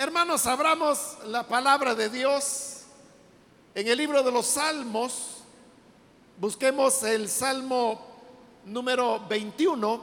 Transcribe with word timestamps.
Hermanos, 0.00 0.46
abramos 0.46 1.18
la 1.26 1.46
palabra 1.46 1.94
de 1.94 2.08
Dios 2.08 2.84
en 3.74 3.86
el 3.86 3.98
libro 3.98 4.22
de 4.22 4.32
los 4.32 4.46
Salmos. 4.46 5.42
Busquemos 6.38 7.02
el 7.02 7.28
Salmo 7.28 8.00
número 8.64 9.20
21, 9.28 10.02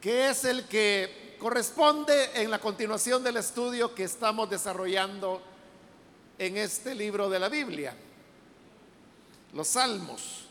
que 0.00 0.30
es 0.30 0.46
el 0.46 0.64
que 0.64 1.36
corresponde 1.38 2.40
en 2.40 2.50
la 2.50 2.58
continuación 2.58 3.22
del 3.22 3.36
estudio 3.36 3.94
que 3.94 4.04
estamos 4.04 4.48
desarrollando 4.48 5.42
en 6.38 6.56
este 6.56 6.94
libro 6.94 7.28
de 7.28 7.38
la 7.38 7.50
Biblia. 7.50 7.94
Los 9.52 9.68
Salmos. 9.68 10.49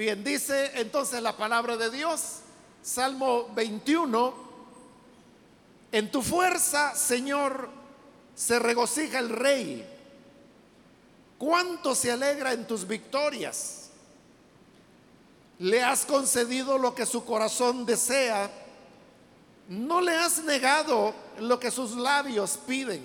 Bien, 0.00 0.24
dice 0.24 0.72
entonces 0.76 1.20
la 1.20 1.36
palabra 1.36 1.76
de 1.76 1.90
Dios, 1.90 2.36
Salmo 2.82 3.50
21, 3.54 4.32
en 5.92 6.10
tu 6.10 6.22
fuerza, 6.22 6.94
Señor, 6.94 7.68
se 8.34 8.58
regocija 8.58 9.18
el 9.18 9.28
rey. 9.28 9.86
¿Cuánto 11.36 11.94
se 11.94 12.10
alegra 12.10 12.54
en 12.54 12.66
tus 12.66 12.88
victorias? 12.88 13.90
Le 15.58 15.82
has 15.82 16.06
concedido 16.06 16.78
lo 16.78 16.94
que 16.94 17.04
su 17.04 17.22
corazón 17.26 17.84
desea. 17.84 18.50
No 19.68 20.00
le 20.00 20.16
has 20.16 20.42
negado 20.44 21.12
lo 21.40 21.60
que 21.60 21.70
sus 21.70 21.94
labios 21.94 22.58
piden. 22.66 23.02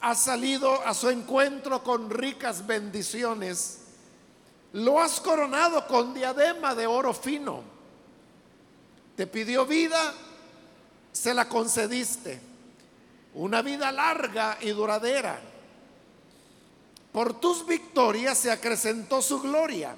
Has 0.00 0.24
salido 0.24 0.84
a 0.84 0.92
su 0.92 1.08
encuentro 1.08 1.84
con 1.84 2.10
ricas 2.10 2.66
bendiciones 2.66 3.83
lo 4.74 5.00
has 5.00 5.20
coronado 5.20 5.86
con 5.86 6.12
diadema 6.12 6.74
de 6.74 6.86
oro 6.86 7.14
fino. 7.14 7.62
Te 9.16 9.26
pidió 9.26 9.64
vida, 9.64 10.12
se 11.12 11.32
la 11.32 11.48
concediste. 11.48 12.40
Una 13.34 13.62
vida 13.62 13.92
larga 13.92 14.58
y 14.60 14.70
duradera. 14.70 15.40
Por 17.12 17.38
tus 17.38 17.64
victorias 17.64 18.36
se 18.36 18.50
acrecentó 18.50 19.22
su 19.22 19.40
gloria. 19.40 19.94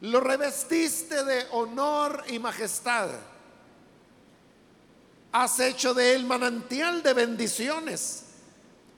Lo 0.00 0.20
revestiste 0.20 1.22
de 1.24 1.44
honor 1.50 2.24
y 2.28 2.38
majestad. 2.38 3.10
Has 5.32 5.60
hecho 5.60 5.92
de 5.92 6.14
él 6.14 6.24
manantial 6.24 7.02
de 7.02 7.12
bendiciones. 7.12 8.24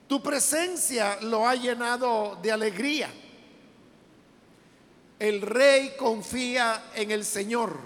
Tu 0.07 0.23
presencia 0.23 1.17
lo 1.21 1.45
ha 1.45 1.55
llenado 1.55 2.39
de 2.41 2.53
alegría. 2.53 3.11
El 5.21 5.39
rey 5.43 5.93
confía 5.99 6.85
en 6.95 7.11
el 7.11 7.23
Señor, 7.23 7.77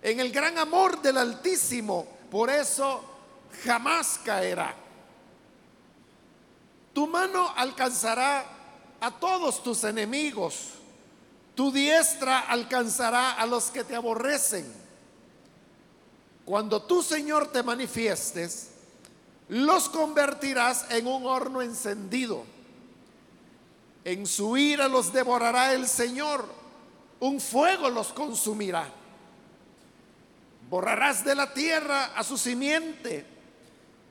en 0.00 0.20
el 0.20 0.30
gran 0.30 0.56
amor 0.56 1.02
del 1.02 1.18
Altísimo, 1.18 2.06
por 2.30 2.48
eso 2.48 3.02
jamás 3.64 4.20
caerá. 4.24 4.72
Tu 6.92 7.08
mano 7.08 7.52
alcanzará 7.56 8.44
a 9.00 9.10
todos 9.10 9.64
tus 9.64 9.82
enemigos, 9.82 10.74
tu 11.56 11.72
diestra 11.72 12.38
alcanzará 12.38 13.32
a 13.32 13.44
los 13.44 13.72
que 13.72 13.82
te 13.82 13.96
aborrecen. 13.96 14.72
Cuando 16.44 16.82
tú, 16.82 17.02
Señor, 17.02 17.50
te 17.50 17.64
manifiestes, 17.64 18.68
los 19.48 19.88
convertirás 19.88 20.88
en 20.92 21.08
un 21.08 21.26
horno 21.26 21.62
encendido 21.62 22.51
en 24.04 24.26
su 24.26 24.56
ira 24.56 24.88
los 24.88 25.12
devorará 25.12 25.72
el 25.72 25.86
Señor, 25.86 26.46
un 27.20 27.40
fuego 27.40 27.88
los 27.88 28.08
consumirá. 28.12 28.88
Borrarás 30.68 31.24
de 31.24 31.34
la 31.34 31.52
tierra 31.52 32.12
a 32.16 32.24
su 32.24 32.36
simiente, 32.36 33.26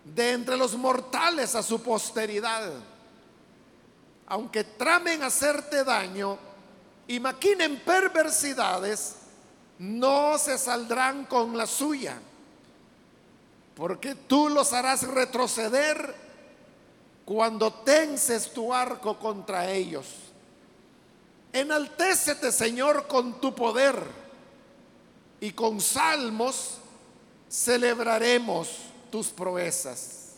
de 0.06 0.32
entre 0.32 0.56
los 0.56 0.76
mortales 0.76 1.56
a 1.56 1.64
su 1.64 1.82
posteridad. 1.82 2.72
Aunque 4.28 4.64
tramen 4.64 5.24
hacerte 5.24 5.84
daño 5.84 6.38
y 7.08 7.20
maquinen 7.20 7.82
perversidades, 7.84 9.16
no 9.80 10.38
se 10.38 10.58
saldrán 10.58 11.26
con 11.26 11.58
la 11.58 11.66
suya, 11.66 12.18
porque 13.76 14.16
tú 14.16 14.48
los 14.48 14.72
harás 14.72 15.04
retroceder 15.04 16.31
cuando 17.34 17.72
tenses 17.72 18.52
tu 18.52 18.74
arco 18.74 19.18
contra 19.18 19.72
ellos. 19.72 20.06
Enaltécete, 21.54 22.52
Señor, 22.52 23.08
con 23.08 23.40
tu 23.40 23.56
poder 23.56 23.96
y 25.40 25.52
con 25.52 25.80
salmos 25.80 26.80
celebraremos 27.50 28.70
tus 29.10 29.28
proezas. 29.28 30.34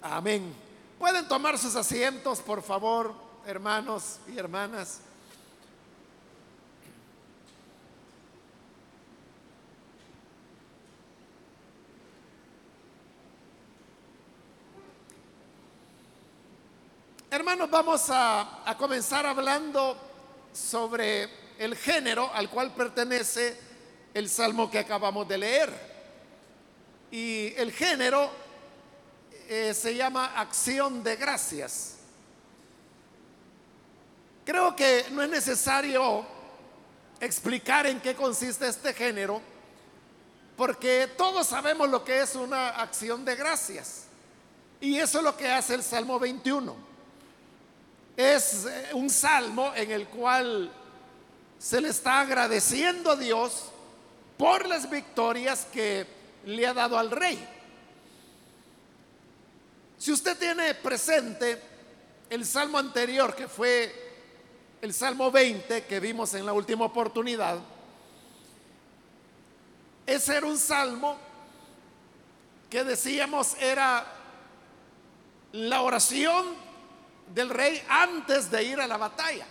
Amén. 0.00 0.54
Pueden 1.00 1.26
tomar 1.26 1.58
sus 1.58 1.74
asientos, 1.74 2.38
por 2.38 2.62
favor, 2.62 3.14
hermanos 3.44 4.18
y 4.32 4.38
hermanas. 4.38 5.00
Hermanos, 17.32 17.70
vamos 17.70 18.10
a, 18.10 18.76
comenzar 18.76 19.24
hablando 19.24 19.96
sobre 20.52 21.30
el 21.56 21.74
género 21.74 22.30
al 22.30 22.50
cual 22.50 22.74
pertenece 22.74 23.58
el 24.12 24.28
salmo 24.28 24.70
que 24.70 24.80
acabamos 24.80 25.26
de 25.26 25.38
leer. 25.38 25.72
Y 27.10 27.54
el 27.56 27.72
género 27.72 28.28
eh, 29.48 29.72
se 29.72 29.94
llama 29.94 30.38
acción 30.38 31.02
de 31.02 31.16
gracias. 31.16 31.94
Creo 34.44 34.76
que 34.76 35.06
no 35.12 35.22
es 35.22 35.30
necesario 35.30 36.26
explicar 37.18 37.86
en 37.86 37.98
qué 38.02 38.14
consiste 38.14 38.68
este 38.68 38.92
género, 38.92 39.40
porque 40.54 41.08
todos 41.16 41.46
sabemos 41.46 41.88
lo 41.88 42.04
que 42.04 42.20
es 42.20 42.34
una 42.34 42.68
acción 42.68 43.24
de 43.24 43.36
gracias. 43.36 44.04
Y 44.82 44.98
eso 44.98 45.16
es 45.16 45.24
lo 45.24 45.34
que 45.34 45.50
hace 45.50 45.72
el 45.72 45.82
Salmo 45.82 46.18
21. 46.18 46.91
Es 48.22 48.66
eh, 48.66 48.90
un 48.92 49.10
salmo 49.10 49.72
en 49.74 49.90
el 49.90 50.06
cual 50.06 50.70
se 51.58 51.80
le 51.80 51.88
está 51.88 52.20
agradeciendo 52.20 53.10
a 53.10 53.16
Dios 53.16 53.64
por 54.36 54.68
las 54.68 54.88
victorias 54.88 55.66
que 55.72 56.06
le 56.44 56.64
ha 56.64 56.72
dado 56.72 56.96
al 56.96 57.10
rey. 57.10 57.44
Si 59.98 60.12
usted 60.12 60.38
tiene 60.38 60.72
presente 60.74 61.60
el 62.30 62.46
salmo 62.46 62.78
anterior, 62.78 63.34
que 63.34 63.48
fue 63.48 63.92
el 64.80 64.94
salmo 64.94 65.32
20 65.32 65.84
que 65.84 65.98
vimos 65.98 66.32
en 66.34 66.46
la 66.46 66.52
última 66.52 66.84
oportunidad, 66.84 67.58
ese 70.06 70.36
era 70.36 70.46
un 70.46 70.58
salmo 70.58 71.16
que 72.70 72.84
decíamos 72.84 73.56
era 73.60 74.06
la 75.50 75.82
oración 75.82 76.71
del 77.34 77.48
rey 77.48 77.82
antes 77.88 78.50
de 78.50 78.64
ir 78.64 78.80
a 78.80 78.86
la 78.86 78.96
batalla. 78.96 79.46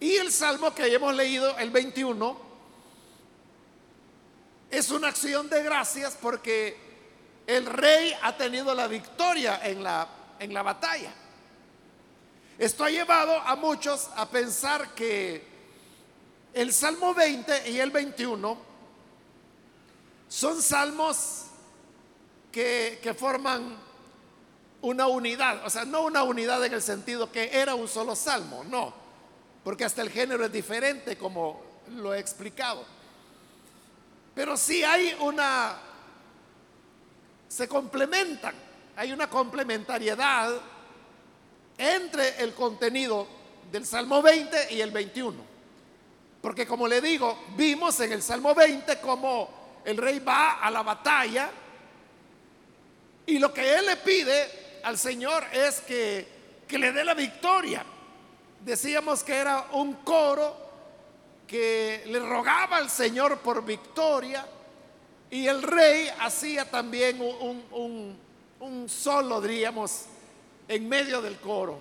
Y 0.00 0.16
el 0.16 0.32
salmo 0.32 0.74
que 0.74 0.92
hemos 0.92 1.14
leído, 1.14 1.56
el 1.58 1.70
21, 1.70 2.36
es 4.70 4.90
una 4.90 5.08
acción 5.08 5.48
de 5.48 5.62
gracias 5.62 6.16
porque 6.20 6.76
el 7.46 7.66
rey 7.66 8.12
ha 8.22 8.36
tenido 8.36 8.74
la 8.74 8.88
victoria 8.88 9.60
en 9.62 9.82
la, 9.82 10.08
en 10.38 10.52
la 10.52 10.62
batalla. 10.62 11.12
Esto 12.58 12.84
ha 12.84 12.90
llevado 12.90 13.38
a 13.38 13.54
muchos 13.56 14.10
a 14.16 14.28
pensar 14.28 14.94
que 14.94 15.44
el 16.52 16.72
Salmo 16.72 17.14
20 17.14 17.70
y 17.70 17.78
el 17.78 17.90
21 17.90 18.58
son 20.28 20.62
salmos 20.62 21.44
que, 22.50 22.98
que 23.02 23.14
forman 23.14 23.91
una 24.82 25.06
unidad, 25.06 25.64
o 25.64 25.70
sea, 25.70 25.84
no 25.84 26.02
una 26.02 26.24
unidad 26.24 26.64
en 26.64 26.74
el 26.74 26.82
sentido 26.82 27.30
que 27.30 27.50
era 27.52 27.74
un 27.74 27.88
solo 27.88 28.14
salmo, 28.16 28.64
no, 28.64 28.92
porque 29.64 29.84
hasta 29.84 30.02
el 30.02 30.10
género 30.10 30.44
es 30.44 30.52
diferente 30.52 31.16
como 31.16 31.62
lo 31.96 32.12
he 32.12 32.18
explicado. 32.18 32.84
Pero 34.34 34.56
sí 34.56 34.82
hay 34.82 35.16
una, 35.20 35.76
se 37.48 37.68
complementan, 37.68 38.54
hay 38.96 39.12
una 39.12 39.28
complementariedad 39.28 40.52
entre 41.78 42.42
el 42.42 42.52
contenido 42.52 43.26
del 43.70 43.86
Salmo 43.86 44.20
20 44.20 44.74
y 44.74 44.80
el 44.80 44.90
21. 44.90 45.52
Porque 46.40 46.66
como 46.66 46.88
le 46.88 47.00
digo, 47.00 47.38
vimos 47.56 48.00
en 48.00 48.12
el 48.12 48.22
Salmo 48.22 48.52
20 48.52 48.98
como 49.00 49.80
el 49.84 49.96
rey 49.96 50.18
va 50.18 50.60
a 50.60 50.70
la 50.70 50.82
batalla 50.82 51.50
y 53.26 53.38
lo 53.38 53.52
que 53.52 53.76
él 53.76 53.86
le 53.86 53.96
pide 53.98 54.61
al 54.82 54.98
Señor 54.98 55.44
es 55.52 55.80
que 55.80 56.42
que 56.72 56.78
le 56.78 56.90
dé 56.90 57.04
la 57.04 57.12
victoria. 57.12 57.84
Decíamos 58.60 59.22
que 59.22 59.36
era 59.36 59.66
un 59.72 59.92
coro 59.96 60.56
que 61.46 62.02
le 62.06 62.18
rogaba 62.18 62.78
al 62.78 62.88
Señor 62.88 63.40
por 63.40 63.62
victoria 63.62 64.46
y 65.30 65.46
el 65.46 65.62
rey 65.62 66.08
hacía 66.18 66.70
también 66.70 67.20
un, 67.20 68.18
un 68.60 68.88
solo, 68.88 69.42
diríamos, 69.42 70.06
en 70.66 70.88
medio 70.88 71.20
del 71.20 71.36
coro. 71.40 71.78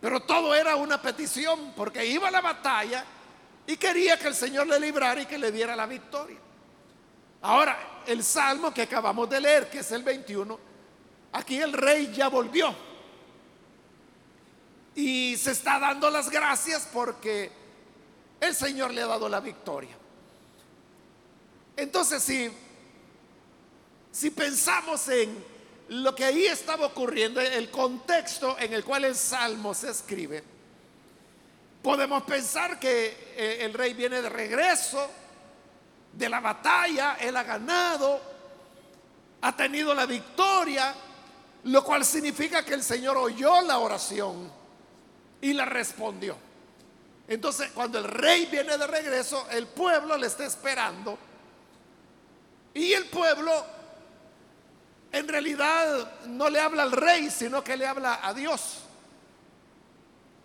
Pero 0.00 0.18
todo 0.18 0.52
era 0.52 0.74
una 0.74 1.00
petición 1.00 1.72
porque 1.76 2.04
iba 2.04 2.26
a 2.26 2.32
la 2.32 2.40
batalla 2.40 3.04
y 3.68 3.76
quería 3.76 4.18
que 4.18 4.26
el 4.26 4.34
Señor 4.34 4.66
le 4.66 4.80
librara 4.80 5.22
y 5.22 5.26
que 5.26 5.38
le 5.38 5.52
diera 5.52 5.76
la 5.76 5.86
victoria. 5.86 6.38
Ahora, 7.42 8.02
el 8.04 8.24
salmo 8.24 8.74
que 8.74 8.82
acabamos 8.82 9.30
de 9.30 9.40
leer, 9.40 9.70
que 9.70 9.78
es 9.78 9.92
el 9.92 10.02
21, 10.02 10.69
aquí 11.32 11.60
el 11.60 11.72
rey 11.72 12.12
ya 12.14 12.28
volvió. 12.28 12.74
Y 14.94 15.36
se 15.36 15.52
está 15.52 15.78
dando 15.78 16.10
las 16.10 16.30
gracias 16.30 16.88
porque 16.92 17.50
el 18.40 18.54
Señor 18.54 18.92
le 18.92 19.02
ha 19.02 19.06
dado 19.06 19.28
la 19.28 19.40
victoria. 19.40 19.96
Entonces, 21.76 22.22
si, 22.22 22.50
si 24.10 24.30
pensamos 24.30 25.08
en 25.08 25.44
lo 25.88 26.14
que 26.14 26.24
ahí 26.24 26.46
estaba 26.46 26.86
ocurriendo, 26.86 27.40
el 27.40 27.70
contexto 27.70 28.56
en 28.58 28.72
el 28.72 28.84
cual 28.84 29.04
el 29.04 29.16
salmo 29.16 29.74
se 29.74 29.90
escribe, 29.90 30.42
podemos 31.82 32.22
pensar 32.24 32.78
que 32.78 33.32
eh, 33.36 33.58
el 33.64 33.72
rey 33.72 33.94
viene 33.94 34.20
de 34.20 34.28
regreso 34.28 35.08
de 36.12 36.28
la 36.28 36.40
batalla, 36.40 37.16
él 37.20 37.36
ha 37.36 37.42
ganado, 37.42 38.20
ha 39.40 39.56
tenido 39.56 39.94
la 39.94 40.06
victoria, 40.06 40.94
lo 41.64 41.84
cual 41.84 42.04
significa 42.04 42.64
que 42.64 42.74
el 42.74 42.82
Señor 42.82 43.16
oyó 43.16 43.60
la 43.62 43.78
oración 43.78 44.50
y 45.40 45.52
la 45.52 45.64
respondió. 45.64 46.36
Entonces, 47.28 47.70
cuando 47.72 47.98
el 47.98 48.04
rey 48.04 48.46
viene 48.46 48.76
de 48.76 48.86
regreso, 48.86 49.46
el 49.50 49.66
pueblo 49.66 50.16
le 50.16 50.26
está 50.26 50.44
esperando. 50.44 51.18
Y 52.74 52.92
el 52.92 53.06
pueblo 53.06 53.64
en 55.12 55.28
realidad 55.28 56.26
no 56.26 56.48
le 56.48 56.60
habla 56.60 56.82
al 56.82 56.92
rey, 56.92 57.30
sino 57.30 57.62
que 57.62 57.76
le 57.76 57.86
habla 57.86 58.20
a 58.22 58.34
Dios. 58.34 58.80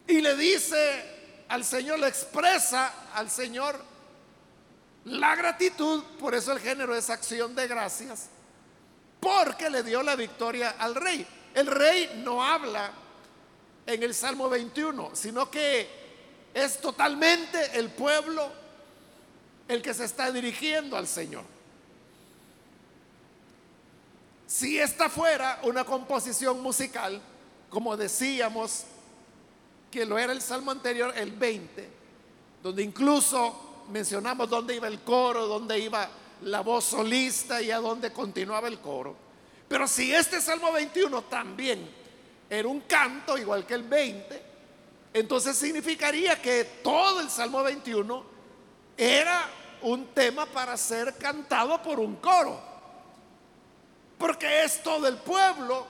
Y 0.08 0.22
le 0.22 0.36
dice 0.36 1.44
al 1.48 1.64
Señor, 1.64 2.00
le 2.00 2.08
expresa 2.08 2.94
al 3.14 3.30
Señor 3.30 3.80
la 5.06 5.36
gratitud, 5.36 6.04
por 6.20 6.34
eso 6.34 6.52
el 6.52 6.60
género 6.60 6.96
es 6.96 7.10
acción 7.10 7.56
de 7.56 7.68
gracias, 7.68 8.30
porque 9.26 9.72
le 9.72 9.82
dio 9.82 10.04
la 10.04 10.16
victoria 10.16 10.76
al 10.78 10.94
rey. 10.94 11.26
El 11.56 11.66
rey 11.66 12.22
no 12.24 12.44
habla 12.44 12.92
en 13.88 14.04
el 14.04 14.14
Salmo 14.14 14.48
21, 14.50 15.16
sino 15.16 15.50
que 15.50 15.90
es 16.54 16.80
totalmente 16.80 17.72
el 17.74 17.90
pueblo 17.90 18.52
el 19.68 19.82
que 19.82 19.96
se 19.96 20.06
está 20.06 20.32
dirigiendo 20.32 20.96
al 20.96 21.08
Señor. 21.08 21.44
Si 24.46 24.78
esta 24.78 25.10
fuera 25.10 25.60
una 25.64 25.84
composición 25.84 26.62
musical, 26.62 27.20
como 27.72 27.98
decíamos 27.98 28.84
que 29.90 30.06
lo 30.06 30.20
era 30.20 30.34
el 30.34 30.42
Salmo 30.44 30.70
anterior, 30.70 31.12
el 31.18 31.32
20, 31.32 31.90
donde 32.62 32.84
incluso 32.84 33.86
mencionamos 33.90 34.48
dónde 34.48 34.76
iba 34.76 34.88
el 34.88 35.00
coro, 35.00 35.48
dónde 35.48 35.80
iba 35.80 36.08
la 36.42 36.62
voz 36.62 36.86
solista 36.86 37.62
y 37.62 37.72
a 37.72 37.80
dónde 37.80 38.12
continuaba 38.12 38.68
el 38.68 38.80
coro. 38.80 39.16
Pero 39.68 39.88
si 39.88 40.14
este 40.14 40.42
Salmo 40.42 40.72
21 40.72 41.24
también 41.24 41.90
era 42.50 42.68
un 42.68 42.82
canto, 42.82 43.38
igual 43.38 43.66
que 43.66 43.74
el 43.74 43.84
20, 43.84 44.44
entonces 45.14 45.58
significaría 45.58 46.42
que 46.42 46.64
todo 46.84 47.22
el 47.22 47.30
Salmo 47.30 47.64
21 47.64 48.26
era 48.98 49.50
un 49.82 50.08
tema 50.08 50.46
para 50.46 50.78
ser 50.78 51.16
cantado 51.18 51.82
por 51.82 52.00
un 52.00 52.18
coro 52.18 52.76
porque 54.18 54.64
es 54.64 54.82
todo 54.82 55.08
el 55.08 55.18
pueblo. 55.18 55.86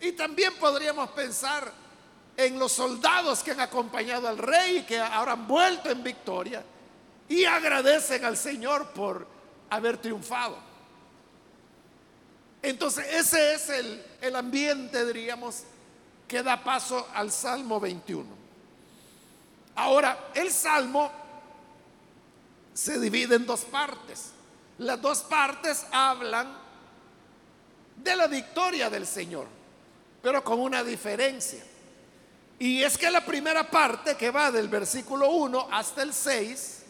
Y 0.00 0.12
también 0.12 0.54
podríamos 0.54 1.10
pensar 1.10 1.72
en 2.36 2.58
los 2.58 2.72
soldados 2.72 3.42
que 3.42 3.52
han 3.52 3.60
acompañado 3.60 4.28
al 4.28 4.38
rey 4.38 4.78
y 4.78 4.82
que 4.82 4.98
ahora 4.98 5.32
han 5.32 5.46
vuelto 5.46 5.90
en 5.90 6.02
victoria 6.02 6.62
y 7.28 7.44
agradecen 7.44 8.24
al 8.24 8.36
Señor 8.36 8.88
por 8.88 9.26
haber 9.70 9.98
triunfado. 9.98 10.58
Entonces 12.62 13.06
ese 13.12 13.54
es 13.54 13.68
el, 13.68 14.04
el 14.20 14.36
ambiente, 14.36 15.04
diríamos, 15.06 15.62
que 16.26 16.42
da 16.42 16.62
paso 16.62 17.06
al 17.14 17.30
Salmo 17.30 17.78
21. 17.78 18.26
Ahora, 19.76 20.30
el 20.34 20.50
Salmo 20.50 21.12
se 22.74 22.98
divide 22.98 23.36
en 23.36 23.46
dos 23.46 23.60
partes. 23.60 24.32
Las 24.78 25.00
dos 25.00 25.20
partes 25.20 25.86
hablan 25.92 26.48
de 27.96 28.16
la 28.16 28.26
victoria 28.26 28.90
del 28.90 29.06
Señor, 29.06 29.46
pero 30.22 30.42
con 30.42 30.60
una 30.60 30.82
diferencia. 30.82 31.62
Y 32.58 32.82
es 32.82 32.96
que 32.96 33.10
la 33.10 33.24
primera 33.24 33.70
parte 33.70 34.16
que 34.16 34.30
va 34.30 34.50
del 34.50 34.68
versículo 34.68 35.30
1 35.30 35.68
hasta 35.70 36.02
el 36.02 36.12
6 36.12 36.84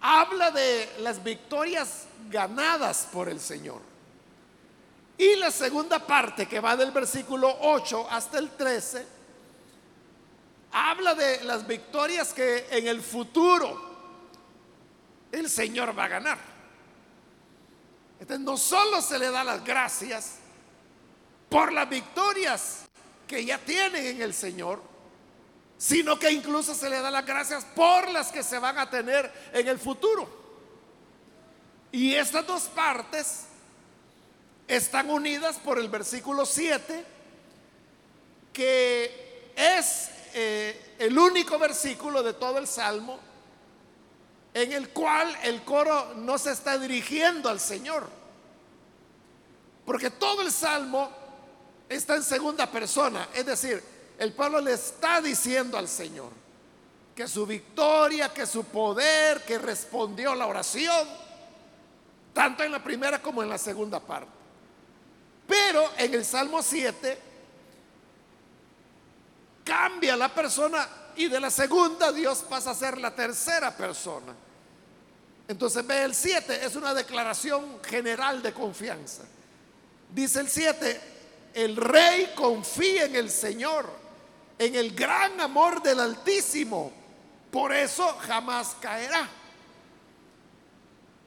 habla 0.00 0.50
de 0.50 0.88
las 1.00 1.22
victorias 1.22 2.06
ganadas 2.30 3.08
por 3.12 3.28
el 3.28 3.40
Señor. 3.40 3.80
Y 5.18 5.36
la 5.36 5.50
segunda 5.50 5.98
parte 6.06 6.46
que 6.46 6.60
va 6.60 6.76
del 6.76 6.92
versículo 6.92 7.54
8 7.60 8.08
hasta 8.10 8.38
el 8.38 8.50
13 8.50 9.06
habla 10.72 11.14
de 11.14 11.44
las 11.44 11.66
victorias 11.66 12.32
que 12.32 12.66
en 12.70 12.86
el 12.86 13.02
futuro 13.02 13.90
el 15.32 15.50
Señor 15.50 15.96
va 15.98 16.04
a 16.04 16.08
ganar. 16.08 16.38
Entonces 18.20 18.44
no 18.44 18.56
solo 18.56 19.00
se 19.02 19.18
le 19.18 19.30
da 19.30 19.44
las 19.44 19.64
gracias 19.64 20.36
por 21.48 21.72
las 21.72 21.88
victorias 21.88 22.84
que 23.26 23.44
ya 23.44 23.58
tienen 23.58 24.06
en 24.06 24.22
el 24.22 24.34
Señor, 24.34 24.82
sino 25.80 26.18
que 26.18 26.30
incluso 26.30 26.74
se 26.74 26.90
le 26.90 27.00
da 27.00 27.10
las 27.10 27.24
gracias 27.24 27.64
por 27.64 28.10
las 28.10 28.30
que 28.30 28.42
se 28.42 28.58
van 28.58 28.76
a 28.76 28.90
tener 28.90 29.32
en 29.54 29.66
el 29.66 29.78
futuro. 29.78 30.28
Y 31.90 32.14
estas 32.14 32.46
dos 32.46 32.64
partes 32.64 33.44
están 34.68 35.08
unidas 35.08 35.56
por 35.56 35.78
el 35.78 35.88
versículo 35.88 36.44
7, 36.44 37.02
que 38.52 39.52
es 39.56 40.10
eh, 40.34 40.96
el 40.98 41.18
único 41.18 41.58
versículo 41.58 42.22
de 42.22 42.34
todo 42.34 42.58
el 42.58 42.66
Salmo 42.66 43.18
en 44.52 44.72
el 44.72 44.90
cual 44.90 45.34
el 45.44 45.62
coro 45.62 46.12
no 46.16 46.36
se 46.36 46.52
está 46.52 46.76
dirigiendo 46.76 47.48
al 47.48 47.58
Señor. 47.58 48.06
Porque 49.86 50.10
todo 50.10 50.42
el 50.42 50.52
salmo 50.52 51.10
está 51.88 52.16
en 52.16 52.22
segunda 52.22 52.70
persona. 52.70 53.28
Es 53.32 53.46
decir, 53.46 53.82
el 54.20 54.34
pueblo 54.34 54.60
le 54.60 54.74
está 54.74 55.22
diciendo 55.22 55.78
al 55.78 55.88
Señor 55.88 56.30
que 57.16 57.26
su 57.26 57.46
victoria, 57.46 58.28
que 58.28 58.44
su 58.44 58.64
poder, 58.64 59.42
que 59.46 59.58
respondió 59.58 60.34
la 60.34 60.46
oración, 60.46 61.08
tanto 62.34 62.62
en 62.62 62.70
la 62.70 62.84
primera 62.84 63.22
como 63.22 63.42
en 63.42 63.48
la 63.48 63.56
segunda 63.56 63.98
parte. 63.98 64.30
Pero 65.46 65.90
en 65.96 66.12
el 66.12 66.22
Salmo 66.22 66.62
7 66.62 67.18
cambia 69.64 70.14
la 70.18 70.28
persona 70.34 70.86
y 71.16 71.28
de 71.28 71.40
la 71.40 71.50
segunda 71.50 72.12
Dios 72.12 72.44
pasa 72.46 72.72
a 72.72 72.74
ser 72.74 72.98
la 72.98 73.14
tercera 73.14 73.74
persona. 73.74 74.34
Entonces 75.48 75.86
ve 75.86 76.02
el 76.02 76.14
7, 76.14 76.62
es 76.62 76.76
una 76.76 76.92
declaración 76.92 77.82
general 77.82 78.42
de 78.42 78.52
confianza. 78.52 79.22
Dice 80.10 80.40
el 80.40 80.50
7, 80.50 81.00
el 81.54 81.74
rey 81.76 82.34
confía 82.36 83.06
en 83.06 83.16
el 83.16 83.30
Señor, 83.30 84.09
en 84.60 84.74
el 84.74 84.94
gran 84.94 85.40
amor 85.40 85.80
del 85.82 85.98
Altísimo, 86.00 86.92
por 87.50 87.72
eso 87.72 88.06
jamás 88.20 88.76
caerá. 88.78 89.26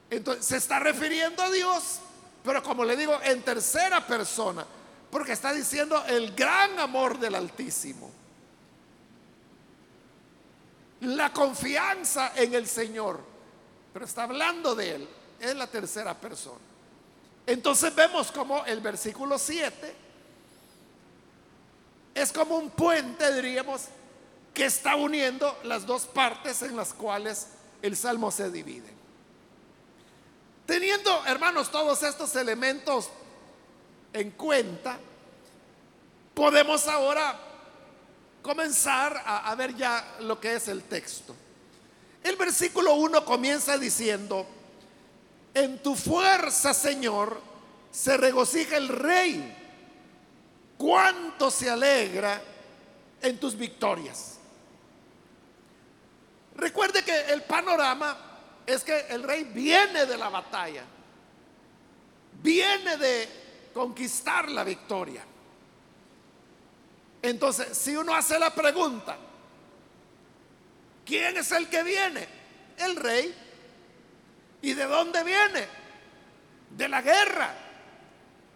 Entonces 0.08 0.46
se 0.46 0.56
está 0.56 0.78
refiriendo 0.78 1.42
a 1.42 1.50
Dios, 1.50 1.98
pero 2.44 2.62
como 2.62 2.84
le 2.84 2.96
digo, 2.96 3.20
en 3.24 3.42
tercera 3.42 4.06
persona, 4.06 4.64
porque 5.10 5.32
está 5.32 5.52
diciendo 5.52 6.04
el 6.06 6.32
gran 6.32 6.78
amor 6.78 7.18
del 7.18 7.34
Altísimo. 7.34 8.08
La 11.00 11.32
confianza 11.32 12.34
en 12.36 12.54
el 12.54 12.68
Señor, 12.68 13.18
pero 13.92 14.04
está 14.04 14.22
hablando 14.22 14.76
de 14.76 14.94
Él, 14.94 15.08
es 15.40 15.56
la 15.56 15.66
tercera 15.66 16.14
persona. 16.14 16.60
Entonces 17.48 17.92
vemos 17.96 18.30
como 18.30 18.64
el 18.64 18.80
versículo 18.80 19.40
7 19.40 20.03
es 22.14 22.32
como 22.32 22.56
un 22.56 22.70
puente, 22.70 23.32
diríamos, 23.34 23.82
que 24.52 24.66
está 24.66 24.94
uniendo 24.94 25.58
las 25.64 25.84
dos 25.84 26.06
partes 26.06 26.62
en 26.62 26.76
las 26.76 26.94
cuales 26.94 27.48
el 27.82 27.96
salmo 27.96 28.30
se 28.30 28.50
divide. 28.50 28.94
Teniendo, 30.64 31.26
hermanos, 31.26 31.70
todos 31.70 32.02
estos 32.02 32.34
elementos 32.36 33.10
en 34.12 34.30
cuenta, 34.30 34.98
podemos 36.32 36.86
ahora 36.88 37.38
comenzar 38.40 39.22
a, 39.24 39.54
ver 39.54 39.74
ya 39.74 40.16
lo 40.20 40.40
que 40.40 40.54
es 40.54 40.68
el 40.68 40.82
texto. 40.84 41.34
El 42.22 42.36
versículo 42.36 42.94
1 42.94 43.24
comienza 43.24 43.76
diciendo, 43.76 44.46
en 45.52 45.82
tu 45.82 45.94
fuerza, 45.94 46.72
Señor, 46.72 47.40
se 47.90 48.16
regocija 48.16 48.76
el 48.76 48.88
rey. 48.88 49.63
Cuánto 50.76 51.50
se 51.50 51.70
alegra 51.70 52.42
en 53.24 53.38
tus 53.38 53.56
victorias. 53.56 54.38
Recuerde 56.56 57.02
que 57.02 57.32
el 57.32 57.42
panorama 57.42 58.16
es 58.66 58.84
que 58.84 59.06
el 59.08 59.22
rey 59.22 59.44
viene 59.44 60.06
de 60.06 60.16
la 60.16 60.28
batalla, 60.28 60.84
viene 62.42 62.96
de 62.96 63.70
conquistar 63.72 64.48
la 64.50 64.62
victoria. 64.62 65.24
Entonces, 67.22 67.76
si 67.76 67.96
uno 67.96 68.14
hace 68.14 68.38
la 68.38 68.54
pregunta, 68.54 69.16
¿quién 71.04 71.36
es 71.38 71.50
el 71.52 71.68
que 71.68 71.82
viene? 71.82 72.28
El 72.76 72.96
rey. 72.96 73.34
¿Y 74.60 74.74
de 74.74 74.84
dónde 74.84 75.24
viene? 75.24 75.66
De 76.70 76.88
la 76.88 77.00
guerra. 77.00 77.54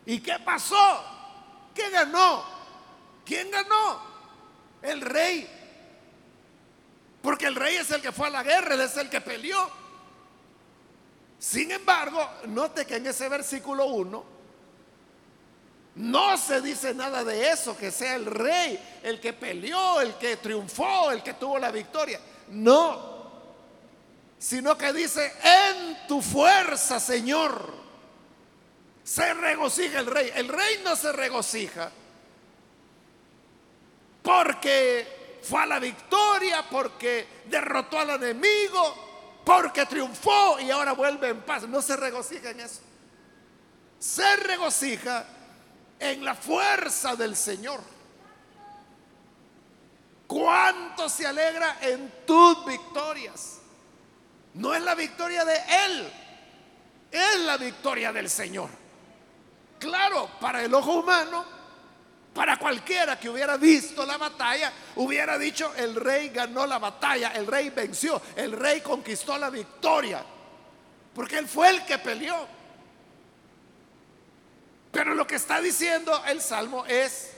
¿Y 0.07 0.21
qué 0.21 0.39
pasó? 0.45 1.18
¿Qué 1.79 1.91
ganó? 1.91 2.43
¿Quién 3.25 3.53
ganó? 3.53 4.03
El 4.83 5.01
rey. 5.01 5.49
Porque 7.23 7.47
el 7.47 7.55
rey 7.55 7.77
es 7.77 7.89
el 7.93 8.03
que 8.03 8.11
fue 8.11 8.27
a 8.27 8.31
la 8.31 8.43
guerra, 8.43 8.75
él 8.75 8.81
es 8.81 8.97
el 8.97 9.09
que 9.09 9.21
peleó. 9.21 9.71
Sin 11.39 11.71
embargo, 11.71 12.29
note 12.47 12.85
que 12.85 12.97
en 12.97 13.07
ese 13.07 13.29
versículo 13.29 13.87
1 13.87 14.25
no 15.95 16.37
se 16.37 16.61
dice 16.61 16.95
nada 16.95 17.23
de 17.23 17.49
eso, 17.49 17.77
que 17.77 17.93
sea 17.93 18.17
el 18.17 18.27
rey 18.27 19.01
el 19.05 19.21
que 19.21 19.33
peleó, 19.33 20.01
el 20.01 20.15
que 20.15 20.37
triunfó, 20.39 21.13
el 21.13 21.23
que 21.23 21.35
tuvo 21.35 21.61
la 21.61 21.71
victoria. 21.71 22.19
No, 22.49 23.31
sino 24.37 24.77
que 24.77 24.93
dice, 24.93 25.33
en 25.45 26.09
tu 26.09 26.21
fuerza, 26.21 26.99
Señor, 26.99 27.73
se 29.09 29.33
regocija 29.33 30.01
el 30.01 30.07
rey. 30.07 30.31
El 30.35 30.49
rey 30.49 30.83
no 30.85 30.95
se 30.95 31.11
regocija 31.13 31.91
porque 34.23 35.41
fue 35.43 35.63
a 35.63 35.67
la 35.67 35.79
victoria, 35.79 36.69
porque 36.71 37.27
derrotó 37.47 38.01
al 38.01 38.11
enemigo, 38.11 39.41
porque 39.47 39.87
triunfó 39.87 40.61
y 40.61 40.71
ahora 40.71 40.93
vuelve 40.93 41.31
en 41.31 41.41
paz. 41.41 41.67
No 41.67 41.81
se 41.81 41.97
regocija 41.97 42.51
en 42.51 42.61
eso. 42.61 42.81
Se 43.99 44.37
regocija 44.37 45.25
en 45.99 46.23
la 46.23 46.35
fuerza 46.35 47.17
del 47.17 47.35
Señor. 47.35 47.81
¿Cuánto 50.27 51.09
se 51.09 51.27
alegra 51.27 51.79
en 51.81 52.13
tus 52.27 52.63
victorias? 52.67 53.61
No 54.53 54.75
es 54.75 54.83
la 54.83 54.95
victoria 54.95 55.47
de 55.47 55.57
Él, 55.87 56.13
es 57.11 57.41
la 57.41 57.57
victoria 57.57 58.13
del 58.13 58.29
Señor. 58.29 58.88
Claro, 59.79 60.29
para 60.41 60.63
el 60.65 60.75
ojo 60.75 61.01
humano, 61.01 61.45
para 62.35 62.57
cualquiera 62.57 63.19
que 63.19 63.29
hubiera 63.29 63.57
visto 63.57 64.05
la 64.05 64.17
batalla, 64.17 64.73
hubiera 64.97 65.39
dicho, 65.39 65.73
el 65.77 65.95
rey 65.95 66.29
ganó 66.29 66.67
la 66.67 66.79
batalla, 66.79 67.33
el 67.35 67.47
rey 67.47 67.71
venció, 67.71 68.21
el 68.37 68.53
rey 68.53 68.81
conquistó 68.81 69.37
la 69.39 69.51
victoria, 69.51 70.25
porque 71.15 71.39
Él 71.39 71.49
fue 71.49 71.71
el 71.71 71.85
que 71.85 71.99
peleó. 71.99 72.47
Pero 74.91 75.15
lo 75.15 75.27
que 75.27 75.37
está 75.37 75.61
diciendo 75.61 76.23
el 76.27 76.41
Salmo 76.41 76.85
es 76.87 77.33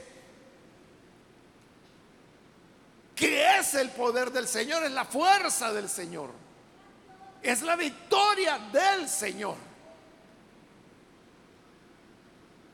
que 3.15 3.59
es 3.59 3.75
el 3.75 3.89
poder 3.91 4.31
del 4.31 4.47
Señor, 4.47 4.83
es 4.83 4.91
la 4.91 5.05
fuerza 5.05 5.71
del 5.71 5.89
Señor. 5.89 6.31
Es 7.41 7.61
la 7.61 7.75
victoria 7.75 8.57
del 8.71 9.07
Señor. 9.07 9.55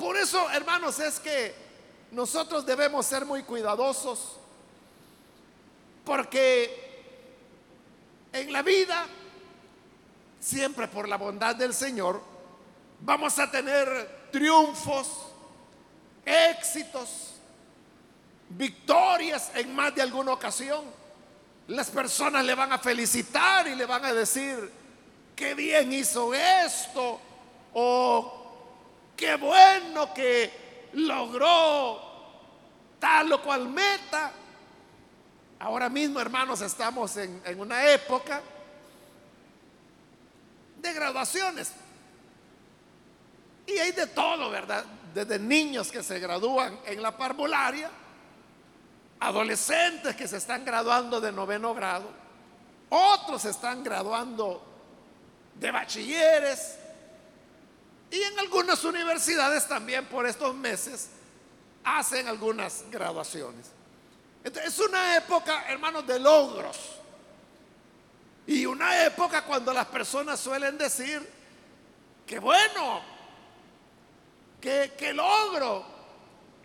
Por 0.07 0.15
eso, 0.15 0.49
hermanos, 0.51 1.01
es 1.01 1.19
que 1.19 1.53
nosotros 2.11 2.65
debemos 2.65 3.05
ser 3.05 3.25
muy 3.25 3.43
cuidadosos 3.43 4.37
porque 6.05 7.03
en 8.31 8.53
la 8.53 8.61
vida, 8.61 9.05
siempre 10.39 10.87
por 10.87 11.09
la 11.09 11.17
bondad 11.17 11.57
del 11.57 11.73
Señor, 11.73 12.21
vamos 13.01 13.37
a 13.37 13.51
tener 13.51 14.29
triunfos, 14.31 15.09
éxitos, 16.25 17.33
victorias 18.47 19.51
en 19.55 19.75
más 19.75 19.93
de 19.93 20.03
alguna 20.03 20.31
ocasión. 20.31 20.85
Las 21.67 21.89
personas 21.89 22.45
le 22.45 22.55
van 22.55 22.71
a 22.71 22.79
felicitar 22.79 23.67
y 23.67 23.75
le 23.75 23.85
van 23.85 24.05
a 24.05 24.13
decir, 24.13 24.71
qué 25.35 25.53
bien 25.53 25.91
hizo 25.91 26.33
esto, 26.33 27.19
o 27.73 28.37
qué 29.17 29.36
bueno 29.36 30.13
que 30.13 30.89
logró 30.93 32.00
tal 33.00 33.33
o 33.33 33.41
cual 33.41 33.67
meta. 33.67 34.31
Ahora 35.59 35.89
mismo, 35.89 36.19
hermanos, 36.19 36.62
estamos 36.62 37.17
en, 37.17 37.41
en 37.43 37.59
una 37.59 37.91
época 37.91 38.41
de 40.77 40.93
graduaciones. 40.93 41.74
Y 43.65 43.71
hay 43.79 43.91
de 43.91 44.07
todo, 44.07 44.50
¿verdad? 44.51 44.86
Desde 45.13 45.39
niños 45.39 45.91
que 45.91 46.03
se 46.03 46.19
gradúan 46.19 46.79
en 46.86 47.01
la 47.01 47.17
parvularia 47.17 47.89
adolescentes 49.19 50.15
que 50.15 50.27
se 50.27 50.38
están 50.38 50.63
graduando 50.63 51.19
de 51.19 51.31
noveno 51.31 51.74
grado, 51.74 52.07
otros 52.89 53.41
se 53.41 53.50
están 53.50 53.83
graduando 53.83 54.63
de 55.55 55.71
bachilleres 55.71 56.77
y 58.11 58.21
en 58.21 58.39
algunas 58.39 58.83
universidades 58.83 59.67
también 59.67 60.05
por 60.05 60.25
estos 60.25 60.55
meses 60.55 61.09
hacen 61.83 62.27
algunas 62.27 62.83
graduaciones. 62.89 63.67
es 64.43 64.79
una 64.79 65.17
época, 65.17 65.65
hermanos, 65.67 66.05
de 66.07 66.19
logros. 66.19 66.77
Y 68.45 68.65
una 68.65 69.05
época 69.05 69.43
cuando 69.43 69.73
las 69.73 69.87
personas 69.87 70.39
suelen 70.39 70.77
decir 70.77 71.27
que 72.25 72.39
bueno, 72.39 73.01
que 74.61 75.13
logro, 75.13 75.97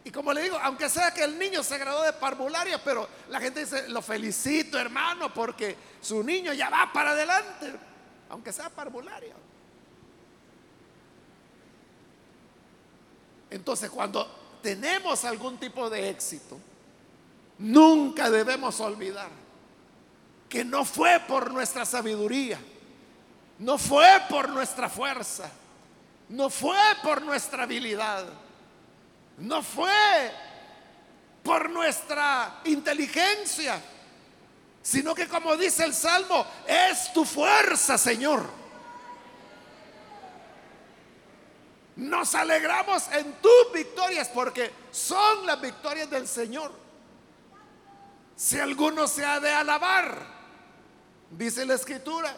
y 0.05 0.11
como 0.11 0.33
le 0.33 0.43
digo, 0.43 0.59
aunque 0.61 0.89
sea 0.89 1.13
que 1.15 1.23
el 1.23 1.39
niño 1.39 1.63
se 1.63 1.79
graduó 1.79 2.03
de 2.03 2.13
parvularia, 2.13 2.83
pero 2.83 3.09
la 3.29 3.41
gente 3.41 3.61
dice, 3.61 3.89
lo 3.89 4.03
felicito 4.03 4.79
hermano, 4.79 5.33
porque 5.33 5.77
su 6.01 6.23
niño 6.25 6.53
ya 6.53 6.71
va 6.71 6.91
para 6.93 7.13
adelante, 7.13 7.73
aunque 8.31 8.53
sea 8.53 8.69
parvularia. 8.71 9.35
Entonces, 13.53 13.91
cuando 13.91 14.59
tenemos 14.63 15.25
algún 15.25 15.59
tipo 15.59 15.89
de 15.89 16.11
éxito, 16.11 16.59
nunca 17.59 18.31
debemos 18.31 18.81
olvidar 18.81 19.31
que 20.49 20.65
no 20.65 20.85
fue 20.85 21.21
por 21.27 21.53
nuestra 21.53 21.87
sabiduría, 21.87 22.59
no 23.59 23.79
fue 23.79 24.09
por 24.29 24.49
nuestra 24.49 24.89
fuerza, 24.89 25.51
no 26.29 26.51
fue 26.51 26.77
por 27.03 27.23
nuestra 27.23 27.63
habilidad 27.63 28.27
no 29.39 29.63
fue 29.63 30.33
por 31.43 31.71
nuestra 31.71 32.61
inteligencia, 32.65 33.81
sino 34.83 35.15
que 35.15 35.27
como 35.27 35.57
dice 35.57 35.85
el 35.85 35.95
Salmo, 35.95 36.47
es 36.67 37.13
tu 37.13 37.25
fuerza, 37.25 37.99
Señor. 37.99 38.62
Nos 42.03 42.35
alegramos 42.35 43.07
en 43.13 43.35
tus 43.35 43.73
victorias 43.73 44.29
porque 44.35 44.73
son 44.91 45.47
las 45.47 45.61
victorias 45.61 46.11
del 46.11 46.27
Señor. 46.27 46.73
Si 48.35 48.59
alguno 48.59 49.07
se 49.07 49.25
ha 49.25 49.39
de 49.39 49.53
alabar, 49.53 50.27
dice 51.31 51.65
la 51.65 51.75
escritura, 51.75 52.35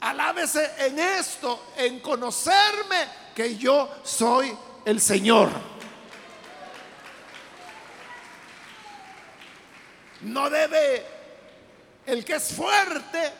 alábese 0.00 0.72
en 0.78 0.98
esto, 0.98 1.72
en 1.76 2.00
conocerme 2.00 3.06
que 3.34 3.58
yo 3.58 3.86
soy 4.02 4.56
el 4.86 4.98
Señor. 4.98 5.50
No 10.22 10.48
debe 10.48 11.04
el 12.06 12.24
que 12.24 12.36
es 12.36 12.54
fuerte 12.54 13.30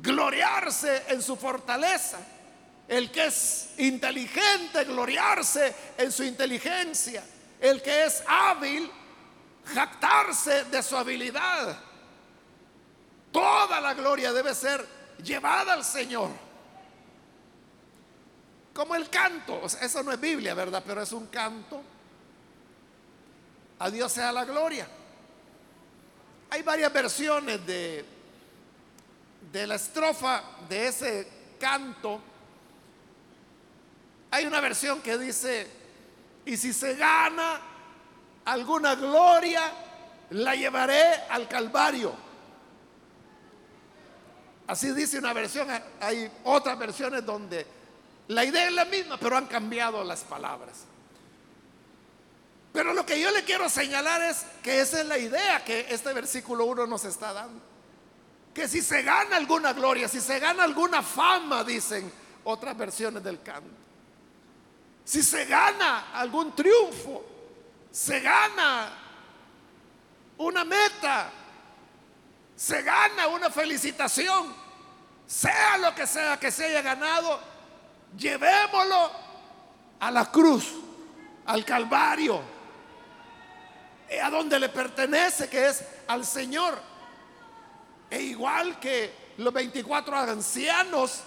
gloriarse 0.00 1.02
en 1.08 1.20
su 1.20 1.34
fortaleza. 1.34 2.20
El 2.90 3.12
que 3.12 3.26
es 3.26 3.70
inteligente 3.78 4.82
gloriarse 4.82 5.72
en 5.96 6.10
su 6.10 6.24
inteligencia. 6.24 7.22
El 7.60 7.80
que 7.80 8.04
es 8.04 8.20
hábil 8.26 8.90
jactarse 9.64 10.64
de 10.64 10.82
su 10.82 10.96
habilidad. 10.96 11.78
Toda 13.30 13.80
la 13.80 13.94
gloria 13.94 14.32
debe 14.32 14.52
ser 14.56 14.84
llevada 15.22 15.74
al 15.74 15.84
Señor. 15.84 16.30
Como 18.74 18.96
el 18.96 19.08
canto, 19.08 19.66
eso 19.66 20.02
no 20.02 20.10
es 20.10 20.20
Biblia, 20.20 20.54
¿verdad? 20.54 20.82
Pero 20.84 21.00
es 21.02 21.12
un 21.12 21.28
canto 21.28 21.82
A 23.78 23.88
Dios 23.88 24.10
sea 24.10 24.32
la 24.32 24.44
gloria. 24.44 24.88
Hay 26.50 26.62
varias 26.62 26.92
versiones 26.92 27.64
de, 27.64 28.04
de 29.52 29.66
la 29.68 29.76
estrofa 29.76 30.42
de 30.68 30.88
ese 30.88 31.28
canto. 31.60 32.29
Hay 34.30 34.46
una 34.46 34.60
versión 34.60 35.00
que 35.00 35.18
dice, 35.18 35.66
y 36.44 36.56
si 36.56 36.72
se 36.72 36.94
gana 36.94 37.60
alguna 38.44 38.94
gloria, 38.94 39.62
la 40.30 40.54
llevaré 40.54 41.14
al 41.28 41.48
Calvario. 41.48 42.14
Así 44.66 44.92
dice 44.92 45.18
una 45.18 45.32
versión, 45.32 45.68
hay 46.00 46.30
otras 46.44 46.78
versiones 46.78 47.26
donde 47.26 47.66
la 48.28 48.44
idea 48.44 48.68
es 48.68 48.72
la 48.72 48.84
misma, 48.84 49.18
pero 49.18 49.36
han 49.36 49.46
cambiado 49.46 50.04
las 50.04 50.22
palabras. 50.22 50.84
Pero 52.72 52.94
lo 52.94 53.04
que 53.04 53.20
yo 53.20 53.32
le 53.32 53.42
quiero 53.42 53.68
señalar 53.68 54.22
es 54.22 54.46
que 54.62 54.80
esa 54.80 55.00
es 55.00 55.06
la 55.06 55.18
idea 55.18 55.64
que 55.64 55.86
este 55.90 56.12
versículo 56.12 56.66
1 56.66 56.86
nos 56.86 57.04
está 57.04 57.32
dando. 57.32 57.60
Que 58.54 58.68
si 58.68 58.80
se 58.80 59.02
gana 59.02 59.36
alguna 59.36 59.72
gloria, 59.72 60.06
si 60.06 60.20
se 60.20 60.38
gana 60.38 60.62
alguna 60.62 61.02
fama, 61.02 61.64
dicen 61.64 62.12
otras 62.44 62.76
versiones 62.76 63.24
del 63.24 63.42
canto. 63.42 63.89
Si 65.10 65.24
se 65.24 65.44
gana 65.44 66.12
algún 66.14 66.54
triunfo, 66.54 67.24
se 67.90 68.20
gana 68.20 68.92
una 70.38 70.64
meta, 70.64 71.32
se 72.54 72.80
gana 72.82 73.26
una 73.26 73.50
felicitación, 73.50 74.54
sea 75.26 75.78
lo 75.78 75.92
que 75.96 76.06
sea 76.06 76.38
que 76.38 76.52
se 76.52 76.66
haya 76.66 76.82
ganado, 76.82 77.40
llevémoslo 78.16 79.10
a 79.98 80.12
la 80.12 80.30
cruz, 80.30 80.74
al 81.44 81.64
Calvario, 81.64 82.40
a 84.22 84.30
donde 84.30 84.60
le 84.60 84.68
pertenece, 84.68 85.50
que 85.50 85.70
es 85.70 85.84
al 86.06 86.24
Señor. 86.24 86.80
E 88.08 88.22
igual 88.22 88.78
que 88.78 89.32
los 89.38 89.52
24 89.52 90.16
ancianos 90.16 91.24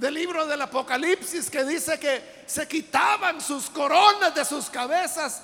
del 0.00 0.14
libro 0.14 0.46
del 0.46 0.62
Apocalipsis 0.62 1.50
que 1.50 1.62
dice 1.62 2.00
que 2.00 2.44
se 2.46 2.66
quitaban 2.66 3.38
sus 3.38 3.68
coronas 3.68 4.34
de 4.34 4.46
sus 4.46 4.70
cabezas 4.70 5.42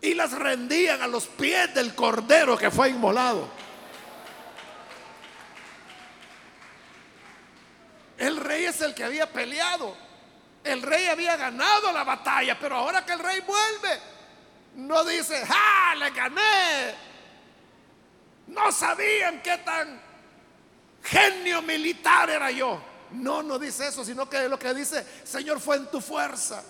y 0.00 0.14
las 0.14 0.30
rendían 0.30 1.02
a 1.02 1.08
los 1.08 1.26
pies 1.26 1.74
del 1.74 1.92
cordero 1.92 2.56
que 2.56 2.70
fue 2.70 2.90
inmolado. 2.90 3.48
El 8.18 8.36
rey 8.36 8.66
es 8.66 8.80
el 8.82 8.94
que 8.94 9.02
había 9.02 9.28
peleado. 9.28 9.96
El 10.62 10.80
rey 10.80 11.08
había 11.08 11.34
ganado 11.36 11.90
la 11.90 12.04
batalla, 12.04 12.56
pero 12.60 12.76
ahora 12.76 13.04
que 13.04 13.14
el 13.14 13.18
rey 13.18 13.40
vuelve, 13.40 13.98
no 14.76 15.04
dice, 15.04 15.44
¡ah, 15.50 15.96
le 15.98 16.10
gané! 16.10 16.94
No 18.46 18.70
sabían 18.70 19.42
qué 19.42 19.58
tan 19.58 20.00
genio 21.02 21.62
militar 21.62 22.30
era 22.30 22.48
yo. 22.52 22.91
No, 23.14 23.42
no 23.42 23.58
dice 23.58 23.88
eso, 23.88 24.04
sino 24.04 24.28
que 24.28 24.48
lo 24.48 24.58
que 24.58 24.72
dice, 24.74 25.06
Señor, 25.24 25.60
fue 25.60 25.76
en 25.76 25.86
tu 25.86 26.00
fuerza. 26.00 26.62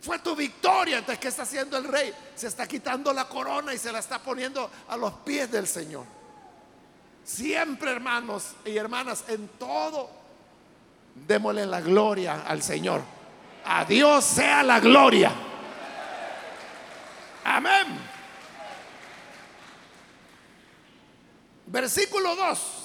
Fue 0.00 0.18
tu 0.18 0.34
victoria. 0.34 0.98
Entonces, 0.98 1.20
¿qué 1.20 1.28
está 1.28 1.42
haciendo 1.42 1.76
el 1.76 1.84
rey? 1.84 2.12
Se 2.34 2.48
está 2.48 2.66
quitando 2.66 3.12
la 3.12 3.28
corona 3.28 3.72
y 3.72 3.78
se 3.78 3.92
la 3.92 4.00
está 4.00 4.18
poniendo 4.18 4.70
a 4.88 4.96
los 4.96 5.12
pies 5.24 5.50
del 5.50 5.66
Señor. 5.66 6.04
Siempre, 7.24 7.92
hermanos 7.92 8.54
y 8.64 8.76
hermanas, 8.76 9.24
en 9.28 9.46
todo, 9.58 10.10
démosle 11.14 11.66
la 11.66 11.80
gloria 11.80 12.42
al 12.42 12.62
Señor. 12.62 13.00
A 13.64 13.84
Dios 13.84 14.24
sea 14.24 14.64
la 14.64 14.80
gloria. 14.80 15.32
Amén. 17.44 17.86
Versículo 21.66 22.34
2. 22.34 22.81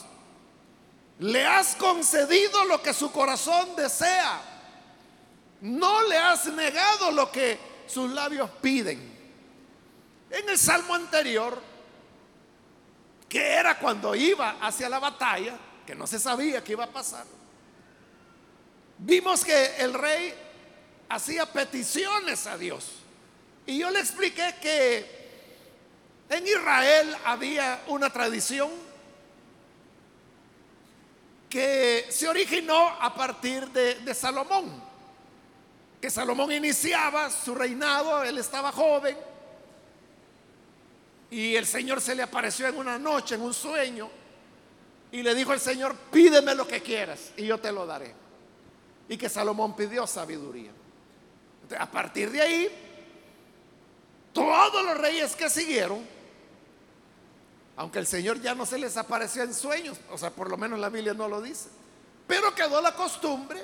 Le 1.20 1.46
has 1.46 1.76
concedido 1.76 2.66
lo 2.66 2.82
que 2.82 2.94
su 2.94 3.12
corazón 3.12 3.76
desea. 3.76 4.42
No 5.62 6.04
le 6.08 6.18
has 6.18 6.46
negado 6.48 7.12
lo 7.12 7.32
que 7.32 7.58
sus 7.88 8.12
labios 8.12 8.50
piden. 8.62 9.18
En 10.30 10.50
el 10.50 10.58
salmo 10.58 10.94
anterior, 10.94 11.60
que 13.28 13.54
era 13.54 13.80
cuando 13.80 14.14
iba 14.14 14.58
hacia 14.62 14.90
la 14.90 15.00
batalla, 15.00 15.58
que 15.86 15.96
no 15.96 16.06
se 16.06 16.20
sabía 16.20 16.64
qué 16.64 16.74
iba 16.74 16.84
a 16.84 16.92
pasar, 16.92 17.26
vimos 19.00 19.44
que 19.44 19.78
el 19.78 19.94
rey 19.94 20.34
hacía 21.10 21.46
peticiones 21.52 22.46
a 22.46 22.58
Dios. 22.58 22.92
Y 23.66 23.80
yo 23.80 23.90
le 23.90 24.00
expliqué 24.00 24.56
que 24.62 25.18
en 26.30 26.46
Israel 26.46 27.16
había 27.26 27.84
una 27.88 28.12
tradición 28.12 28.70
que 31.50 32.08
se 32.10 32.28
originó 32.28 32.88
a 33.00 33.14
partir 33.14 33.68
de, 33.70 34.14
Salomón, 34.14 34.82
que 36.02 36.10
Salomón 36.10 36.52
iniciaba 36.52 37.30
su 37.30 37.56
reinado, 37.56 38.24
él 38.24 38.38
estaba 38.38 38.72
joven, 38.72 39.18
y 41.30 41.56
el 41.56 41.66
Señor 41.66 42.02
se 42.02 42.16
le 42.16 42.24
apareció 42.24 42.68
en 42.68 42.78
una 42.78 42.98
noche, 42.98 43.36
en 43.36 43.42
un 43.42 43.54
sueño, 43.54 44.10
y 45.12 45.24
le 45.24 45.34
dijo 45.36 45.52
al 45.52 45.60
Señor, 45.60 45.96
pídeme 46.12 46.54
lo 46.54 46.68
que 46.68 46.82
quieras 46.82 47.32
y 47.38 47.46
yo 47.46 47.58
te 47.60 47.72
lo 47.72 47.86
daré. 47.86 48.14
Y 49.08 49.18
que 49.18 49.30
Salomón 49.30 49.74
pidió 49.74 50.06
sabiduría. 50.06 50.72
a 51.80 51.90
partir 51.90 52.30
de 52.30 52.42
ahí, 52.42 52.70
todos 54.34 54.84
los 54.84 54.98
reyes 54.98 55.36
que 55.36 55.50
siguieron, 55.50 56.06
aunque 57.78 58.00
el 58.00 58.08
Señor 58.08 58.42
ya 58.42 58.56
no 58.56 58.66
se 58.66 58.80
les 58.80 58.98
apareció 58.98 59.44
en 59.44 59.54
sueños, 59.54 59.98
o 60.12 60.18
sea, 60.18 60.32
por 60.32 60.50
lo 60.50 60.58
menos 60.58 60.80
la 60.80 60.90
Biblia 60.90 61.14
no 61.14 61.28
lo 61.28 61.42
dice, 61.42 61.70
pero 62.26 62.54
quedó 62.54 62.82
la 62.82 62.96
costumbre 62.96 63.64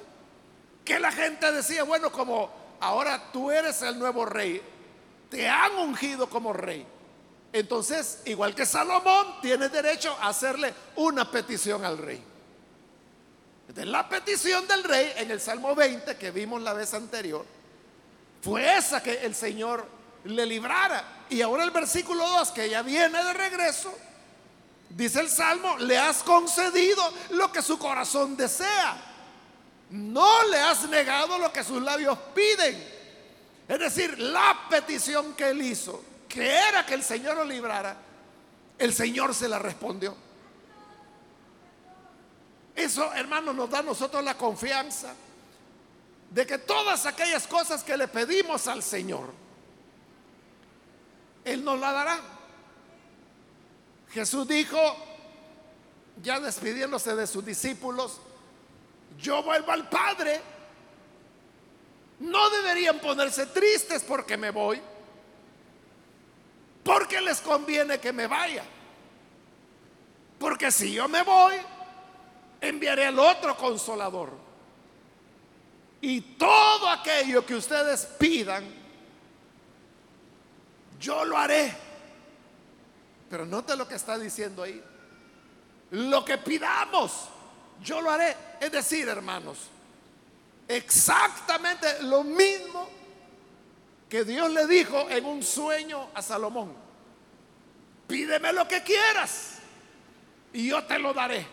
que 0.86 1.00
la 1.00 1.12
gente 1.12 1.52
decía, 1.52 1.84
bueno, 1.84 2.12
como 2.12 2.50
ahora 2.80 3.32
tú 3.32 3.50
eres 3.50 3.82
el 3.82 3.98
nuevo 3.98 4.26
rey, 4.26 4.62
te 5.30 5.50
han 5.50 5.74
ungido 5.78 6.30
como 6.30 6.54
rey. 6.54 6.86
Entonces, 7.52 8.22
igual 8.26 8.54
que 8.54 8.66
Salomón, 8.66 9.42
tienes 9.42 9.72
derecho 9.72 10.16
a 10.20 10.30
hacerle 10.30 10.74
una 10.96 11.30
petición 11.30 11.84
al 11.84 11.98
rey. 11.98 12.24
De 13.68 13.86
la 13.86 14.08
petición 14.08 14.68
del 14.68 14.84
rey 14.84 15.14
en 15.16 15.32
el 15.32 15.40
Salmo 15.40 15.74
20 15.74 16.18
que 16.18 16.32
vimos 16.32 16.62
la 16.62 16.74
vez 16.74 16.94
anterior, 16.94 17.46
fue 18.42 18.78
esa 18.78 19.02
que 19.02 19.26
el 19.26 19.34
Señor 19.34 19.88
le 20.26 20.46
librara. 20.46 21.04
Y 21.30 21.42
ahora 21.42 21.64
el 21.64 21.72
versículo 21.72 22.28
2, 22.28 22.52
que 22.52 22.70
ya 22.70 22.82
viene 22.82 23.24
de 23.24 23.34
regreso, 23.34 23.94
dice 24.90 25.20
el 25.20 25.30
Salmo, 25.30 25.78
le 25.78 25.98
has 25.98 26.24
concedido 26.24 27.04
lo 27.32 27.52
que 27.52 27.62
su 27.62 27.78
corazón 27.78 28.38
desea. 28.38 28.96
No 29.90 30.44
le 30.48 30.60
has 30.60 30.88
negado 30.90 31.38
lo 31.38 31.52
que 31.52 31.64
sus 31.64 31.82
labios 31.82 32.18
piden. 32.34 32.94
Es 33.68 33.80
decir, 33.80 34.20
la 34.20 34.68
petición 34.70 35.34
que 35.34 35.50
él 35.50 35.62
hizo, 35.62 36.04
que 36.28 36.48
era 36.48 36.86
que 36.86 36.94
el 36.94 37.04
Señor 37.04 37.38
lo 37.38 37.46
librara, 37.46 37.96
el 38.78 38.94
Señor 38.94 39.34
se 39.34 39.48
la 39.48 39.60
respondió. 39.60 40.16
Eso, 42.76 43.14
hermano, 43.14 43.54
nos 43.54 43.70
da 43.70 43.80
a 43.80 43.84
nosotros 43.84 44.24
la 44.24 44.36
confianza 44.36 45.14
de 46.30 46.48
que 46.48 46.58
todas 46.58 47.06
aquellas 47.06 47.46
cosas 47.46 47.84
que 47.84 47.96
le 47.96 48.08
pedimos 48.08 48.68
al 48.68 48.82
Señor, 48.82 49.32
él 51.46 51.64
nos 51.64 51.80
la 51.80 51.92
dará. 51.92 52.20
Jesús 54.12 54.48
dijo, 54.48 54.78
ya 56.22 56.40
despidiéndose 56.40 57.16
de 57.16 57.26
sus 57.26 57.44
discípulos, 57.44 58.20
yo 59.20 59.42
vuelvo 59.44 59.72
al 59.72 59.90
Padre. 59.90 60.42
No 62.20 62.50
deberían 62.50 63.00
ponerse 63.00 63.48
tristes 63.48 64.04
porque 64.04 64.38
me 64.38 64.52
voy, 64.52 64.80
porque 66.84 67.20
les 67.22 67.42
conviene 67.42 68.00
que 68.00 68.14
me 68.14 68.28
vaya. 68.28 68.64
Porque 70.38 70.72
si 70.72 70.94
yo 70.94 71.08
me 71.08 71.24
voy, 71.24 71.56
enviaré 72.62 73.06
al 73.06 73.20
otro 73.20 73.58
consolador. 73.58 74.32
Y 76.02 76.22
todo 76.22 76.90
aquello 76.90 77.46
que 77.46 77.56
ustedes 77.56 78.06
pidan, 78.20 78.83
yo 81.04 81.26
lo 81.26 81.38
haré. 81.38 81.76
Pero 83.30 83.46
note 83.46 83.76
lo 83.76 83.88
que 83.88 83.96
está 83.96 84.18
diciendo 84.18 84.64
ahí. 84.64 84.82
Lo 85.92 86.24
que 86.24 86.38
pidamos, 86.38 87.30
yo 87.82 88.02
lo 88.02 88.10
haré. 88.10 88.36
Es 88.62 88.72
decir, 88.72 89.08
hermanos, 89.10 89.58
exactamente 90.68 92.04
lo 92.04 92.24
mismo 92.24 92.90
que 94.10 94.24
Dios 94.24 94.50
le 94.52 94.66
dijo 94.66 95.10
en 95.10 95.26
un 95.26 95.44
sueño 95.44 96.10
a 96.14 96.22
Salomón. 96.22 96.74
Pídeme 98.08 98.54
lo 98.54 98.68
que 98.68 98.82
quieras 98.82 99.56
y 100.54 100.70
yo 100.70 100.84
te 100.86 100.98
lo 101.00 101.14
daré. 101.14 101.46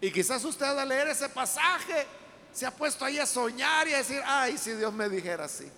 Y 0.00 0.10
quizás 0.10 0.44
usted 0.44 0.66
al 0.66 0.88
leer 0.88 1.08
ese 1.08 1.28
pasaje 1.28 2.06
se 2.52 2.66
ha 2.66 2.72
puesto 2.72 3.04
ahí 3.04 3.18
a 3.18 3.26
soñar 3.26 3.86
y 3.86 3.94
a 3.94 3.98
decir, 3.98 4.20
ay, 4.24 4.58
si 4.58 4.72
Dios 4.72 4.92
me 4.92 5.08
dijera 5.08 5.44
así. 5.44 5.70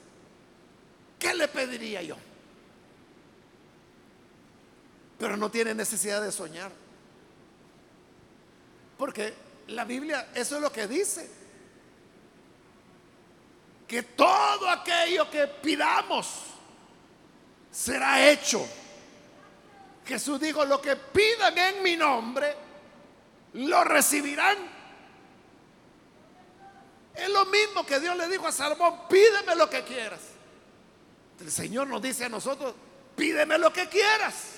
¿Qué 1.25 1.35
le 1.35 1.49
pediría 1.49 2.03
yo? 2.03 2.17
pero 5.25 5.39
no 5.39 5.51
tiene 5.51 5.75
necesidad 5.75 6.21
de 6.21 6.31
soñar. 6.31 6.71
Porque 8.99 9.33
la 9.69 9.87
Biblia 9.87 10.29
eso 10.35 10.57
es 10.57 10.61
lo 10.61 10.71
que 10.71 10.87
dice. 10.87 11.31
Que 13.89 14.03
todo 14.03 14.69
aquello 14.69 15.31
que 15.31 15.47
pidamos 15.47 16.29
será 17.71 18.29
hecho. 18.29 18.69
Jesús 20.05 20.39
dijo, 20.39 20.63
lo 20.67 20.79
que 20.83 20.95
pidan 20.97 21.57
en 21.57 21.83
mi 21.83 21.97
nombre, 21.97 22.55
lo 23.55 23.83
recibirán. 23.83 24.59
Es 27.15 27.31
lo 27.31 27.47
mismo 27.47 27.87
que 27.87 27.99
Dios 27.99 28.15
le 28.15 28.29
dijo 28.29 28.47
a 28.47 28.53
Salomón, 28.53 29.09
pídeme 29.09 29.55
lo 29.55 29.71
que 29.71 29.83
quieras. 29.85 30.34
El 31.41 31.51
Señor 31.51 31.87
nos 31.89 32.01
dice 32.01 32.25
a 32.25 32.29
nosotros, 32.29 32.75
pídeme 33.17 33.59
lo 33.59 33.73
que 33.73 33.89
quieras. 33.89 34.55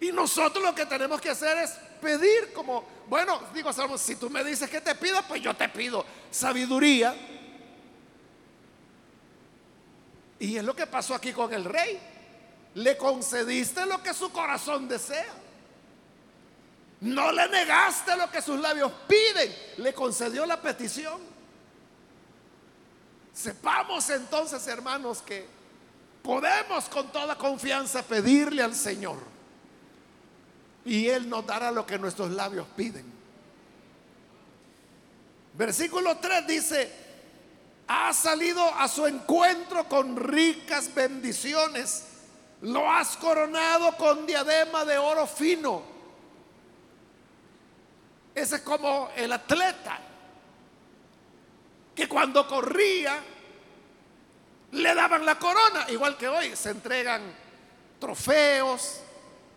Y 0.00 0.12
nosotros 0.12 0.64
lo 0.64 0.74
que 0.74 0.86
tenemos 0.86 1.20
que 1.20 1.30
hacer 1.30 1.58
es 1.58 1.72
pedir 2.00 2.52
como, 2.52 2.84
bueno, 3.08 3.40
digo 3.52 3.70
si 3.98 4.16
tú 4.16 4.30
me 4.30 4.42
dices 4.42 4.68
que 4.70 4.80
te 4.80 4.94
pida, 4.94 5.22
pues 5.26 5.42
yo 5.42 5.54
te 5.54 5.68
pido 5.68 6.04
sabiduría. 6.30 7.14
Y 10.38 10.56
es 10.56 10.64
lo 10.64 10.74
que 10.74 10.86
pasó 10.86 11.14
aquí 11.14 11.32
con 11.32 11.52
el 11.52 11.64
rey. 11.64 12.00
Le 12.74 12.96
concediste 12.96 13.84
lo 13.84 14.02
que 14.02 14.14
su 14.14 14.32
corazón 14.32 14.88
desea. 14.88 15.34
No 17.02 17.32
le 17.32 17.48
negaste 17.48 18.16
lo 18.16 18.30
que 18.30 18.40
sus 18.40 18.58
labios 18.58 18.90
piden. 19.06 19.54
Le 19.78 19.92
concedió 19.92 20.46
la 20.46 20.60
petición. 20.60 21.20
Sepamos 23.40 24.10
entonces, 24.10 24.66
hermanos, 24.66 25.22
que 25.22 25.46
podemos 26.22 26.90
con 26.90 27.10
toda 27.10 27.38
confianza 27.38 28.02
pedirle 28.02 28.62
al 28.62 28.74
Señor. 28.74 29.16
Y 30.84 31.08
Él 31.08 31.26
nos 31.26 31.46
dará 31.46 31.70
lo 31.70 31.86
que 31.86 31.98
nuestros 31.98 32.30
labios 32.32 32.66
piden. 32.76 33.10
Versículo 35.54 36.18
3 36.18 36.46
dice, 36.46 36.92
ha 37.88 38.12
salido 38.12 38.62
a 38.74 38.86
su 38.88 39.06
encuentro 39.06 39.88
con 39.88 40.16
ricas 40.16 40.94
bendiciones. 40.94 42.08
Lo 42.60 42.90
has 42.90 43.16
coronado 43.16 43.96
con 43.96 44.26
diadema 44.26 44.84
de 44.84 44.98
oro 44.98 45.26
fino. 45.26 45.82
Ese 48.34 48.56
es 48.56 48.62
como 48.62 49.08
el 49.16 49.32
atleta 49.32 50.09
que 52.00 52.08
cuando 52.08 52.48
corría 52.48 53.20
le 54.72 54.94
daban 54.94 55.26
la 55.26 55.38
corona, 55.38 55.84
igual 55.90 56.16
que 56.16 56.28
hoy 56.28 56.56
se 56.56 56.70
entregan 56.70 57.20
trofeos, 57.98 59.02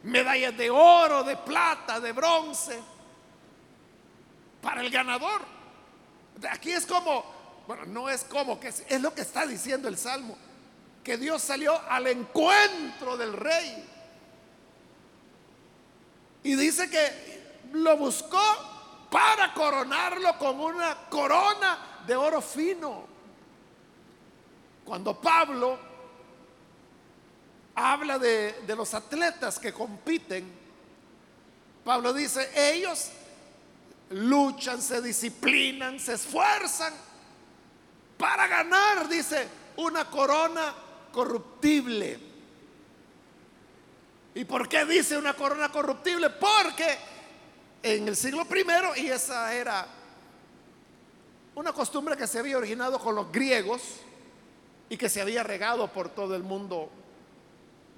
medallas 0.03 0.57
de 0.57 0.69
oro, 0.69 1.23
de 1.23 1.37
plata, 1.37 2.01
de 2.01 2.11
bronce 2.11 2.77
para 4.61 4.81
el 4.81 4.89
ganador. 4.89 5.41
Aquí 6.51 6.73
es 6.73 6.85
como, 6.85 7.23
bueno, 7.65 7.85
no 7.85 8.09
es 8.09 8.25
como, 8.25 8.59
que 8.59 8.67
es, 8.67 8.83
es 8.89 9.01
lo 9.01 9.13
que 9.13 9.21
está 9.21 9.45
diciendo 9.45 9.87
el 9.87 9.97
Salmo, 9.97 10.37
que 11.01 11.15
Dios 11.15 11.41
salió 11.41 11.79
al 11.89 12.07
encuentro 12.07 13.15
del 13.15 13.31
rey. 13.31 13.89
Y 16.43 16.55
dice 16.55 16.89
que 16.89 17.69
lo 17.71 17.95
buscó 17.95 19.07
para 19.09 19.53
coronarlo 19.53 20.37
con 20.37 20.59
una 20.59 21.07
corona 21.09 21.92
de 22.05 22.15
oro 22.15 22.41
fino. 22.41 23.05
Cuando 24.85 25.19
Pablo 25.19 25.79
habla 27.75 28.19
de, 28.19 28.61
de, 28.67 28.75
los 28.75 28.93
atletas 28.93 29.57
que 29.59 29.73
compiten, 29.73 30.45
Pablo 31.83 32.13
dice, 32.13 32.49
ellos 32.55 33.09
luchan, 34.09 34.81
se 34.81 35.01
disciplinan, 35.01 35.99
se 35.99 36.13
esfuerzan 36.13 36.93
para 38.17 38.47
ganar, 38.47 39.07
dice, 39.07 39.47
una 39.77 40.09
corona 40.09 40.73
corruptible. 41.11 42.19
¿Y 44.35 44.45
por 44.45 44.67
qué 44.67 44.85
dice 44.85 45.17
una 45.17 45.33
corona 45.33 45.69
corruptible? 45.69 46.29
Porque 46.31 46.97
en 47.83 48.07
el 48.07 48.15
siglo 48.15 48.45
primero, 48.45 48.95
y 48.95 49.07
esa 49.07 49.53
era 49.53 49.85
una 51.55 51.73
costumbre 51.73 52.17
que 52.17 52.27
se 52.27 52.39
había 52.39 52.57
originado 52.57 52.99
con 52.99 53.15
los 53.15 53.31
griegos 53.31 53.81
y 54.89 54.97
que 54.97 55.09
se 55.09 55.21
había 55.21 55.43
regado 55.43 55.87
por 55.87 56.09
todo 56.09 56.35
el 56.35 56.43
mundo 56.43 56.89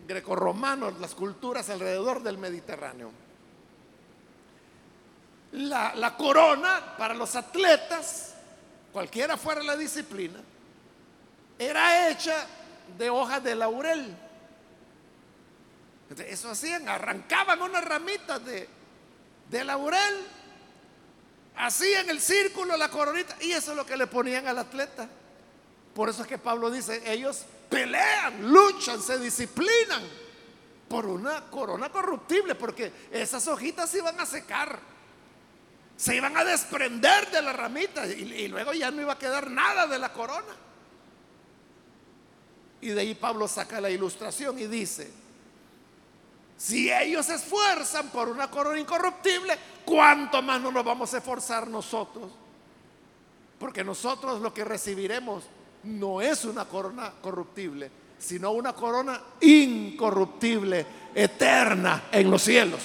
grecorromano, 0.07 0.91
las 0.91 1.15
culturas 1.15 1.69
alrededor 1.69 2.21
del 2.21 2.37
Mediterráneo. 2.37 3.11
La, 5.53 5.95
la, 5.95 6.17
corona 6.17 6.95
para 6.97 7.13
los 7.13 7.35
atletas, 7.35 8.35
cualquiera 8.91 9.37
fuera 9.37 9.63
la 9.63 9.77
disciplina, 9.77 10.39
era 11.57 12.09
hecha 12.09 12.45
de 12.97 13.09
hojas 13.09 13.43
de 13.43 13.55
laurel. 13.55 14.17
Eso 16.27 16.51
hacían, 16.51 16.87
arrancaban 16.87 17.61
unas 17.61 17.83
ramitas 17.83 18.43
de, 18.45 18.67
de 19.49 19.63
laurel, 19.63 20.27
hacían 21.57 22.09
el 22.09 22.21
círculo, 22.21 22.77
la 22.77 22.89
coronita, 22.89 23.35
y 23.41 23.51
eso 23.51 23.71
es 23.71 23.77
lo 23.77 23.85
que 23.85 23.97
le 23.97 24.07
ponían 24.07 24.47
al 24.47 24.59
atleta. 24.59 25.07
Por 25.93 26.09
eso 26.09 26.23
es 26.23 26.27
que 26.27 26.37
Pablo 26.37 26.69
dice, 26.69 27.01
ellos 27.11 27.45
pelean, 27.69 28.51
luchan, 28.51 29.01
se 29.01 29.17
disciplinan 29.19 30.03
por 30.87 31.05
una 31.05 31.49
corona 31.49 31.89
corruptible, 31.89 32.55
porque 32.55 32.91
esas 33.11 33.47
hojitas 33.47 33.89
se 33.89 33.99
iban 33.99 34.19
a 34.19 34.25
secar, 34.25 34.77
se 35.95 36.15
iban 36.15 36.35
a 36.35 36.43
desprender 36.43 37.31
de 37.31 37.41
la 37.41 37.53
ramita 37.53 38.05
y, 38.07 38.33
y 38.33 38.47
luego 38.47 38.73
ya 38.73 38.91
no 38.91 39.01
iba 39.01 39.13
a 39.13 39.19
quedar 39.19 39.49
nada 39.49 39.87
de 39.87 39.97
la 39.97 40.11
corona. 40.11 40.55
Y 42.81 42.89
de 42.89 43.01
ahí 43.01 43.15
Pablo 43.15 43.47
saca 43.47 43.81
la 43.81 43.89
ilustración 43.89 44.59
y 44.59 44.67
dice, 44.67 45.11
si 46.57 46.91
ellos 46.91 47.25
se 47.25 47.35
esfuerzan 47.35 48.09
por 48.09 48.29
una 48.29 48.49
corona 48.49 48.79
incorruptible, 48.79 49.57
¿cuánto 49.83 50.41
más 50.41 50.61
no 50.61 50.71
nos 50.71 50.85
vamos 50.85 51.13
a 51.13 51.17
esforzar 51.17 51.67
nosotros? 51.67 52.31
Porque 53.59 53.83
nosotros 53.83 54.41
lo 54.41 54.53
que 54.53 54.63
recibiremos 54.63 55.43
no 55.83 56.21
es 56.21 56.45
una 56.45 56.65
corona 56.65 57.13
corruptible, 57.21 57.91
sino 58.17 58.51
una 58.51 58.73
corona 58.73 59.21
incorruptible, 59.41 60.85
eterna 61.13 62.05
en 62.11 62.31
los 62.31 62.41
cielos. 62.41 62.81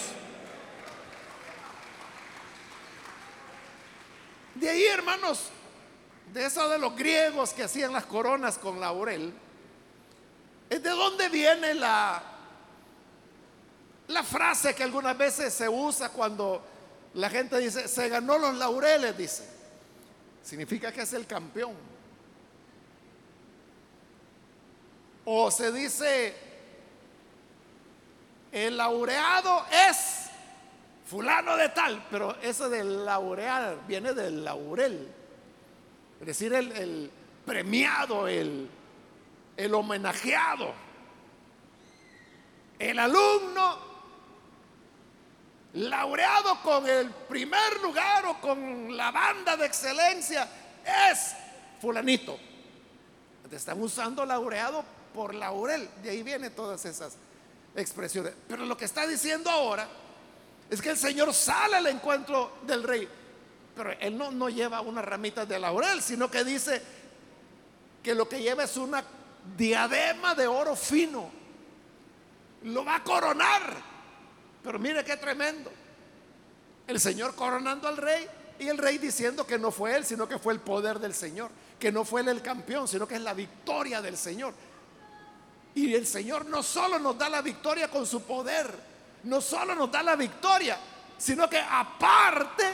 De 4.54 4.68
ahí, 4.68 4.84
hermanos, 4.84 5.48
de 6.32 6.44
eso 6.44 6.68
de 6.68 6.78
los 6.78 6.94
griegos 6.94 7.52
que 7.52 7.62
hacían 7.62 7.92
las 7.92 8.04
coronas 8.04 8.58
con 8.58 8.80
laurel, 8.80 9.32
de 10.68 10.78
dónde 10.80 11.28
viene 11.28 11.74
la, 11.74 12.22
la 14.10 14.22
frase 14.22 14.74
que 14.74 14.82
algunas 14.82 15.16
veces 15.16 15.52
se 15.54 15.68
usa 15.68 16.10
cuando 16.10 16.62
la 17.14 17.30
gente 17.30 17.58
dice, 17.58 17.88
se 17.88 18.08
ganó 18.08 18.38
los 18.38 18.54
laureles, 18.56 19.16
dice. 19.16 19.48
Significa 20.42 20.92
que 20.92 21.02
es 21.02 21.12
el 21.12 21.26
campeón. 21.26 21.74
O 25.24 25.50
se 25.50 25.70
dice, 25.70 26.34
el 28.50 28.76
laureado 28.76 29.64
es 29.88 30.30
fulano 31.06 31.56
de 31.56 31.68
tal, 31.68 32.06
pero 32.10 32.36
eso 32.40 32.68
del 32.68 33.04
laurear 33.04 33.86
viene 33.86 34.12
del 34.12 34.44
laurel. 34.44 35.08
Es 36.20 36.26
decir, 36.26 36.52
el, 36.52 36.72
el 36.72 37.10
premiado, 37.44 38.26
el, 38.26 38.68
el 39.56 39.74
homenajeado, 39.74 40.72
el 42.78 42.98
alumno 42.98 43.89
laureado 45.74 46.60
con 46.62 46.88
el 46.88 47.10
primer 47.10 47.80
lugar 47.80 48.26
o 48.26 48.40
con 48.40 48.96
la 48.96 49.10
banda 49.10 49.56
de 49.56 49.66
excelencia 49.66 50.48
es 50.84 51.34
fulanito. 51.80 52.38
Te 53.48 53.56
están 53.56 53.80
usando 53.82 54.24
laureado 54.24 54.84
por 55.12 55.34
laurel. 55.34 55.88
De 56.02 56.10
ahí 56.10 56.22
vienen 56.22 56.54
todas 56.54 56.84
esas 56.84 57.16
expresiones. 57.74 58.32
Pero 58.48 58.64
lo 58.64 58.76
que 58.76 58.84
está 58.84 59.06
diciendo 59.06 59.50
ahora 59.50 59.88
es 60.68 60.80
que 60.80 60.90
el 60.90 60.96
Señor 60.96 61.34
sale 61.34 61.76
al 61.76 61.86
encuentro 61.86 62.58
del 62.62 62.82
rey. 62.84 63.08
Pero 63.74 63.92
él 63.92 64.16
no, 64.16 64.30
no 64.30 64.48
lleva 64.48 64.80
una 64.80 65.02
ramita 65.02 65.46
de 65.46 65.58
laurel, 65.58 66.00
sino 66.00 66.30
que 66.30 66.44
dice 66.44 66.80
que 68.02 68.14
lo 68.14 68.28
que 68.28 68.40
lleva 68.40 68.64
es 68.64 68.76
una 68.76 69.02
diadema 69.56 70.34
de 70.34 70.46
oro 70.46 70.76
fino. 70.76 71.30
Lo 72.62 72.84
va 72.84 72.96
a 72.96 73.04
coronar 73.04 73.89
pero 74.62 74.78
mire 74.78 75.04
qué 75.04 75.16
tremendo. 75.16 75.70
El 76.86 77.00
Señor 77.00 77.34
coronando 77.34 77.88
al 77.88 77.96
rey 77.96 78.26
y 78.58 78.68
el 78.68 78.78
rey 78.78 78.98
diciendo 78.98 79.46
que 79.46 79.58
no 79.58 79.70
fue 79.70 79.96
él, 79.96 80.04
sino 80.04 80.28
que 80.28 80.38
fue 80.38 80.52
el 80.52 80.60
poder 80.60 80.98
del 80.98 81.14
Señor, 81.14 81.50
que 81.78 81.90
no 81.90 82.04
fue 82.04 82.20
él 82.20 82.28
el 82.28 82.42
campeón, 82.42 82.86
sino 82.88 83.06
que 83.06 83.14
es 83.14 83.22
la 83.22 83.32
victoria 83.32 84.02
del 84.02 84.16
Señor. 84.16 84.52
Y 85.74 85.94
el 85.94 86.06
Señor 86.06 86.46
no 86.46 86.62
solo 86.62 86.98
nos 86.98 87.16
da 87.16 87.28
la 87.28 87.42
victoria 87.42 87.88
con 87.88 88.06
su 88.06 88.22
poder, 88.22 88.70
no 89.24 89.40
solo 89.40 89.74
nos 89.74 89.90
da 89.90 90.02
la 90.02 90.16
victoria, 90.16 90.78
sino 91.16 91.48
que 91.48 91.58
aparte 91.58 92.64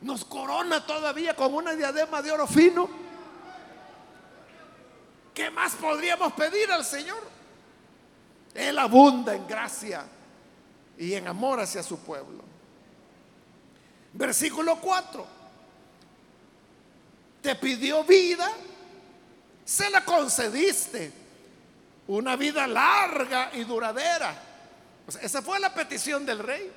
nos 0.00 0.24
corona 0.24 0.84
todavía 0.84 1.36
con 1.36 1.54
una 1.54 1.74
diadema 1.74 2.22
de 2.22 2.32
oro 2.32 2.46
fino. 2.46 2.88
¿Qué 5.34 5.50
más 5.50 5.74
podríamos 5.74 6.32
pedir 6.32 6.72
al 6.72 6.84
Señor? 6.84 7.22
Él 8.54 8.78
abunda 8.78 9.34
en 9.34 9.46
gracia 9.46 10.04
y 10.98 11.14
en 11.14 11.28
amor 11.28 11.60
hacia 11.60 11.82
su 11.82 11.98
pueblo. 12.00 12.42
Versículo 14.12 14.80
4. 14.80 15.26
Te 17.40 17.54
pidió 17.54 18.02
vida, 18.04 18.50
se 19.64 19.88
la 19.90 20.04
concediste. 20.04 21.12
Una 22.08 22.36
vida 22.36 22.66
larga 22.66 23.50
y 23.52 23.64
duradera. 23.64 24.34
esa 25.20 25.42
fue 25.42 25.60
la 25.60 25.72
petición 25.72 26.24
del 26.24 26.38
rey. 26.38 26.72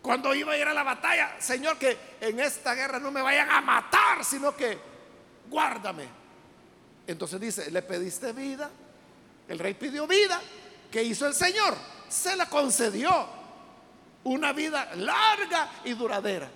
Cuando 0.00 0.34
iba 0.34 0.52
a 0.52 0.56
ir 0.56 0.66
a 0.66 0.72
la 0.72 0.82
batalla, 0.82 1.36
Señor, 1.38 1.76
que 1.78 1.96
en 2.20 2.40
esta 2.40 2.74
guerra 2.74 2.98
no 2.98 3.10
me 3.10 3.20
vayan 3.20 3.50
a 3.50 3.60
matar, 3.60 4.24
sino 4.24 4.56
que 4.56 4.78
guárdame. 5.50 6.08
Entonces 7.06 7.40
dice, 7.40 7.70
le 7.70 7.82
pediste 7.82 8.32
vida, 8.32 8.70
el 9.48 9.58
rey 9.58 9.74
pidió 9.74 10.06
vida, 10.06 10.40
¿qué 10.90 11.02
hizo 11.02 11.26
el 11.26 11.34
Señor? 11.34 11.76
Se 12.08 12.36
la 12.36 12.46
concedió 12.46 13.26
una 14.24 14.52
vida 14.52 14.94
larga 14.96 15.70
y 15.84 15.94
duradera. 15.94 16.48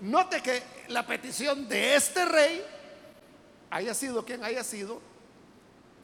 Note 0.00 0.42
que 0.42 0.62
la 0.88 1.06
petición 1.06 1.68
de 1.68 1.96
este 1.96 2.24
rey, 2.24 2.62
haya 3.70 3.94
sido 3.94 4.24
quien 4.24 4.44
haya 4.44 4.64
sido, 4.64 5.00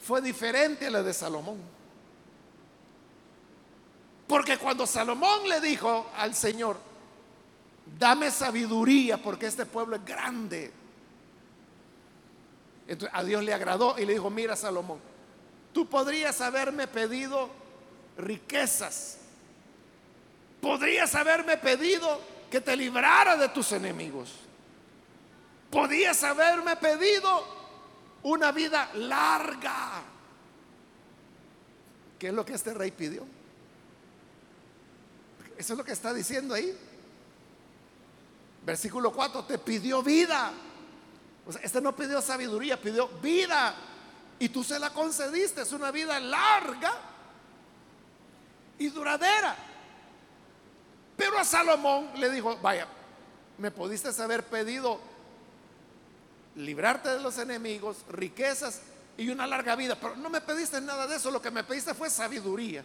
fue 0.00 0.20
diferente 0.20 0.86
a 0.86 0.90
la 0.90 1.02
de 1.02 1.12
Salomón. 1.12 1.58
Porque 4.26 4.58
cuando 4.58 4.86
Salomón 4.86 5.48
le 5.48 5.60
dijo 5.60 6.08
al 6.16 6.34
Señor, 6.34 6.78
dame 7.98 8.30
sabiduría 8.30 9.18
porque 9.18 9.46
este 9.46 9.66
pueblo 9.66 9.96
es 9.96 10.04
grande. 10.04 10.72
A 13.12 13.22
Dios 13.22 13.42
le 13.44 13.52
agradó 13.52 13.98
y 13.98 14.06
le 14.06 14.14
dijo, 14.14 14.30
mira 14.30 14.56
Salomón, 14.56 15.00
tú 15.72 15.88
podrías 15.88 16.40
haberme 16.40 16.86
pedido 16.86 17.50
riquezas 18.16 19.20
Podrías 20.60 21.14
haberme 21.14 21.56
pedido 21.56 22.20
que 22.50 22.60
te 22.60 22.76
librara 22.76 23.36
de 23.36 23.48
tus 23.48 23.72
enemigos. 23.72 24.30
Podrías 25.70 26.22
haberme 26.22 26.76
pedido 26.76 27.46
una 28.22 28.52
vida 28.52 28.90
larga. 28.94 30.02
¿Qué 32.18 32.28
es 32.28 32.34
lo 32.34 32.44
que 32.44 32.54
este 32.54 32.74
rey 32.74 32.90
pidió? 32.90 33.24
Eso 35.56 35.72
es 35.72 35.78
lo 35.78 35.84
que 35.84 35.92
está 35.92 36.12
diciendo 36.12 36.54
ahí. 36.54 36.76
Versículo 38.66 39.12
4, 39.12 39.44
te 39.44 39.58
pidió 39.58 40.02
vida. 40.02 40.52
O 41.46 41.52
sea, 41.52 41.62
este 41.62 41.80
no 41.80 41.96
pidió 41.96 42.20
sabiduría, 42.20 42.80
pidió 42.80 43.08
vida. 43.08 43.74
Y 44.38 44.50
tú 44.50 44.62
se 44.62 44.78
la 44.78 44.90
concediste. 44.90 45.62
Es 45.62 45.72
una 45.72 45.90
vida 45.90 46.20
larga 46.20 47.09
y 48.80 48.88
duradera. 48.88 49.54
Pero 51.16 51.38
a 51.38 51.44
Salomón 51.44 52.10
le 52.16 52.30
dijo, 52.30 52.56
vaya, 52.56 52.88
me 53.58 53.70
pudiste 53.70 54.08
haber 54.20 54.42
pedido 54.42 54.98
librarte 56.56 57.10
de 57.10 57.20
los 57.20 57.38
enemigos, 57.38 57.98
riquezas 58.08 58.80
y 59.16 59.28
una 59.28 59.46
larga 59.46 59.76
vida, 59.76 59.96
pero 60.00 60.16
no 60.16 60.30
me 60.30 60.40
pediste 60.40 60.80
nada 60.80 61.06
de 61.06 61.16
eso, 61.16 61.30
lo 61.30 61.42
que 61.42 61.50
me 61.50 61.62
pediste 61.62 61.94
fue 61.94 62.08
sabiduría. 62.08 62.82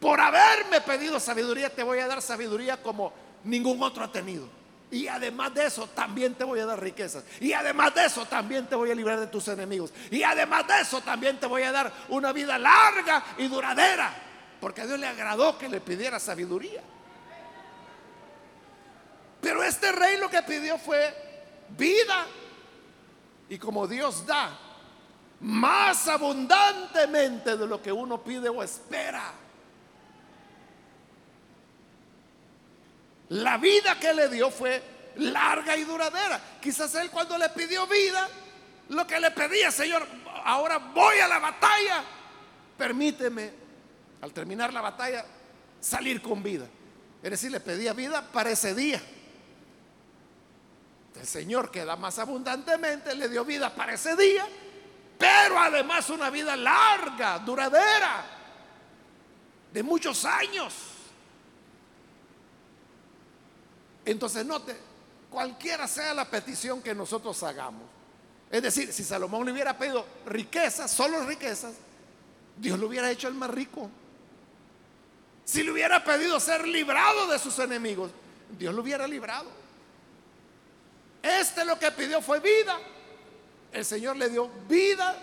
Por 0.00 0.18
haberme 0.20 0.80
pedido 0.80 1.20
sabiduría, 1.20 1.74
te 1.74 1.82
voy 1.82 1.98
a 1.98 2.08
dar 2.08 2.22
sabiduría 2.22 2.82
como 2.82 3.12
ningún 3.44 3.82
otro 3.82 4.04
ha 4.04 4.10
tenido. 4.10 4.48
Y 4.90 5.08
además 5.08 5.52
de 5.52 5.66
eso, 5.66 5.86
también 5.88 6.34
te 6.34 6.44
voy 6.44 6.60
a 6.60 6.66
dar 6.66 6.80
riquezas. 6.80 7.24
Y 7.40 7.52
además 7.52 7.94
de 7.94 8.06
eso, 8.06 8.24
también 8.24 8.66
te 8.66 8.74
voy 8.74 8.90
a 8.90 8.94
librar 8.94 9.20
de 9.20 9.26
tus 9.26 9.48
enemigos. 9.48 9.92
Y 10.10 10.22
además 10.22 10.66
de 10.66 10.80
eso, 10.80 11.00
también 11.02 11.38
te 11.38 11.46
voy 11.46 11.62
a 11.62 11.72
dar 11.72 11.92
una 12.08 12.32
vida 12.32 12.56
larga 12.56 13.22
y 13.36 13.48
duradera. 13.48 14.25
Porque 14.60 14.80
a 14.80 14.86
Dios 14.86 14.98
le 14.98 15.06
agradó 15.06 15.58
que 15.58 15.68
le 15.68 15.80
pidiera 15.80 16.18
sabiduría. 16.18 16.82
Pero 19.40 19.62
este 19.62 19.92
rey 19.92 20.16
lo 20.18 20.28
que 20.28 20.42
pidió 20.42 20.78
fue 20.78 21.14
vida. 21.76 22.26
Y 23.48 23.58
como 23.58 23.86
Dios 23.86 24.26
da 24.26 24.58
más 25.40 26.08
abundantemente 26.08 27.56
de 27.56 27.66
lo 27.66 27.82
que 27.82 27.92
uno 27.92 28.22
pide 28.22 28.48
o 28.48 28.62
espera. 28.62 29.32
La 33.28 33.58
vida 33.58 33.98
que 33.98 34.14
le 34.14 34.28
dio 34.28 34.50
fue 34.50 34.82
larga 35.16 35.76
y 35.76 35.84
duradera. 35.84 36.40
Quizás 36.60 36.94
él 36.94 37.10
cuando 37.10 37.36
le 37.36 37.48
pidió 37.50 37.86
vida, 37.86 38.28
lo 38.88 39.06
que 39.06 39.18
le 39.18 39.30
pedía, 39.32 39.70
Señor, 39.70 40.06
ahora 40.44 40.78
voy 40.78 41.18
a 41.18 41.28
la 41.28 41.38
batalla, 41.38 42.04
permíteme, 42.78 43.65
al 44.26 44.32
terminar 44.32 44.72
la 44.72 44.80
batalla, 44.80 45.24
salir 45.80 46.20
con 46.20 46.42
vida. 46.42 46.66
Es 47.22 47.30
decir, 47.30 47.50
le 47.50 47.60
pedía 47.60 47.92
vida 47.92 48.20
para 48.32 48.50
ese 48.50 48.74
día. 48.74 49.00
El 51.14 51.26
Señor 51.26 51.70
que 51.70 51.84
da 51.84 51.96
más 51.96 52.18
abundantemente 52.18 53.14
le 53.14 53.28
dio 53.28 53.44
vida 53.44 53.74
para 53.74 53.94
ese 53.94 54.14
día, 54.16 54.46
pero 55.16 55.58
además 55.58 56.10
una 56.10 56.28
vida 56.28 56.56
larga, 56.56 57.38
duradera, 57.38 58.24
de 59.72 59.82
muchos 59.82 60.24
años. 60.24 60.74
Entonces 64.04 64.44
note, 64.44 64.76
cualquiera 65.30 65.88
sea 65.88 66.12
la 66.12 66.28
petición 66.28 66.82
que 66.82 66.94
nosotros 66.94 67.42
hagamos, 67.44 67.84
es 68.50 68.62
decir, 68.62 68.92
si 68.92 69.02
Salomón 69.02 69.44
le 69.46 69.52
hubiera 69.52 69.76
pedido 69.78 70.04
riquezas, 70.26 70.90
solo 70.90 71.24
riquezas, 71.24 71.74
Dios 72.56 72.78
lo 72.78 72.88
hubiera 72.88 73.10
hecho 73.10 73.28
el 73.28 73.34
más 73.34 73.50
rico. 73.50 73.90
Si 75.46 75.62
le 75.62 75.70
hubiera 75.70 76.02
pedido 76.02 76.40
ser 76.40 76.66
librado 76.66 77.28
de 77.28 77.38
sus 77.38 77.56
enemigos, 77.60 78.10
Dios 78.58 78.74
lo 78.74 78.82
hubiera 78.82 79.06
librado. 79.06 79.48
Este 81.22 81.64
lo 81.64 81.78
que 81.78 81.92
pidió 81.92 82.20
fue 82.20 82.40
vida. 82.40 82.76
El 83.72 83.84
Señor 83.84 84.16
le 84.16 84.28
dio 84.28 84.50
vida 84.68 85.16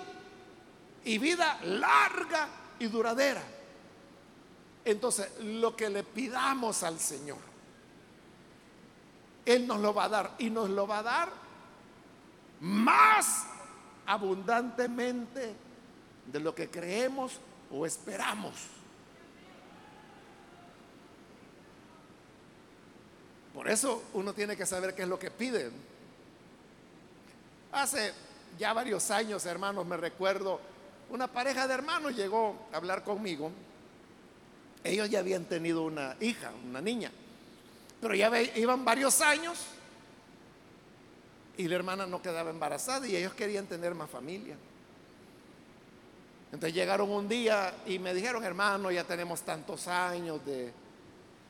y 1.03 1.17
vida 1.17 1.59
larga 1.63 2.47
y 2.79 2.87
duradera. 2.87 3.43
Entonces, 4.85 5.29
lo 5.41 5.75
que 5.75 5.89
le 5.89 6.03
pidamos 6.03 6.83
al 6.83 7.01
Señor, 7.01 7.39
Él 9.45 9.67
nos 9.67 9.81
lo 9.81 9.93
va 9.93 10.05
a 10.05 10.09
dar 10.09 10.35
y 10.39 10.49
nos 10.49 10.69
lo 10.69 10.87
va 10.87 10.99
a 10.99 11.03
dar 11.03 11.29
más 12.61 13.45
abundantemente 14.05 15.53
de 16.27 16.39
lo 16.39 16.55
que 16.55 16.69
creemos 16.69 17.41
o 17.69 17.85
esperamos. 17.85 18.53
Por 23.53 23.69
eso 23.69 24.03
uno 24.13 24.33
tiene 24.33 24.57
que 24.57 24.65
saber 24.65 24.95
qué 24.95 25.03
es 25.03 25.07
lo 25.07 25.19
que 25.19 25.29
pide. 25.29 25.69
Hace 27.71 28.13
ya 28.57 28.73
varios 28.73 29.09
años, 29.11 29.45
hermanos, 29.45 29.85
me 29.85 29.97
recuerdo, 29.97 30.59
una 31.09 31.27
pareja 31.27 31.67
de 31.67 31.73
hermanos 31.73 32.15
llegó 32.15 32.55
a 32.71 32.77
hablar 32.77 33.03
conmigo. 33.03 33.51
Ellos 34.83 35.09
ya 35.09 35.19
habían 35.19 35.45
tenido 35.45 35.83
una 35.83 36.15
hija, 36.19 36.51
una 36.67 36.81
niña, 36.81 37.11
pero 38.01 38.15
ya 38.15 38.29
iban 38.55 38.83
varios 38.83 39.21
años 39.21 39.59
y 41.57 41.67
la 41.67 41.75
hermana 41.75 42.05
no 42.05 42.21
quedaba 42.21 42.49
embarazada 42.49 43.07
y 43.07 43.15
ellos 43.15 43.33
querían 43.33 43.65
tener 43.67 43.93
más 43.95 44.09
familia. 44.09 44.55
Entonces 46.51 46.73
llegaron 46.73 47.09
un 47.09 47.27
día 47.27 47.73
y 47.85 47.97
me 47.97 48.13
dijeron, 48.13 48.43
hermano, 48.43 48.91
ya 48.91 49.03
tenemos 49.03 49.41
tantos 49.41 49.87
años 49.87 50.43
de 50.45 50.71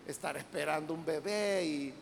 estar 0.07 0.35
esperando 0.37 0.93
un 0.93 1.05
bebé 1.05 1.63
y 1.63 1.93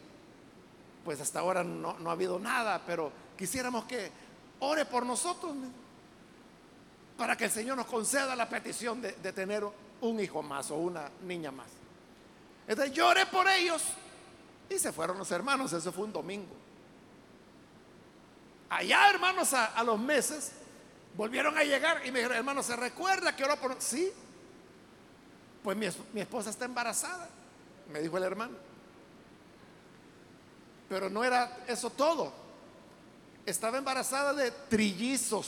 pues 1.04 1.20
hasta 1.22 1.40
ahora 1.40 1.64
no, 1.64 1.98
no 2.00 2.10
ha 2.10 2.14
habido 2.14 2.40
nada, 2.40 2.82
pero 2.86 3.12
quisiéramos 3.38 3.86
que 3.86 4.12
ore 4.60 4.86
por 4.86 5.06
nosotros 5.06 5.56
para 7.22 7.36
que 7.36 7.46
el 7.46 7.52
Señor 7.52 7.78
nos 7.78 7.86
conceda 7.86 8.36
la 8.36 8.50
petición 8.50 9.02
de, 9.02 9.12
tener 9.12 9.64
un 10.02 10.20
hijo 10.20 10.42
más 10.42 10.72
o 10.72 10.76
una 10.78 11.10
niña 11.24 11.52
más. 11.52 11.68
Entonces 12.68 12.96
yo 12.96 13.08
oré 13.08 13.26
por 13.28 13.48
ellos 13.48 13.84
y 14.70 14.80
se 14.80 14.92
fueron 14.92 15.18
los 15.18 15.30
hermanos, 15.30 15.72
eso 15.74 15.92
fue 15.92 16.06
un 16.06 16.14
domingo. 16.14 16.56
Allá, 18.70 19.10
hermanos, 19.10 19.54
a, 19.54 19.84
los 19.84 20.00
meses, 20.00 20.54
volvieron 21.16 21.56
a 21.58 21.64
llegar 21.64 22.02
y 22.06 22.12
me 22.12 22.20
dijeron, 22.20 22.38
hermano, 22.38 22.64
¿se 22.64 22.76
recuerda 22.76 23.36
que 23.36 23.44
oró 23.44 23.56
por 23.58 23.76
Sí, 23.80 24.12
pues 25.64 25.78
mi, 25.78 25.88
mi 26.14 26.22
esposa 26.22 26.50
está 26.50 26.66
embarazada, 26.66 27.30
me 27.89 28.00
dijo 28.00 28.17
el 28.17 28.24
hermano. 28.24 28.58
Pero 30.89 31.10
no 31.10 31.24
era 31.24 31.63
eso 31.67 31.89
todo 31.89 32.41
estaba 33.46 33.78
embarazada 33.78 34.34
de 34.34 34.52
trillizos. 34.52 35.48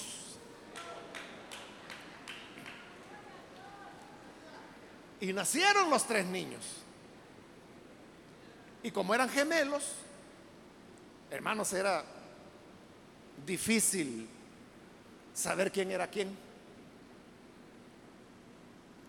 Y 5.19 5.31
nacieron 5.31 5.89
los 5.89 6.05
tres 6.05 6.25
niños. 6.25 6.63
Y 8.81 8.91
como 8.91 9.15
eran 9.15 9.29
gemelos, 9.29 9.83
hermanos, 11.31 11.71
era 11.71 12.03
difícil 13.45 14.27
saber 15.33 15.71
quién 15.71 15.91
era 15.91 16.07
quién. 16.07 16.37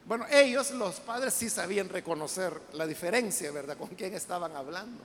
Bueno, 0.07 0.27
ellos, 0.31 0.71
los 0.73 1.01
padres, 1.01 1.33
sí 1.33 1.49
sabían 1.49 1.89
reconocer 1.89 2.61
la 2.75 2.87
diferencia, 2.87 3.51
¿verdad? 3.51 3.79
Con 3.79 3.89
quién 3.89 4.15
estaban 4.15 4.55
hablando. 4.55 5.03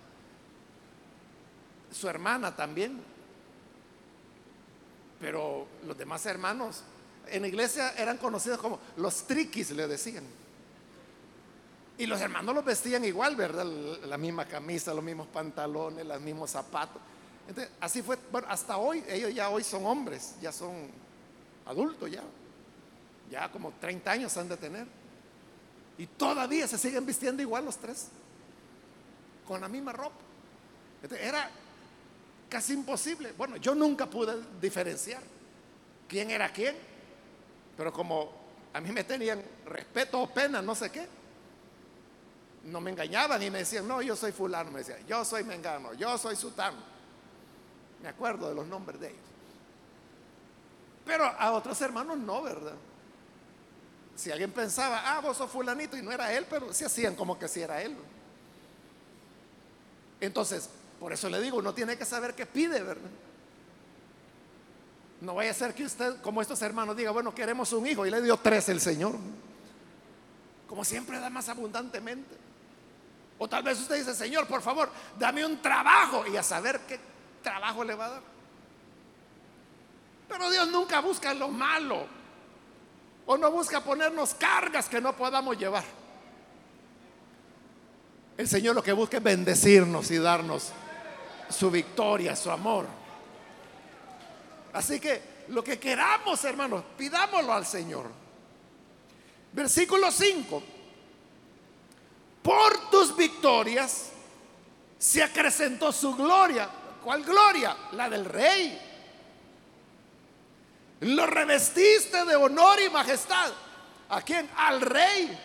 Su 1.92 2.10
hermana 2.10 2.56
también. 2.56 3.02
Pero 5.22 5.68
los 5.86 5.98
demás 5.98 6.26
hermanos 6.26 6.84
en 7.28 7.42
la 7.44 7.48
iglesia 7.48 7.92
eran 7.98 8.18
conocidos 8.18 8.60
como 8.60 8.80
los 8.98 9.26
triquis, 9.26 9.72
le 9.72 9.88
decían. 9.88 10.24
Y 11.98 12.06
los 12.06 12.20
hermanos 12.22 12.56
los 12.56 12.64
vestían 12.64 13.04
igual, 13.04 13.36
¿verdad? 13.36 13.66
La 14.06 14.18
misma 14.18 14.46
camisa, 14.46 14.94
los 14.94 15.04
mismos 15.04 15.28
pantalones, 15.28 16.06
los 16.06 16.22
mismos 16.22 16.52
zapatos. 16.52 17.02
Entonces, 17.48 17.74
así 17.82 18.02
fue, 18.02 18.18
bueno, 18.32 18.48
hasta 18.50 18.78
hoy, 18.78 19.04
ellos 19.08 19.34
ya 19.34 19.50
hoy 19.50 19.64
son 19.64 19.86
hombres, 19.86 20.36
ya 20.42 20.52
son 20.52 20.74
adultos 21.66 22.10
ya. 22.10 22.24
Ya 23.30 23.52
como 23.52 23.72
30 23.80 24.12
años 24.12 24.38
han 24.38 24.50
de 24.50 24.58
tener. 24.58 24.88
Y 25.98 26.08
todavía 26.08 26.68
se 26.68 26.78
siguen 26.78 27.06
vistiendo 27.06 27.42
igual 27.42 27.66
los 27.66 27.78
tres. 27.78 28.08
Con 29.48 29.62
la 29.62 29.68
misma 29.68 29.92
ropa. 29.94 30.16
era 31.20 31.50
casi 32.50 32.74
imposible. 32.74 33.34
Bueno, 33.38 33.58
yo 33.58 33.76
nunca 33.76 34.06
pude 34.06 34.36
diferenciar 34.60 35.22
quién 36.08 36.32
era 36.32 36.50
quién. 36.52 36.76
Pero 37.78 37.94
como 37.94 38.32
a 38.74 38.82
mí 38.82 38.92
me 38.92 39.04
tenían 39.04 39.44
respeto 39.66 40.22
o 40.22 40.34
pena, 40.34 40.62
no 40.62 40.76
sé 40.76 40.92
qué. 40.92 41.08
No 42.66 42.82
me 42.82 42.92
engañaban 42.92 43.42
y 43.42 43.50
me 43.50 43.60
decían, 43.60 43.88
no, 43.88 44.02
yo 44.02 44.16
soy 44.16 44.32
fulano. 44.32 44.72
Me 44.72 44.80
decían, 44.80 45.06
yo 45.08 45.24
soy 45.24 45.44
mengano, 45.44 45.94
yo 45.94 46.18
soy 46.18 46.36
sutano. 46.36 46.78
Me 48.02 48.10
acuerdo 48.10 48.50
de 48.50 48.56
los 48.56 48.68
nombres 48.68 49.00
de 49.00 49.08
ellos. 49.08 49.20
Pero 51.06 51.26
a 51.26 51.52
otros 51.52 51.82
hermanos 51.82 52.18
no, 52.18 52.42
¿verdad? 52.42 52.76
Si 54.20 54.30
alguien 54.30 54.52
pensaba, 54.52 55.02
ah, 55.06 55.22
vos 55.22 55.38
sos 55.38 55.50
fulanito 55.50 55.96
y 55.96 56.02
no 56.02 56.12
era 56.12 56.34
él, 56.34 56.46
pero 56.50 56.74
se 56.74 56.84
hacían 56.84 57.16
como 57.16 57.40
que 57.40 57.48
si 57.48 57.62
era 57.62 57.82
él. 57.82 57.96
Entonces, 60.20 60.70
por 61.00 61.14
eso 61.14 61.30
le 61.30 61.40
digo, 61.40 61.60
uno 61.60 61.74
tiene 61.74 61.98
que 61.98 62.04
saber 62.04 62.36
qué 62.36 62.46
pide, 62.46 62.84
¿verdad? 62.84 63.10
No 65.22 65.36
vaya 65.36 65.52
a 65.52 65.54
ser 65.54 65.74
que 65.74 65.86
usted, 65.86 66.20
como 66.22 66.42
estos 66.42 66.62
hermanos, 66.62 66.98
diga, 66.98 67.12
bueno, 67.12 67.34
queremos 67.34 67.72
un 67.72 67.88
hijo 67.88 68.06
y 68.06 68.10
le 68.10 68.22
dio 68.22 68.36
tres 68.36 68.68
el 68.68 68.82
Señor. 68.82 69.16
Como 70.68 70.84
siempre 70.84 71.18
da 71.18 71.30
más 71.30 71.48
abundantemente. 71.48 72.36
O 73.38 73.48
tal 73.48 73.64
vez 73.64 73.80
usted 73.80 74.00
dice, 74.00 74.14
Señor, 74.14 74.48
por 74.48 74.62
favor, 74.62 74.92
dame 75.18 75.46
un 75.46 75.62
trabajo 75.62 76.28
y 76.28 76.36
a 76.36 76.44
saber 76.44 76.82
qué 76.82 77.00
trabajo 77.42 77.86
le 77.86 77.96
va 77.96 78.08
a 78.08 78.10
dar. 78.10 78.22
Pero 80.28 80.52
Dios 80.52 80.68
nunca 80.68 81.00
busca 81.00 81.34
lo 81.34 81.48
malo. 81.48 82.19
O 83.32 83.38
no 83.38 83.52
busca 83.52 83.80
ponernos 83.80 84.34
cargas 84.34 84.90
que 84.90 85.00
no 85.00 85.16
podamos 85.16 85.56
llevar. 85.56 85.84
El 88.36 88.48
Señor 88.48 88.74
lo 88.74 88.82
que 88.82 88.92
busca 88.92 89.18
es 89.18 89.24
bendecirnos 89.24 90.10
y 90.10 90.18
darnos 90.18 90.70
su 91.48 91.70
victoria, 91.70 92.36
su 92.36 92.50
amor. 92.50 92.88
Así 94.74 95.00
que 95.00 95.22
lo 95.50 95.64
que 95.64 95.78
queramos, 95.78 96.44
hermanos, 96.44 96.84
pidámoslo 96.98 97.54
al 97.54 97.68
Señor. 97.68 98.08
Versículo 99.54 100.12
5. 100.12 100.64
Por 102.42 102.90
tus 102.90 103.16
victorias 103.16 104.10
se 104.98 105.22
acrecentó 105.22 105.92
su 105.92 106.16
gloria. 106.16 106.68
¿Cuál 107.04 107.24
gloria? 107.24 107.78
La 107.92 108.10
del 108.10 108.26
rey. 108.26 108.89
Lo 111.02 111.26
revestiste 111.26 112.26
de 112.26 112.36
honor 112.36 112.80
y 112.82 112.90
majestad. 112.90 113.52
¿A 114.10 114.22
quién? 114.22 114.50
Al 114.56 114.82
rey. 114.82 115.40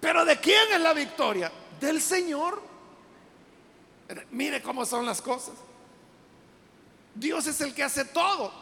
Pero 0.00 0.24
¿de 0.24 0.38
quién 0.38 0.72
es 0.72 0.80
la 0.80 0.92
victoria? 0.92 1.50
Del 1.80 2.00
Señor. 2.00 2.62
Mire 4.30 4.62
cómo 4.62 4.84
son 4.84 5.04
las 5.04 5.20
cosas. 5.20 5.54
Dios 7.14 7.46
es 7.46 7.60
el 7.60 7.74
que 7.74 7.82
hace 7.82 8.04
todo. 8.06 8.52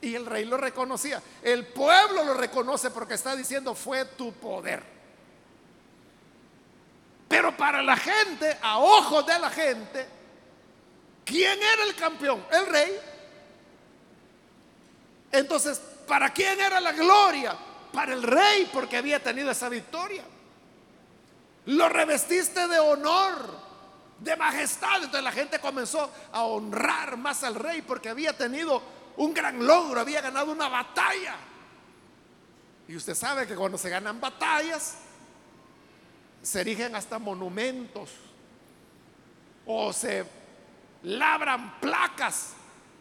Y 0.00 0.14
el 0.14 0.26
rey 0.26 0.44
lo 0.44 0.56
reconocía. 0.56 1.22
El 1.42 1.66
pueblo 1.66 2.24
lo 2.24 2.34
reconoce 2.34 2.90
porque 2.90 3.14
está 3.14 3.36
diciendo 3.36 3.74
fue 3.74 4.04
tu 4.04 4.32
poder. 4.32 4.82
Pero 7.28 7.56
para 7.56 7.82
la 7.82 7.96
gente, 7.96 8.58
a 8.60 8.78
ojos 8.78 9.26
de 9.26 9.38
la 9.38 9.50
gente, 9.50 10.06
¿quién 11.24 11.58
era 11.62 11.84
el 11.84 11.94
campeón? 11.94 12.44
El 12.50 12.66
rey. 12.66 12.92
Entonces, 15.32 15.80
¿para 16.06 16.32
quién 16.32 16.60
era 16.60 16.80
la 16.80 16.92
gloria? 16.92 17.56
Para 17.92 18.12
el 18.12 18.22
rey 18.22 18.68
porque 18.72 18.96
había 18.96 19.22
tenido 19.22 19.50
esa 19.50 19.68
victoria. 19.68 20.24
Lo 21.66 21.88
revestiste 21.88 22.68
de 22.68 22.78
honor 22.78 23.64
de 24.20 24.36
majestad. 24.36 24.96
Entonces 24.96 25.22
la 25.22 25.32
gente 25.32 25.58
comenzó 25.58 26.10
a 26.32 26.44
honrar 26.44 27.16
más 27.16 27.42
al 27.44 27.54
rey 27.54 27.82
porque 27.82 28.08
había 28.08 28.36
tenido 28.36 28.82
un 29.16 29.32
gran 29.32 29.64
logro, 29.64 30.00
había 30.00 30.20
ganado 30.20 30.52
una 30.52 30.68
batalla. 30.68 31.36
Y 32.88 32.96
usted 32.96 33.14
sabe 33.14 33.46
que 33.46 33.54
cuando 33.54 33.78
se 33.78 33.88
ganan 33.88 34.20
batallas, 34.20 34.96
se 36.42 36.60
erigen 36.60 36.94
hasta 36.94 37.18
monumentos 37.18 38.10
o 39.66 39.92
se 39.92 40.24
labran 41.04 41.80
placas 41.80 42.52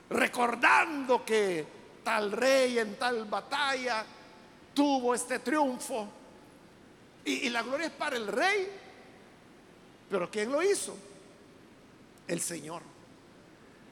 recordando 0.09 1.25
que 1.25 1.65
tal 2.03 2.31
rey 2.31 2.79
en 2.79 2.97
tal 2.97 3.25
batalla 3.25 4.05
tuvo 4.73 5.15
este 5.15 5.39
triunfo. 5.39 6.07
Y, 7.25 7.49
la 7.49 7.63
gloria 7.63 7.87
es 7.87 7.93
para 7.93 8.17
el 8.17 8.27
rey. 8.27 8.69
Pero 10.09 10.29
¿quién 10.29 10.51
lo 10.51 10.61
hizo? 10.61 10.95
el 12.27 12.41
Señor. 12.41 12.81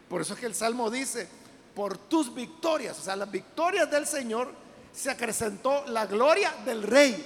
Por 0.09 0.21
eso 0.21 0.33
es 0.33 0.39
que 0.39 0.45
el 0.45 0.55
Salmo 0.55 0.89
dice, 0.89 1.27
por 1.75 1.97
tus 1.97 2.33
victorias, 2.33 2.99
o 2.99 3.03
sea, 3.03 3.15
las 3.15 3.31
victorias 3.31 3.89
del 3.89 4.05
Señor, 4.05 4.53
se 4.93 5.09
acrecentó 5.09 5.85
la 5.87 6.05
gloria 6.05 6.53
del 6.65 6.83
rey. 6.83 7.25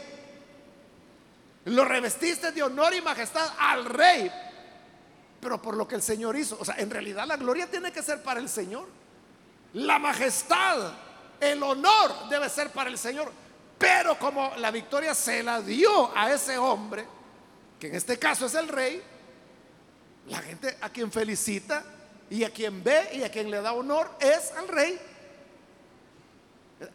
Lo 1.65 1.83
revestiste 1.83 2.51
de 2.51 2.61
honor 2.61 2.93
y 2.93 3.01
majestad 3.01 3.53
al 3.57 3.85
rey, 3.85 4.31
pero 5.45 5.61
por 5.61 5.77
lo 5.77 5.87
que 5.87 5.93
el 5.93 6.01
Señor 6.01 6.35
hizo. 6.35 6.57
O 6.59 6.65
sea, 6.65 6.73
en 6.79 6.89
realidad 6.89 7.27
la 7.27 7.37
gloria 7.37 7.69
tiene 7.69 7.91
que 7.91 8.01
ser 8.01 8.23
para 8.23 8.39
el 8.39 8.49
Señor. 8.49 8.87
La 9.73 9.99
majestad, 9.99 10.91
el 11.39 11.61
honor 11.61 12.27
debe 12.31 12.49
ser 12.49 12.71
para 12.71 12.89
el 12.89 12.97
Señor. 12.97 13.31
Pero 13.77 14.17
como 14.17 14.55
la 14.55 14.71
victoria 14.71 15.13
se 15.13 15.43
la 15.43 15.61
dio 15.61 16.11
a 16.17 16.33
ese 16.33 16.57
hombre, 16.57 17.05
que 17.79 17.89
en 17.89 17.93
este 17.93 18.17
caso 18.17 18.47
es 18.47 18.55
el 18.55 18.67
rey, 18.67 19.03
la 20.29 20.39
gente 20.39 20.79
a 20.81 20.89
quien 20.89 21.11
felicita 21.11 21.85
y 22.27 22.43
a 22.43 22.49
quien 22.49 22.83
ve 22.83 23.11
y 23.13 23.21
a 23.21 23.29
quien 23.29 23.51
le 23.51 23.61
da 23.61 23.73
honor 23.73 24.17
es 24.19 24.51
al 24.53 24.67
rey. 24.67 24.99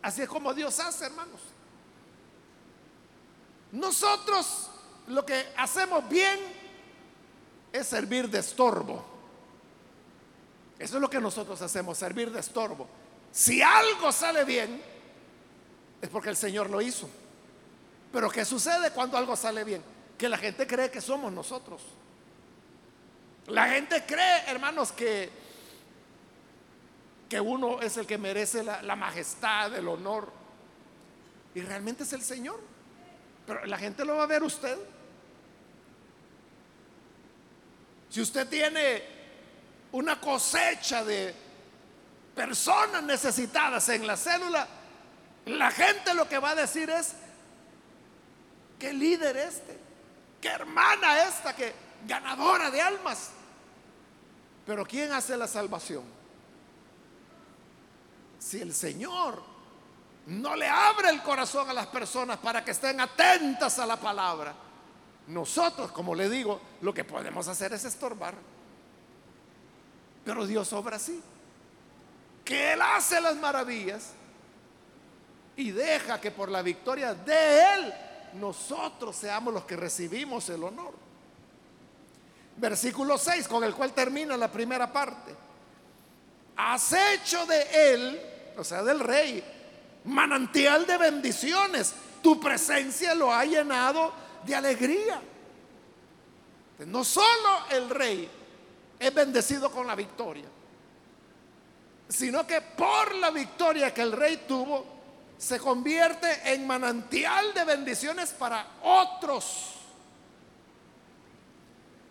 Así 0.03 0.23
es 0.23 0.29
como 0.29 0.53
Dios 0.53 0.81
hace, 0.81 1.05
hermanos. 1.05 1.41
Nosotros 3.71 4.71
lo 5.07 5.25
que 5.25 5.53
hacemos 5.57 6.09
bien 6.09 6.60
es 7.73 7.87
servir 7.87 8.29
de 8.29 8.39
estorbo. 8.39 9.05
Eso 10.79 10.97
es 10.97 11.01
lo 11.03 11.11
que 11.11 11.21
nosotros 11.21 11.61
hacemos, 11.61 11.99
servir 11.99 12.31
de 12.31 12.41
estorbo. 12.41 12.89
Si 13.33 13.63
algo 13.63 14.11
sale 14.13 14.45
bien, 14.45 14.81
es 16.01 16.09
porque 16.09 16.31
el 16.31 16.37
Señor 16.37 16.71
lo 16.71 16.81
hizo. 16.81 17.09
Pero 18.13 18.31
¿qué 18.31 18.45
sucede 18.45 18.91
cuando 18.91 19.17
algo 19.17 19.37
sale 19.37 19.63
bien? 19.63 19.83
Que 20.19 20.29
la 20.29 20.39
gente 20.39 20.67
cree 20.67 20.91
que 20.91 21.01
somos 21.01 21.33
nosotros. 21.33 21.83
La 23.47 23.69
gente 23.69 24.05
cree, 24.07 24.45
hermanos, 24.47 24.93
que, 24.93 25.31
que 27.29 27.41
uno 27.41 27.81
es 27.81 27.97
el 27.97 28.07
que 28.07 28.19
merece 28.19 28.65
la, 28.65 28.83
la 28.83 28.97
majestad, 28.97 29.75
el 29.77 29.87
honor. 29.87 30.33
Y 31.55 31.61
realmente 31.61 32.05
es 32.05 32.13
el 32.13 32.23
Señor. 32.23 32.59
Pero 33.47 33.67
la 33.67 33.79
gente 33.79 34.05
lo 34.05 34.17
va 34.17 34.25
a 34.25 34.27
ver 34.27 34.43
usted. 34.43 34.79
Si 38.11 38.21
usted 38.21 38.49
tiene 38.49 39.03
una 39.93 40.21
cosecha 40.21 41.05
de 41.05 41.35
personas 42.35 43.03
necesitadas 43.03 43.89
en 43.89 44.07
la 44.07 44.17
célula, 44.17 44.67
la 45.47 45.71
gente 45.71 46.13
lo 46.15 46.29
que 46.29 46.39
va 46.39 46.51
a 46.51 46.55
decir 46.57 46.91
es, 46.91 47.15
qué 48.79 48.93
líder 48.93 49.37
este, 49.37 49.79
qué 50.41 50.49
hermana 50.49 51.23
esta, 51.23 51.55
que 51.55 51.73
ganadora 52.07 52.71
de 52.71 52.81
almas. 52.81 53.31
Pero 54.67 54.85
¿quién 54.85 55.13
hace 55.13 55.37
la 55.37 55.47
salvación? 55.47 56.05
Si 58.39 58.61
el 58.61 58.75
Señor 58.75 59.43
no 60.27 60.55
le 60.57 60.69
abre 60.69 61.11
el 61.11 61.23
corazón 61.23 61.69
a 61.71 61.73
las 61.73 61.87
personas 61.87 62.39
para 62.39 62.65
que 62.65 62.71
estén 62.71 63.01
atentas 63.01 63.79
a 63.79 63.87
la 63.87 63.97
palabra. 63.97 64.55
Nosotros, 65.27 65.93
como 65.93 66.15
le 66.15 66.29
digo, 66.29 66.61
lo 66.81 66.93
que 66.93 67.05
podemos 67.05 67.47
hacer 67.49 67.73
es 67.73 67.85
estorbar. 67.85 68.35
Pero 70.25 70.47
Dios 70.47 70.73
obra 70.73 70.97
así. 70.97 71.21
Que 72.45 72.73
Él 72.73 72.83
hace 72.83 73.21
las 73.21 73.37
maravillas 73.37 74.11
y 75.57 75.71
deja 75.71 76.21
que 76.21 76.31
por 76.31 76.51
la 76.51 76.63
victoria 76.63 77.15
de 77.15 77.75
Él 77.75 77.95
nosotros 78.35 79.17
seamos 79.17 79.53
los 79.53 79.65
que 79.65 79.77
recibimos 79.77 80.49
el 80.49 80.65
honor. 80.65 80.95
Versículo 82.57 83.17
6, 83.17 83.49
con 83.49 83.65
el 83.65 83.75
cual 83.75 83.93
termina 83.93 84.37
la 84.37 84.51
primera 84.51 84.93
parte. 84.93 85.35
Has 86.57 86.93
hecho 86.93 87.47
de 87.47 87.95
Él, 87.95 88.21
o 88.57 88.65
sea, 88.65 88.83
del 88.83 89.01
rey, 89.01 89.43
manantial 90.05 90.87
de 90.87 90.99
bendiciones. 90.99 91.95
Tu 92.23 92.39
presencia 92.39 93.15
lo 93.15 93.33
ha 93.33 93.45
llenado 93.45 94.13
de 94.45 94.55
alegría. 94.55 95.21
No 96.87 97.05
solo 97.05 97.67
el 97.71 97.91
rey 97.91 98.29
es 98.99 99.15
bendecido 99.15 99.71
con 99.71 99.87
la 99.87 99.95
victoria, 99.95 100.47
sino 102.09 102.47
que 102.47 102.61
por 102.61 103.15
la 103.17 103.31
victoria 103.31 103.93
que 103.93 104.03
el 104.03 104.13
rey 104.13 104.45
tuvo, 104.49 105.01
se 105.37 105.59
convierte 105.59 106.53
en 106.53 106.67
manantial 106.67 107.55
de 107.55 107.65
bendiciones 107.65 108.31
para 108.31 108.67
otros. 108.83 109.75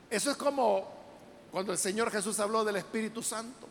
Eso 0.10 0.32
es 0.32 0.38
como 0.38 0.88
cuando 1.52 1.72
el 1.72 1.78
Señor 1.78 2.12
Jesús 2.12 2.40
habló 2.40 2.64
del 2.64 2.78
Espíritu 2.78 3.22
Santo. 3.22 3.68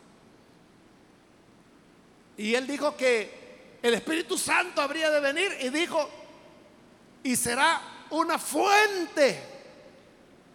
Y 2.37 2.55
él 2.55 2.67
dijo 2.67 2.97
que 2.97 3.79
el 3.83 3.95
Espíritu 3.95 4.39
Santo 4.39 4.81
habría 4.81 5.11
de 5.11 5.21
venir 5.21 5.57
y 5.61 5.71
dijo, 5.71 6.09
y 7.25 7.35
será 7.35 7.81
una 8.11 8.39
fuente 8.39 9.43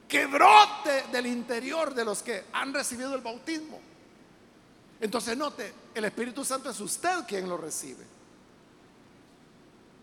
que 0.08 0.26
brote 0.28 1.06
del 1.12 1.26
interior 1.28 1.94
de 1.94 2.06
los 2.06 2.22
que 2.22 2.44
han 2.54 2.74
recibido 2.74 3.16
el 3.16 3.22
bautismo. 3.22 3.80
Entonces 5.02 5.36
note, 5.36 5.74
el 5.94 6.06
Espíritu 6.06 6.46
Santo 6.46 6.70
es 6.70 6.80
usted 6.80 7.26
quien 7.28 7.50
lo 7.50 7.58
recibe. 7.58 8.06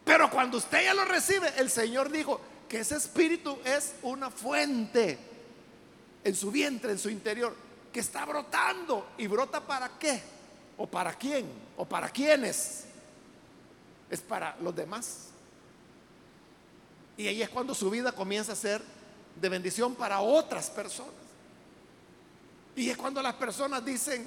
Pero 0.04 0.30
cuando 0.30 0.58
usted 0.58 0.84
ya 0.84 0.94
lo 0.94 1.04
recibe, 1.04 1.52
el 1.56 1.70
Señor 1.70 2.10
dijo 2.10 2.40
que 2.68 2.80
ese 2.80 2.96
Espíritu 2.96 3.58
es 3.64 3.94
una 4.02 4.30
fuente 4.30 5.18
en 6.24 6.34
su 6.34 6.50
vientre, 6.50 6.92
en 6.92 6.98
su 6.98 7.08
interior, 7.08 7.54
que 7.92 8.00
está 8.00 8.24
brotando. 8.24 9.10
¿Y 9.18 9.26
brota 9.26 9.60
para 9.60 9.88
qué? 9.98 10.20
¿O 10.76 10.86
para 10.86 11.14
quién? 11.14 11.46
¿O 11.76 11.84
para 11.84 12.08
quiénes? 12.08 12.84
Es 14.10 14.20
para 14.20 14.56
los 14.60 14.74
demás. 14.74 15.28
Y 17.20 17.28
ahí 17.28 17.42
es 17.42 17.50
cuando 17.50 17.74
su 17.74 17.90
vida 17.90 18.12
comienza 18.12 18.52
a 18.52 18.56
ser 18.56 18.80
de 19.36 19.48
bendición 19.50 19.94
para 19.94 20.20
otras 20.20 20.70
personas. 20.70 21.12
Y 22.74 22.88
es 22.88 22.96
cuando 22.96 23.20
las 23.20 23.34
personas 23.34 23.84
dicen, 23.84 24.26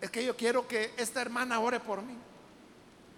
es 0.00 0.08
que 0.08 0.24
yo 0.24 0.36
quiero 0.36 0.68
que 0.68 0.94
esta 0.96 1.20
hermana 1.20 1.58
ore 1.58 1.80
por 1.80 2.00
mí. 2.00 2.16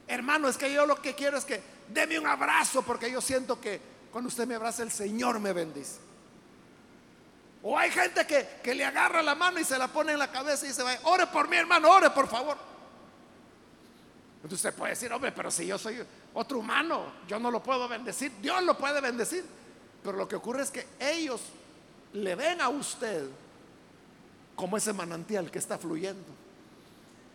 Hermano, 0.09 0.49
es 0.49 0.57
que 0.57 0.73
yo 0.73 0.87
lo 0.87 1.03
que 1.03 1.15
quiero 1.15 1.37
es 1.37 1.45
que 1.45 1.61
deme 1.93 2.19
un 2.19 2.27
abrazo 2.27 2.81
porque 2.81 3.13
yo 3.13 3.21
siento 3.21 3.61
que 3.61 3.79
cuando 4.11 4.29
usted 4.29 4.47
me 4.47 4.55
abraza 4.55 4.83
el 4.83 4.91
Señor 4.91 5.39
me 5.39 5.53
bendice. 5.53 5.99
O 7.63 7.79
hay 7.79 7.91
gente 7.91 8.27
que, 8.27 8.61
que 8.63 8.75
le 8.75 8.87
agarra 8.87 9.23
la 9.23 9.35
mano 9.35 9.61
y 9.61 9.65
se 9.65 9.77
la 9.77 9.89
pone 9.89 10.13
en 10.13 10.19
la 10.19 10.33
cabeza 10.33 10.65
y 10.65 10.69
dice, 10.69 10.83
ore 11.03 11.27
por 11.27 11.47
mí 11.47 11.59
hermano, 11.59 11.91
ore 11.91 12.09
por 12.09 12.27
favor. 12.27 12.57
Entonces 14.37 14.65
usted 14.65 14.75
puede 14.75 14.93
decir, 14.93 15.13
hombre, 15.13 15.31
pero 15.31 15.51
si 15.51 15.67
yo 15.67 15.77
soy 15.77 16.03
otro 16.35 16.59
humano, 16.59 17.05
yo 17.29 17.39
no 17.39 17.51
lo 17.51 17.63
puedo 17.63 17.89
bendecir, 17.89 18.33
Dios 18.41 18.63
lo 18.63 18.77
puede 18.77 19.01
bendecir. 19.01 19.45
Pero 20.03 20.17
lo 20.17 20.27
que 20.27 20.37
ocurre 20.37 20.63
es 20.63 20.71
que 20.71 20.87
ellos 20.99 21.41
le 22.13 22.35
ven 22.35 22.61
a 22.61 22.69
usted 22.69 23.27
como 24.57 24.77
ese 24.77 24.93
manantial 24.93 25.51
que 25.51 25.59
está 25.59 25.79
fluyendo 25.79 26.25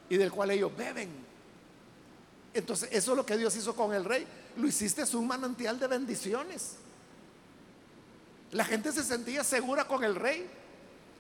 y 0.09 0.17
del 0.17 0.31
cual 0.31 0.51
ellos 0.51 0.75
beben. 0.75 1.09
Entonces, 2.53 2.89
eso 2.91 3.11
es 3.11 3.17
lo 3.17 3.25
que 3.25 3.37
Dios 3.37 3.55
hizo 3.55 3.75
con 3.75 3.93
el 3.93 4.03
rey. 4.03 4.25
Lo 4.57 4.67
hiciste 4.67 5.03
es 5.03 5.13
un 5.13 5.27
manantial 5.27 5.79
de 5.79 5.87
bendiciones. 5.87 6.75
La 8.51 8.65
gente 8.65 8.91
se 8.91 9.03
sentía 9.03 9.43
segura 9.43 9.85
con 9.85 10.03
el 10.03 10.15
rey. 10.15 10.49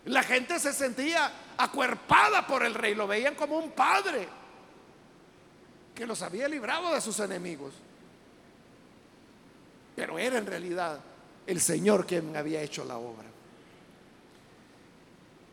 La 0.05 0.23
gente 0.23 0.59
se 0.59 0.73
sentía 0.73 1.31
acuerpada 1.57 2.47
por 2.47 2.63
el 2.63 2.73
rey. 2.73 2.95
Lo 2.95 3.07
veían 3.07 3.35
como 3.35 3.57
un 3.57 3.71
padre 3.71 4.27
que 5.97 6.05
los 6.05 6.21
había 6.21 6.47
librado 6.47 6.93
de 6.93 7.01
sus 7.01 7.19
enemigos. 7.19 7.73
Pero 9.95 10.19
era 10.19 10.37
en 10.37 10.45
realidad 10.45 10.99
el 11.47 11.59
Señor 11.59 12.05
quien 12.05 12.37
había 12.37 12.61
hecho 12.61 12.85
la 12.85 12.97
obra. 12.97 13.25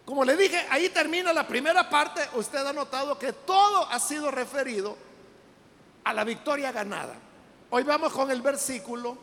Como 0.05 0.23
le 0.23 0.37
dije, 0.37 0.67
ahí 0.69 0.91
termina 0.91 1.33
la 1.33 1.49
primera 1.49 1.89
parte. 1.89 2.21
Usted 2.35 2.59
ha 2.59 2.75
notado 2.75 3.19
que 3.19 3.33
todo 3.33 3.91
ha 3.91 3.99
sido 3.99 4.31
referido 4.31 4.99
a 6.05 6.13
la 6.13 6.25
victoria 6.25 6.71
ganada. 6.73 7.15
Hoy 7.71 7.83
vamos 7.83 8.13
con 8.13 8.31
el 8.31 8.43
versículo 8.43 9.17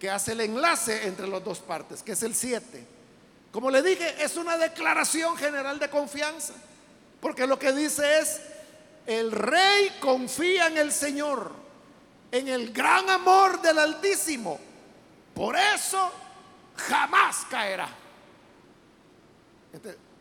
que 0.00 0.08
hace 0.08 0.32
el 0.32 0.40
enlace 0.40 1.06
entre 1.06 1.28
las 1.28 1.44
dos 1.44 1.58
partes, 1.58 2.02
que 2.02 2.12
es 2.12 2.22
el 2.22 2.34
7. 2.34 2.86
Como 3.52 3.70
le 3.70 3.82
dije, 3.82 4.22
es 4.22 4.38
una 4.38 4.56
declaración 4.56 5.36
general 5.36 5.78
de 5.78 5.90
confianza, 5.90 6.54
porque 7.20 7.46
lo 7.46 7.58
que 7.58 7.72
dice 7.72 8.20
es, 8.20 8.40
el 9.08 9.32
rey 9.32 9.96
confía 10.00 10.66
en 10.66 10.76
el 10.76 10.92
Señor, 10.92 11.50
en 12.30 12.46
el 12.46 12.74
gran 12.74 13.08
amor 13.08 13.62
del 13.62 13.78
Altísimo. 13.78 14.60
Por 15.34 15.56
eso 15.56 16.12
jamás 16.76 17.46
caerá. 17.48 17.88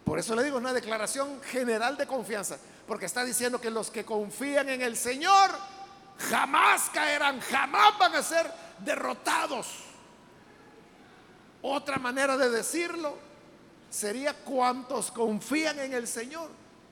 por 0.06 0.20
eso 0.20 0.34
le 0.36 0.44
digo, 0.46 0.58
una 0.58 0.72
declaración 0.72 1.42
general 1.42 1.98
de 1.98 2.08
confianza, 2.08 2.58
porque 2.88 3.08
está 3.08 3.26
diciendo 3.26 3.60
que 3.60 3.70
los 3.70 3.92
que 3.92 4.06
confían 4.06 4.70
en 4.70 4.82
el 4.82 4.96
Señor 4.96 5.52
jamás 6.30 6.90
caerán, 6.94 7.42
jamás 7.42 8.00
van 8.00 8.16
a 8.16 8.24
ser 8.24 8.50
derrotados. 8.80 9.68
Otra 11.62 11.98
manera 11.98 12.38
de 12.38 12.50
decirlo 12.50 13.18
sería 13.90 14.34
cuantos 14.34 15.12
confían 15.12 15.78
en 15.80 15.94
el 15.94 16.08
Señor 16.08 16.50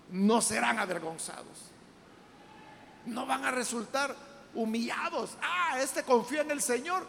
no 0.09 0.41
serán 0.41 0.77
avergonzados 0.77 1.74
no 3.05 3.25
van 3.25 3.45
a 3.45 3.51
resultar 3.51 4.15
humillados. 4.53 5.31
Ah, 5.41 5.79
este 5.79 6.03
confía 6.03 6.41
en 6.41 6.51
el 6.51 6.61
Señor 6.61 7.05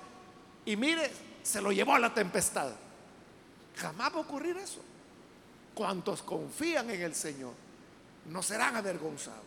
y 0.65 0.77
mire, 0.77 1.11
se 1.43 1.61
lo 1.61 1.73
llevó 1.73 1.95
a 1.95 1.99
la 1.99 2.13
tempestad. 2.13 2.71
Jamás 3.77 4.13
va 4.13 4.19
a 4.19 4.21
ocurrir 4.21 4.57
eso. 4.57 4.81
Cuantos 5.75 6.23
confían 6.23 6.91
en 6.91 7.03
el 7.03 7.15
Señor 7.15 7.53
no 8.27 8.43
serán 8.43 8.77
avergonzados. 8.77 9.45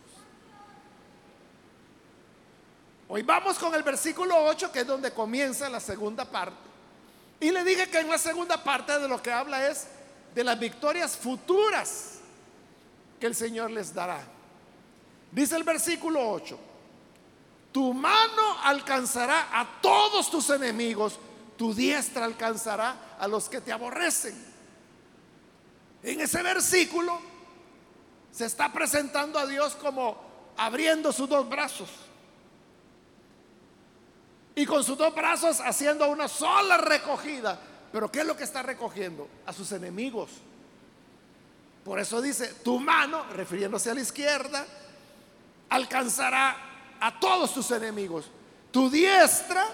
Hoy 3.08 3.24
vamos 3.24 3.58
con 3.58 3.74
el 3.74 3.84
versículo 3.84 4.36
8, 4.46 4.72
que 4.72 4.82
es 4.82 4.88
donde 4.88 5.12
comienza 5.12 5.68
la 5.70 5.80
segunda 5.80 6.26
parte. 6.26 6.70
Y 7.40 7.52
le 7.52 7.64
dije 7.64 7.90
que 7.90 8.00
en 8.00 8.10
la 8.10 8.18
segunda 8.18 8.64
parte 8.64 9.00
de 9.00 9.08
lo 9.08 9.22
que 9.22 9.32
habla 9.32 9.68
es 9.68 9.88
de 10.36 10.44
las 10.44 10.60
victorias 10.60 11.18
futuras 11.18 12.20
que 13.20 13.26
el 13.26 13.36
Señor 13.36 13.72
les 13.72 13.94
dará. 13.94 14.22
Dice 15.32 15.56
el 15.56 15.64
versículo 15.64 16.32
8, 16.32 16.60
tu 17.72 17.94
mano 17.94 18.58
alcanzará 18.64 19.50
a 19.52 19.80
todos 19.82 20.30
tus 20.32 20.50
enemigos, 20.50 21.20
tu 21.58 21.74
diestra 21.74 22.26
alcanzará 22.26 23.18
a 23.20 23.28
los 23.28 23.48
que 23.48 23.62
te 23.62 23.72
aborrecen. 23.72 24.50
En 26.02 26.22
ese 26.22 26.42
versículo 26.42 27.20
se 28.32 28.46
está 28.46 28.72
presentando 28.72 29.38
a 29.38 29.46
Dios 29.46 29.76
como 29.76 30.18
abriendo 30.58 31.12
sus 31.12 31.30
dos 31.30 31.48
brazos. 31.48 31.90
Y 34.56 34.66
con 34.66 34.84
sus 34.84 34.98
dos 34.98 35.14
brazos 35.14 35.62
haciendo 35.62 36.10
una 36.10 36.28
sola 36.28 36.78
recogida. 36.78 37.60
Pero 37.92 38.12
¿qué 38.12 38.20
es 38.20 38.26
lo 38.26 38.36
que 38.36 38.44
está 38.44 38.62
recogiendo? 38.62 39.28
A 39.46 39.54
sus 39.54 39.72
enemigos. 39.72 40.30
Por 41.84 42.00
eso 42.00 42.22
dice, 42.22 42.56
tu 42.64 42.80
mano, 42.80 43.24
refiriéndose 43.32 43.90
a 43.90 43.94
la 43.94 44.02
izquierda, 44.02 44.66
alcanzará 45.70 46.56
a 47.00 47.20
todos 47.20 47.54
tus 47.54 47.72
enemigos. 47.72 48.30
Tu 48.72 48.90
diestra 48.90 49.66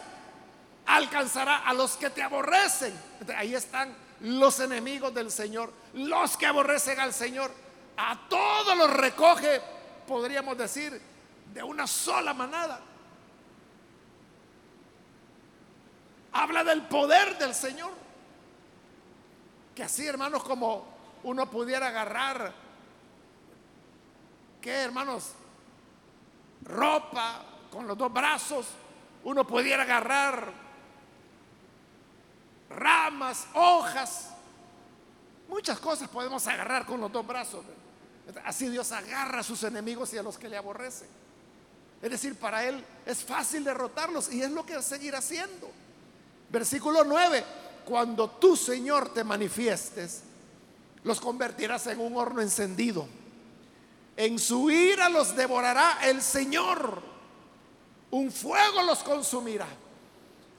alcanzará 0.86 1.68
a 1.68 1.74
los 1.74 1.98
que 1.98 2.10
te 2.10 2.22
aborrecen. 2.22 2.94
Ahí 3.36 3.56
están 3.56 3.96
los 4.22 4.60
enemigos 4.60 5.14
del 5.14 5.32
Señor, 5.32 5.72
los 5.94 6.38
que 6.38 6.46
aborrecen 6.46 7.00
al 7.00 7.14
Señor. 7.14 7.52
A 7.98 8.28
todos 8.30 8.78
los 8.78 8.92
recoge, 8.92 9.62
podríamos 10.08 10.58
decir, 10.58 11.02
de 11.54 11.64
una 11.64 11.88
sola 11.88 12.34
manada. 12.34 12.82
Habla 16.34 16.64
del 16.64 16.84
poder 16.84 17.38
del 17.38 17.56
Señor. 17.56 17.92
Que 19.74 19.84
así, 19.84 20.06
hermanos, 20.06 20.44
como 20.44 20.86
uno 21.24 21.50
pudiera 21.50 21.88
agarrar, 21.88 22.54
¿qué, 24.62 24.72
hermanos? 24.72 25.34
Ropa, 26.66 27.44
con 27.72 27.88
los 27.88 27.98
dos 27.98 28.12
brazos, 28.12 28.68
uno 29.24 29.46
pudiera 29.46 29.84
agarrar 29.84 30.52
ramas, 32.70 33.48
hojas, 33.54 34.30
muchas 35.48 35.80
cosas 35.80 36.10
podemos 36.10 36.46
agarrar 36.48 36.86
con 36.86 37.00
los 37.00 37.12
dos 37.12 37.26
brazos. 37.26 37.64
Así 38.44 38.70
Dios 38.70 38.92
agarra 38.92 39.40
a 39.40 39.44
sus 39.44 39.64
enemigos 39.64 40.14
y 40.14 40.18
a 40.18 40.24
los 40.24 40.38
que 40.38 40.50
le 40.50 40.58
aborrecen. 40.58 41.08
Es 42.02 42.12
decir, 42.12 42.36
para 42.36 42.64
Él 42.64 42.84
es 43.06 43.24
fácil 43.24 43.64
derrotarlos 43.64 44.32
y 44.32 44.42
es 44.42 44.52
lo 44.52 44.66
que 44.66 44.82
seguir 44.82 45.16
haciendo. 45.16 45.70
Versículo 46.50 47.04
9, 47.04 47.44
cuando 47.86 48.30
tú 48.30 48.56
Señor 48.56 49.14
te 49.14 49.24
manifiestes, 49.24 50.22
los 51.04 51.20
convertirás 51.20 51.88
en 51.88 52.00
un 52.00 52.18
horno 52.18 52.42
encendido. 52.42 53.08
En 54.18 54.40
su 54.40 54.70
ira 54.72 55.10
los 55.10 55.36
devorará 55.36 56.00
el 56.04 56.22
Señor. 56.22 57.02
Un 58.12 58.32
fuego 58.32 58.82
los 58.84 59.04
consumirá. 59.04 59.68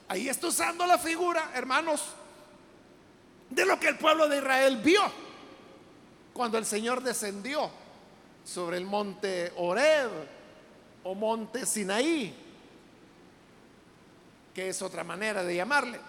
Ahí 0.07 0.29
está 0.29 0.47
usando 0.47 0.85
la 0.85 0.97
figura, 0.97 1.51
hermanos, 1.53 2.03
de 3.49 3.65
lo 3.65 3.79
que 3.79 3.87
el 3.89 3.97
pueblo 3.97 4.27
de 4.27 4.37
Israel 4.37 4.77
vio 4.77 5.01
cuando 6.33 6.57
el 6.57 6.65
Señor 6.65 7.01
descendió 7.01 7.69
sobre 8.45 8.77
el 8.77 8.85
monte 8.85 9.51
Oreb 9.57 10.09
o 11.03 11.15
monte 11.15 11.65
Sinaí, 11.65 12.33
que 14.53 14.69
es 14.69 14.81
otra 14.81 15.03
manera 15.03 15.43
de 15.43 15.55
llamarle. 15.55 15.99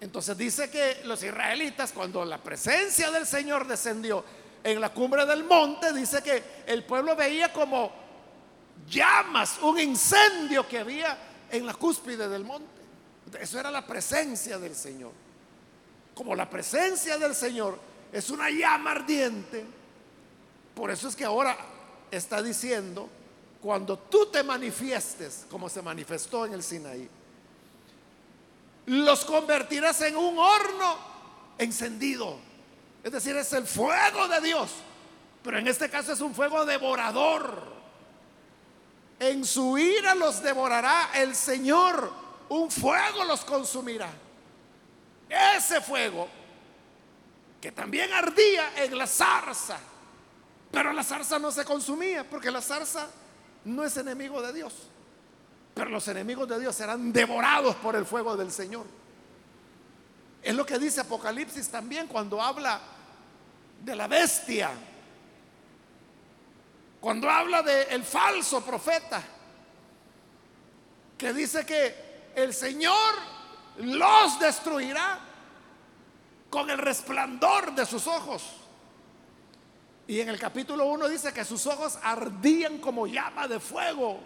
Entonces 0.00 0.36
dice 0.36 0.70
que 0.70 1.02
los 1.04 1.22
israelitas, 1.22 1.92
cuando 1.92 2.24
la 2.24 2.38
presencia 2.38 3.10
del 3.10 3.26
Señor 3.26 3.66
descendió 3.66 4.24
en 4.64 4.80
la 4.80 4.92
cumbre 4.92 5.26
del 5.26 5.44
monte, 5.44 5.92
dice 5.92 6.22
que 6.22 6.42
el 6.66 6.84
pueblo 6.84 7.14
veía 7.14 7.52
como 7.52 7.92
llamas, 8.88 9.58
un 9.60 9.78
incendio 9.78 10.66
que 10.66 10.78
había 10.78 11.18
en 11.50 11.66
la 11.66 11.74
cúspide 11.74 12.28
del 12.28 12.44
monte. 12.44 12.82
Eso 13.38 13.60
era 13.60 13.70
la 13.70 13.86
presencia 13.86 14.58
del 14.58 14.74
Señor. 14.74 15.12
Como 16.14 16.34
la 16.34 16.48
presencia 16.48 17.18
del 17.18 17.34
Señor 17.34 17.78
es 18.10 18.30
una 18.30 18.48
llama 18.50 18.92
ardiente, 18.92 19.64
por 20.74 20.90
eso 20.90 21.08
es 21.08 21.16
que 21.16 21.24
ahora 21.24 21.56
está 22.10 22.42
diciendo, 22.42 23.08
cuando 23.60 23.98
tú 23.98 24.26
te 24.26 24.42
manifiestes, 24.42 25.46
como 25.50 25.68
se 25.68 25.82
manifestó 25.82 26.46
en 26.46 26.54
el 26.54 26.62
Sinaí, 26.62 27.08
los 28.86 29.24
convertirás 29.24 30.00
en 30.02 30.16
un 30.16 30.38
horno 30.38 30.96
encendido. 31.58 32.53
Es 33.04 33.12
decir, 33.12 33.36
es 33.36 33.52
el 33.52 33.66
fuego 33.66 34.26
de 34.28 34.40
Dios. 34.40 34.70
Pero 35.42 35.58
en 35.58 35.68
este 35.68 35.90
caso 35.90 36.14
es 36.14 36.20
un 36.22 36.34
fuego 36.34 36.64
devorador. 36.64 37.62
En 39.20 39.44
su 39.44 39.76
ira 39.76 40.14
los 40.14 40.42
devorará 40.42 41.10
el 41.14 41.36
Señor. 41.36 42.10
Un 42.48 42.70
fuego 42.70 43.24
los 43.24 43.44
consumirá. 43.44 44.10
Ese 45.28 45.82
fuego 45.82 46.28
que 47.60 47.72
también 47.72 48.10
ardía 48.10 48.72
en 48.82 48.96
la 48.96 49.06
zarza. 49.06 49.78
Pero 50.70 50.92
la 50.92 51.04
zarza 51.04 51.38
no 51.38 51.50
se 51.50 51.64
consumía 51.64 52.28
porque 52.28 52.50
la 52.50 52.62
zarza 52.62 53.06
no 53.66 53.84
es 53.84 53.96
enemigo 53.98 54.40
de 54.40 54.52
Dios. 54.54 54.72
Pero 55.74 55.90
los 55.90 56.08
enemigos 56.08 56.48
de 56.48 56.58
Dios 56.58 56.74
serán 56.74 57.12
devorados 57.12 57.76
por 57.76 57.96
el 57.96 58.06
fuego 58.06 58.34
del 58.34 58.50
Señor. 58.50 58.86
Es 60.44 60.54
lo 60.54 60.66
que 60.66 60.78
dice 60.78 61.00
Apocalipsis 61.00 61.70
también 61.70 62.06
cuando 62.06 62.40
habla 62.40 62.78
de 63.82 63.96
la 63.96 64.06
bestia. 64.06 64.72
Cuando 67.00 67.30
habla 67.30 67.62
del 67.62 68.04
falso 68.04 68.62
profeta. 68.62 69.22
Que 71.16 71.32
dice 71.32 71.64
que 71.64 72.32
el 72.36 72.52
Señor 72.52 73.14
los 73.78 74.38
destruirá 74.38 75.18
con 76.50 76.68
el 76.68 76.76
resplandor 76.76 77.74
de 77.74 77.86
sus 77.86 78.06
ojos. 78.06 78.42
Y 80.06 80.20
en 80.20 80.28
el 80.28 80.38
capítulo 80.38 80.84
1 80.88 81.08
dice 81.08 81.32
que 81.32 81.46
sus 81.46 81.66
ojos 81.66 81.98
ardían 82.02 82.76
como 82.78 83.06
llama 83.06 83.48
de 83.48 83.60
fuego. 83.60 84.20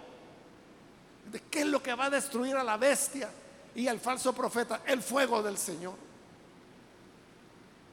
¿De 1.31 1.43
qué 1.43 1.61
es 1.61 1.67
lo 1.67 1.81
que 1.81 1.95
va 1.95 2.07
a 2.07 2.11
destruir 2.11 2.57
a 2.57 2.65
la 2.65 2.77
bestia 2.77 3.31
y 3.77 3.87
al 3.87 4.01
falso 4.01 4.33
profeta? 4.33 4.81
El 4.85 5.01
fuego 5.01 5.45
del 5.45 5.57
Señor. 5.57 6.08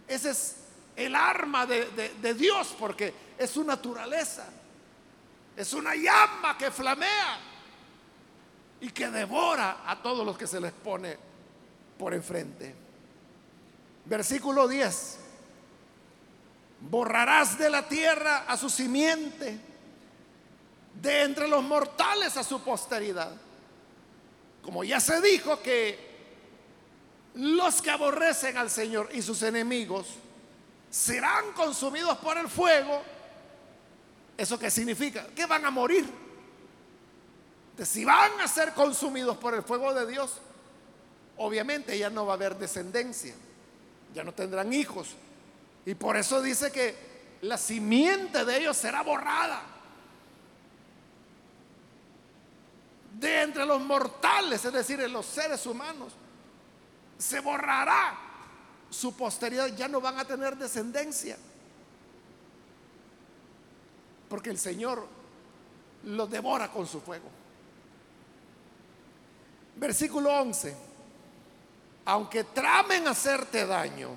Ese 0.08 0.30
es 0.32 0.56
el 0.96 1.16
arma 1.16 1.66
de, 1.66 2.34
Dios 2.36 2.76
porque 2.78 3.14
es 3.38 3.50
su 3.50 3.64
naturaleza. 3.64 4.48
Es 5.56 5.74
una 5.74 5.96
llama 5.96 6.58
que 6.58 6.72
flamea 6.72 7.40
y 8.82 8.90
que 8.90 9.10
devora 9.10 9.84
a 9.86 10.02
todos 10.02 10.26
los 10.26 10.38
que 10.38 10.48
se 10.48 10.60
les 10.60 10.72
pone 10.72 11.18
por 11.98 12.14
enfrente. 12.14 12.76
Versículo 14.06 14.68
10. 14.68 15.20
Borrarás 16.82 17.58
de 17.58 17.70
la 17.70 17.88
tierra 17.88 18.46
a 18.48 18.58
su 18.58 18.70
simiente 18.70 19.60
de 21.02 21.24
entre 21.24 21.48
los 21.48 21.64
mortales 21.64 22.38
a 22.38 22.44
su 22.44 22.62
posteridad. 22.62 23.32
Como 24.62 24.84
ya 24.84 25.00
se 25.00 25.22
dijo 25.22 25.62
que 25.62 26.15
los 27.36 27.82
que 27.82 27.92
aborrecen 27.92 28.58
al 28.58 28.70
Señor 28.70 29.10
y 29.14 29.22
sus 29.22 29.42
enemigos 29.44 30.08
serán 30.90 31.52
consumidos 31.54 32.18
por 32.20 32.38
el 32.38 32.48
fuego, 32.48 33.02
¿eso 34.38 34.58
qué 34.58 34.72
significa? 34.72 35.28
Que 35.36 35.46
van 35.46 35.66
a 35.66 35.72
morir. 35.72 36.06
Si 37.84 38.06
van 38.06 38.40
a 38.40 38.48
ser 38.48 38.74
consumidos 38.74 39.38
por 39.38 39.54
el 39.54 39.64
fuego 39.64 39.94
de 39.94 40.08
Dios, 40.10 40.40
obviamente 41.38 41.98
ya 41.98 42.10
no 42.10 42.26
va 42.26 42.34
a 42.34 42.36
haber 42.36 42.58
descendencia, 42.58 43.36
ya 44.14 44.24
no 44.24 44.34
tendrán 44.34 44.72
hijos. 44.72 45.10
Y 45.86 45.94
por 45.96 46.16
eso 46.16 46.42
dice 46.42 46.72
que 46.72 46.96
la 47.42 47.58
simiente 47.58 48.46
de 48.46 48.60
ellos 48.60 48.78
será 48.78 49.04
borrada. 49.04 49.76
de 53.20 53.44
entre 53.44 53.66
los 53.66 53.82
mortales, 53.82 54.64
es 54.66 54.74
decir, 54.74 55.00
en 55.00 55.14
los 55.14 55.26
seres 55.26 55.66
humanos, 55.66 56.14
se 57.18 57.40
borrará 57.40 58.18
su 58.90 59.16
posteridad, 59.16 59.68
ya 59.76 59.88
no 59.88 60.00
van 60.02 60.20
a 60.20 60.26
tener 60.26 60.58
descendencia. 60.58 61.38
Porque 64.30 64.50
el 64.50 64.58
Señor 64.58 65.08
los 66.04 66.30
devora 66.30 66.72
con 66.72 66.88
su 66.88 67.02
fuego. 67.02 67.30
Versículo 69.76 70.32
11. 70.42 70.76
Aunque 72.06 72.44
tramen 72.44 73.08
hacerte 73.08 73.66
daño 73.66 74.10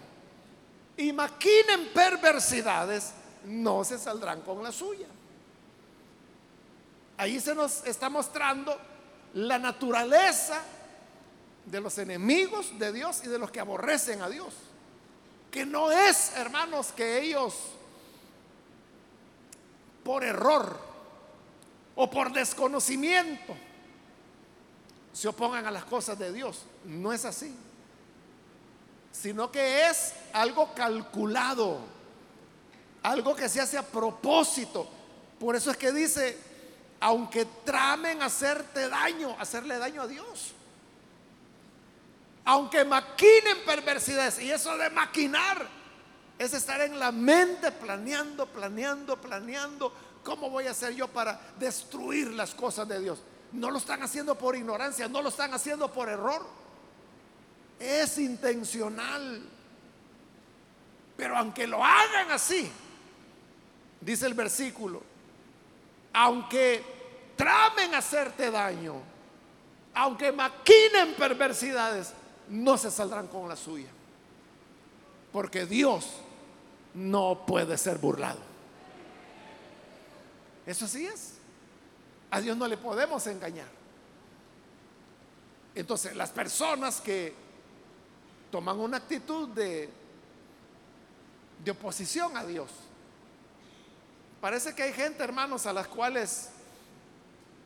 y 0.96 1.12
maquinen 1.12 1.88
perversidades, 1.94 3.12
no 3.44 3.84
se 3.84 3.98
saldrán 3.98 4.42
con 4.42 4.62
la 4.62 4.70
suya. 4.70 5.06
Ahí 7.16 7.40
se 7.40 7.54
nos 7.54 7.84
está 7.86 8.08
mostrando 8.10 8.76
la 9.34 9.58
naturaleza 9.58 10.62
de 11.70 11.80
los 11.80 11.98
enemigos 11.98 12.78
de 12.78 12.92
Dios 12.92 13.20
y 13.24 13.28
de 13.28 13.38
los 13.38 13.50
que 13.50 13.60
aborrecen 13.60 14.22
a 14.22 14.28
Dios. 14.28 14.54
Que 15.50 15.64
no 15.64 15.90
es, 15.90 16.32
hermanos, 16.36 16.92
que 16.92 17.20
ellos 17.20 17.54
por 20.04 20.24
error 20.24 20.78
o 21.94 22.08
por 22.10 22.32
desconocimiento 22.32 23.56
se 25.12 25.28
opongan 25.28 25.66
a 25.66 25.70
las 25.70 25.84
cosas 25.84 26.18
de 26.18 26.32
Dios. 26.32 26.62
No 26.84 27.12
es 27.12 27.24
así. 27.24 27.54
Sino 29.12 29.50
que 29.50 29.88
es 29.88 30.12
algo 30.32 30.72
calculado, 30.74 31.80
algo 33.02 33.34
que 33.34 33.48
se 33.48 33.60
hace 33.60 33.76
a 33.76 33.82
propósito. 33.82 34.88
Por 35.40 35.56
eso 35.56 35.70
es 35.70 35.76
que 35.76 35.92
dice, 35.92 36.38
aunque 37.00 37.44
tramen 37.64 38.22
hacerte 38.22 38.88
daño, 38.88 39.34
hacerle 39.38 39.78
daño 39.78 40.02
a 40.02 40.06
Dios. 40.06 40.54
Aunque 42.48 42.82
maquinen 42.82 43.58
perversidades, 43.66 44.38
y 44.38 44.50
eso 44.50 44.74
de 44.78 44.88
maquinar 44.88 45.68
es 46.38 46.54
estar 46.54 46.80
en 46.80 46.98
la 46.98 47.12
mente 47.12 47.70
planeando, 47.70 48.46
planeando, 48.46 49.20
planeando, 49.20 49.92
¿cómo 50.24 50.48
voy 50.48 50.66
a 50.66 50.70
hacer 50.70 50.94
yo 50.94 51.08
para 51.08 51.38
destruir 51.58 52.28
las 52.32 52.54
cosas 52.54 52.88
de 52.88 53.00
Dios? 53.00 53.18
No 53.52 53.70
lo 53.70 53.76
están 53.76 54.02
haciendo 54.02 54.34
por 54.34 54.56
ignorancia, 54.56 55.08
no 55.08 55.20
lo 55.20 55.28
están 55.28 55.52
haciendo 55.52 55.92
por 55.92 56.08
error. 56.08 56.46
Es 57.78 58.16
intencional. 58.16 59.42
Pero 61.18 61.36
aunque 61.36 61.66
lo 61.66 61.84
hagan 61.84 62.30
así, 62.30 62.72
dice 64.00 64.24
el 64.24 64.32
versículo, 64.32 65.02
aunque 66.14 66.82
tramen 67.36 67.94
hacerte 67.94 68.50
daño, 68.50 68.94
aunque 69.92 70.32
maquinen 70.32 71.14
perversidades, 71.18 72.14
no 72.50 72.78
se 72.78 72.90
saldrán 72.90 73.28
con 73.28 73.48
la 73.48 73.56
suya. 73.56 73.88
Porque 75.32 75.66
Dios 75.66 76.06
no 76.94 77.44
puede 77.46 77.76
ser 77.76 77.98
burlado. 77.98 78.40
Eso 80.66 80.84
así 80.84 81.06
es. 81.06 81.34
A 82.30 82.40
Dios 82.40 82.56
no 82.56 82.66
le 82.66 82.76
podemos 82.76 83.26
engañar. 83.26 83.68
Entonces, 85.74 86.16
las 86.16 86.30
personas 86.30 87.00
que 87.00 87.34
toman 88.50 88.78
una 88.80 88.96
actitud 88.96 89.48
de, 89.48 89.88
de 91.64 91.70
oposición 91.70 92.36
a 92.36 92.44
Dios, 92.44 92.70
parece 94.40 94.74
que 94.74 94.82
hay 94.82 94.92
gente, 94.92 95.22
hermanos, 95.22 95.66
a 95.66 95.72
las 95.72 95.86
cuales 95.88 96.50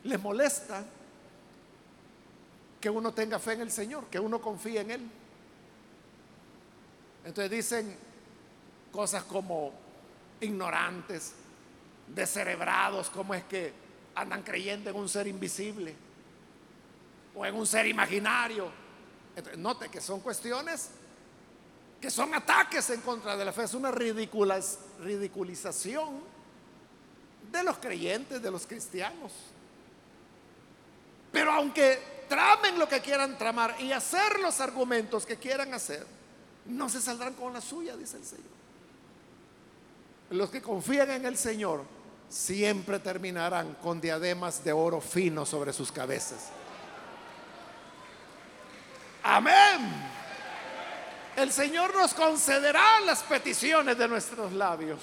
les 0.04 0.20
molesta 0.20 0.84
que 2.82 2.90
uno 2.90 3.14
tenga 3.14 3.38
fe 3.38 3.52
en 3.52 3.62
el 3.62 3.70
Señor, 3.70 4.08
que 4.08 4.18
uno 4.18 4.40
confíe 4.40 4.80
en 4.80 4.90
Él. 4.90 5.08
Entonces 7.24 7.50
dicen 7.50 7.96
cosas 8.90 9.22
como 9.22 9.72
ignorantes, 10.40 11.34
descerebrados, 12.08 13.08
como 13.08 13.34
es 13.34 13.44
que 13.44 13.72
andan 14.16 14.42
creyendo 14.42 14.90
en 14.90 14.96
un 14.96 15.08
ser 15.08 15.28
invisible 15.28 15.94
o 17.36 17.46
en 17.46 17.54
un 17.54 17.66
ser 17.66 17.86
imaginario. 17.86 18.70
note 19.56 19.88
que 19.88 20.00
son 20.00 20.20
cuestiones 20.20 20.90
que 22.00 22.10
son 22.10 22.34
ataques 22.34 22.90
en 22.90 23.00
contra 23.00 23.36
de 23.36 23.44
la 23.44 23.52
fe, 23.52 23.62
es 23.62 23.74
una 23.74 23.92
ridiculización 23.92 26.20
de 27.52 27.62
los 27.62 27.78
creyentes, 27.78 28.42
de 28.42 28.50
los 28.50 28.66
cristianos. 28.66 29.30
Pero 31.30 31.52
aunque 31.52 32.11
tramen 32.32 32.78
lo 32.78 32.88
que 32.88 33.02
quieran 33.02 33.36
tramar 33.36 33.76
y 33.78 33.92
hacer 33.92 34.40
los 34.40 34.58
argumentos 34.58 35.26
que 35.26 35.36
quieran 35.36 35.74
hacer, 35.74 36.06
no 36.64 36.88
se 36.88 37.02
saldrán 37.02 37.34
con 37.34 37.52
la 37.52 37.60
suya, 37.60 37.94
dice 37.94 38.16
el 38.16 38.24
Señor. 38.24 38.46
Los 40.30 40.48
que 40.48 40.62
confían 40.62 41.10
en 41.10 41.26
el 41.26 41.36
Señor 41.36 41.84
siempre 42.30 43.00
terminarán 43.00 43.74
con 43.82 44.00
diademas 44.00 44.64
de 44.64 44.72
oro 44.72 45.02
fino 45.02 45.44
sobre 45.44 45.74
sus 45.74 45.92
cabezas. 45.92 46.48
Amén. 49.22 49.92
El 51.36 51.52
Señor 51.52 51.94
nos 51.94 52.14
concederá 52.14 53.00
las 53.00 53.22
peticiones 53.24 53.98
de 53.98 54.08
nuestros 54.08 54.54
labios. 54.54 55.00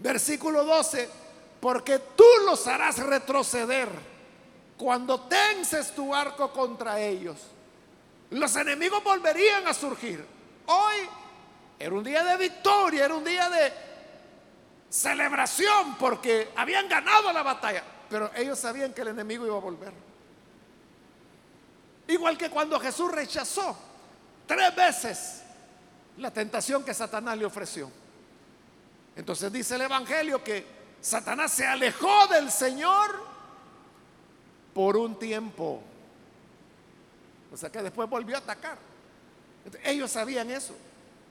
Versículo 0.00 0.64
12, 0.64 1.08
porque 1.60 2.00
tú 2.16 2.24
los 2.44 2.66
harás 2.66 2.98
retroceder 2.98 4.15
cuando 4.76 5.20
tenses 5.20 5.94
tu 5.94 6.14
arco 6.14 6.52
contra 6.52 7.00
ellos. 7.00 7.38
Los 8.30 8.54
enemigos 8.56 9.02
volverían 9.02 9.66
a 9.66 9.74
surgir. 9.74 10.24
Hoy 10.66 10.96
era 11.78 11.94
un 11.94 12.04
día 12.04 12.24
de 12.24 12.36
victoria, 12.36 13.04
era 13.04 13.14
un 13.14 13.24
día 13.24 13.48
de 13.48 13.72
celebración 14.88 15.96
porque 15.98 16.52
habían 16.56 16.88
ganado 16.88 17.32
la 17.32 17.42
batalla, 17.42 17.82
pero 18.08 18.30
ellos 18.34 18.58
sabían 18.58 18.92
que 18.92 19.02
el 19.02 19.08
enemigo 19.08 19.46
iba 19.46 19.56
a 19.56 19.60
volver. 19.60 19.92
Igual 22.08 22.38
que 22.38 22.50
cuando 22.50 22.78
Jesús 22.78 23.10
rechazó 23.10 23.76
tres 24.46 24.74
veces 24.74 25.42
la 26.18 26.30
tentación 26.30 26.84
que 26.84 26.94
Satanás 26.94 27.36
le 27.36 27.44
ofreció. 27.44 27.90
Entonces 29.16 29.52
dice 29.52 29.74
el 29.74 29.82
Evangelio 29.82 30.42
que 30.42 30.64
Satanás 31.00 31.52
se 31.52 31.66
alejó 31.66 32.26
del 32.28 32.50
Señor 32.50 33.35
por 34.76 34.94
un 34.98 35.18
tiempo. 35.18 35.80
O 37.50 37.56
sea 37.56 37.72
que 37.72 37.80
después 37.80 38.10
volvió 38.10 38.36
a 38.36 38.40
atacar. 38.40 38.76
ellos 39.82 40.10
sabían 40.10 40.50
eso 40.50 40.74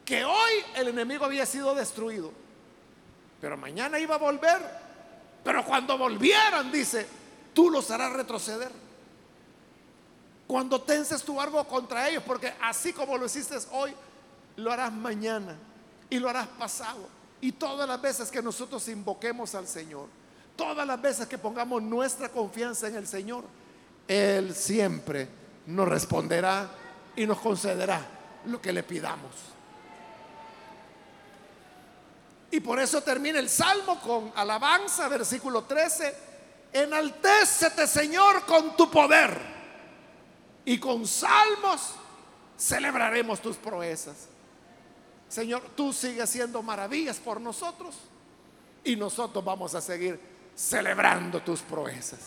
que 0.04 0.26
hoy 0.26 0.52
el 0.76 0.88
enemigo 0.88 1.26
había 1.26 1.46
sido 1.46 1.76
destruido, 1.76 2.32
pero 3.39 3.56
mañana 3.56 4.00
iba 4.00 4.16
a 4.16 4.18
volver. 4.18 4.60
Pero 5.43 5.64
cuando 5.64 5.96
volvieran, 5.96 6.72
dice, 6.72 7.06
tú 7.54 7.70
los 7.70 7.91
harás 7.91 8.14
retroceder. 8.14 8.72
Cuando 10.48 10.82
tenses 10.82 11.22
tu 11.22 11.39
arco 11.39 11.64
contra 11.68 12.10
ellos, 12.10 12.24
porque 12.26 12.52
así 12.64 12.93
como 12.93 13.16
lo 13.16 13.28
hiciste 13.28 13.58
hoy, 13.74 13.93
lo 14.56 14.72
harás 14.72 14.91
mañana 14.91 15.56
y 16.10 16.18
lo 16.18 16.30
harás 16.30 16.48
pasado. 16.48 17.08
Y 17.41 17.52
todas 17.52 17.88
las 17.88 18.02
veces 18.02 18.32
que 18.32 18.41
nosotros 18.41 18.88
invoquemos 18.88 19.54
al 19.54 19.68
Señor, 19.68 20.08
todas 20.56 20.86
las 20.86 21.01
veces 21.01 21.28
que 21.28 21.38
pongamos 21.38 21.82
nuestra 21.82 22.30
confianza 22.30 22.88
en 22.88 22.95
el 22.95 23.08
Señor, 23.08 23.43
Él 24.08 24.56
siempre 24.56 25.28
nos 25.68 25.88
responderá 25.88 26.70
y 27.16 27.26
nos 27.26 27.39
concederá 27.39 28.06
lo 28.45 28.62
que 28.62 28.72
le 28.72 28.84
pidamos. 28.84 29.32
Y 32.51 32.60
por 32.60 32.80
eso 32.80 33.01
termina 33.01 33.39
el 33.39 33.49
salmo 33.49 33.99
con 33.99 34.32
alabanza, 34.36 35.10
versículo 35.10 35.64
13. 35.64 36.16
Enaltécete, 36.72 37.88
Señor, 37.88 38.45
con 38.45 38.78
tu 38.78 38.89
poder. 38.89 39.38
Y 40.64 40.80
con 40.80 41.06
salmos 41.06 41.95
celebraremos 42.58 43.41
tus 43.41 43.58
proezas. 43.58 44.28
Señor, 45.28 45.64
tú 45.76 45.91
sigues 45.91 46.24
haciendo 46.24 46.62
maravillas 46.62 47.18
por 47.18 47.41
nosotros. 47.41 47.95
Y 48.84 48.95
nosotros 48.95 49.43
vamos 49.43 49.76
a 49.76 49.82
seguir 49.82 50.34
celebrando 50.56 51.41
tus 51.41 51.62
proezas. 51.62 52.20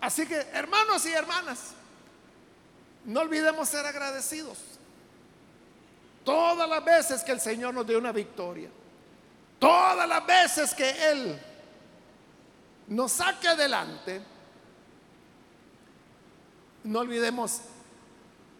Así 0.00 0.26
que, 0.26 0.38
hermanos 0.52 1.04
y 1.06 1.12
hermanas, 1.12 1.72
no 3.04 3.20
olvidemos 3.20 3.68
ser 3.68 3.84
agradecidos. 3.84 4.58
Todas 6.24 6.68
las 6.68 6.84
veces 6.84 7.24
que 7.24 7.32
el 7.32 7.40
Señor 7.40 7.74
nos 7.74 7.86
dio 7.86 7.98
una 7.98 8.12
victoria, 8.12 8.68
todas 9.58 10.08
las 10.08 10.26
veces 10.26 10.74
que 10.74 11.10
Él 11.10 11.40
nos 12.88 13.12
saque 13.12 13.48
adelante, 13.48 14.22
no 16.84 17.00
olvidemos 17.00 17.60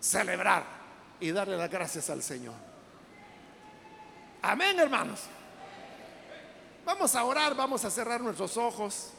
celebrar 0.01 0.65
y 1.21 1.31
darle 1.31 1.57
las 1.57 1.71
gracias 1.71 2.11
al 2.11 2.23
Señor. 2.23 2.55
Amén, 4.43 4.79
hermanos. 4.79 5.21
Vamos 6.89 7.15
a 7.15 7.23
orar, 7.23 7.55
vamos 7.55 7.85
a 7.85 7.91
cerrar 7.91 8.19
nuestros 8.23 8.57
ojos. 8.57 9.11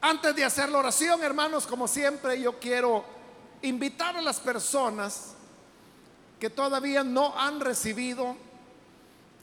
Antes 0.00 0.36
de 0.36 0.44
hacer 0.44 0.68
la 0.68 0.78
oración, 0.78 1.20
hermanos, 1.20 1.66
como 1.66 1.88
siempre, 1.88 2.40
yo 2.40 2.60
quiero 2.60 3.04
invitar 3.60 4.16
a 4.16 4.22
las 4.22 4.38
personas 4.38 5.34
que 6.38 6.48
todavía 6.48 7.02
no 7.02 7.36
han 7.36 7.58
recibido 7.58 8.36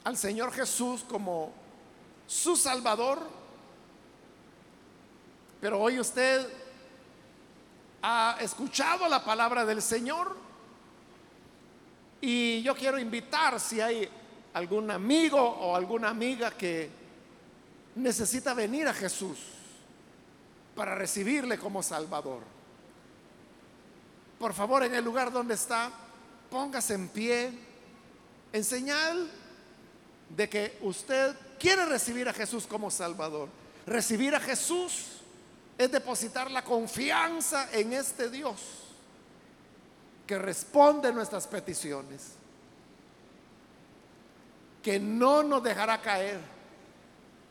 al 0.05 0.15
Señor 0.15 0.53
Jesús 0.53 1.03
como 1.03 1.51
su 2.25 2.55
Salvador, 2.55 3.19
pero 5.59 5.81
hoy 5.81 5.99
usted 5.99 6.47
ha 8.01 8.37
escuchado 8.39 9.09
la 9.09 9.21
palabra 9.25 9.65
del 9.65 9.81
Señor 9.81 10.37
y 12.21 12.61
yo 12.61 12.73
quiero 12.73 12.97
invitar 12.97 13.59
si 13.59 13.81
hay 13.81 14.09
algún 14.55 14.89
amigo 14.89 15.37
o 15.37 15.75
alguna 15.75 16.09
amiga 16.09 16.49
que 16.51 16.89
necesita 17.95 18.53
venir 18.53 18.87
a 18.87 18.93
Jesús 18.93 19.37
para 20.73 20.95
recibirle 20.95 21.57
como 21.57 21.83
Salvador. 21.83 22.41
Por 24.39 24.53
favor, 24.53 24.83
en 24.83 24.95
el 24.95 25.03
lugar 25.03 25.29
donde 25.29 25.55
está, 25.55 25.91
póngase 26.49 26.93
en 26.93 27.09
pie 27.09 27.51
en 28.53 28.63
señal 28.63 29.29
de 30.29 30.47
que 30.47 30.77
usted 30.81 31.35
quiere 31.59 31.85
recibir 31.85 32.29
a 32.29 32.33
Jesús 32.33 32.65
como 32.65 32.89
Salvador. 32.89 33.49
Recibir 33.85 34.35
a 34.35 34.39
Jesús 34.39 35.19
es 35.77 35.91
depositar 35.91 36.49
la 36.49 36.63
confianza 36.63 37.69
en 37.73 37.91
este 37.91 38.29
Dios 38.29 38.61
que 40.25 40.39
responde 40.39 41.11
nuestras 41.11 41.45
peticiones, 41.45 42.35
que 44.85 44.99
no 44.99 45.41
nos 45.41 45.63
dejará 45.63 45.99
caer, 45.99 46.39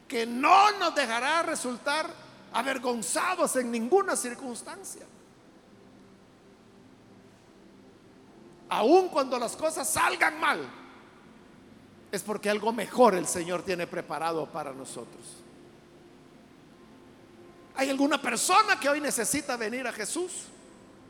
que 0.07 0.25
no 0.25 0.71
nos 0.79 0.95
dejará 0.95 1.43
resultar 1.43 2.09
avergonzados 2.53 3.57
en 3.57 3.73
ninguna 3.73 4.15
circunstancia. 4.15 5.05
aun 8.69 9.09
cuando 9.09 9.37
las 9.39 9.57
cosas 9.57 9.89
salgan 9.89 10.39
mal, 10.39 10.61
es 12.13 12.23
porque 12.23 12.49
algo 12.49 12.73
mejor 12.73 13.15
el 13.15 13.27
Señor 13.27 13.63
tiene 13.63 13.89
preparado 13.89 14.47
para 14.47 14.73
nosotros. 14.73 15.23
¿Hay 17.77 17.91
alguna 17.91 18.23
persona 18.23 18.79
que 18.79 18.89
hoy 18.89 19.01
necesita 19.01 19.57
venir 19.57 19.87
a 19.89 19.93
Jesús? 19.93 20.45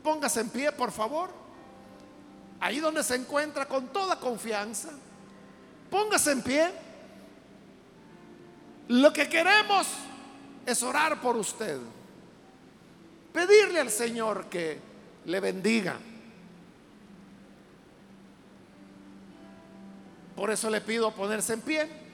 Póngase 0.03 0.41
en 0.41 0.49
pie, 0.49 0.71
por 0.71 0.91
favor. 0.91 1.29
Ahí 2.59 2.79
donde 2.79 3.03
se 3.03 3.15
encuentra 3.15 3.67
con 3.67 3.87
toda 3.87 4.19
confianza. 4.19 4.89
Póngase 5.89 6.31
en 6.31 6.41
pie. 6.41 6.71
Lo 8.87 9.11
que 9.11 9.27
queremos 9.27 9.87
es 10.65 10.83
orar 10.83 11.21
por 11.21 11.35
usted. 11.37 11.79
Pedirle 13.33 13.79
al 13.79 13.89
Señor 13.89 14.45
que 14.45 14.79
le 15.25 15.39
bendiga 15.39 15.97
Por 20.35 20.51
eso 20.51 20.69
le 20.69 20.81
pido 20.81 21.11
ponerse 21.11 21.53
en 21.53 21.61
pie. 21.61 22.05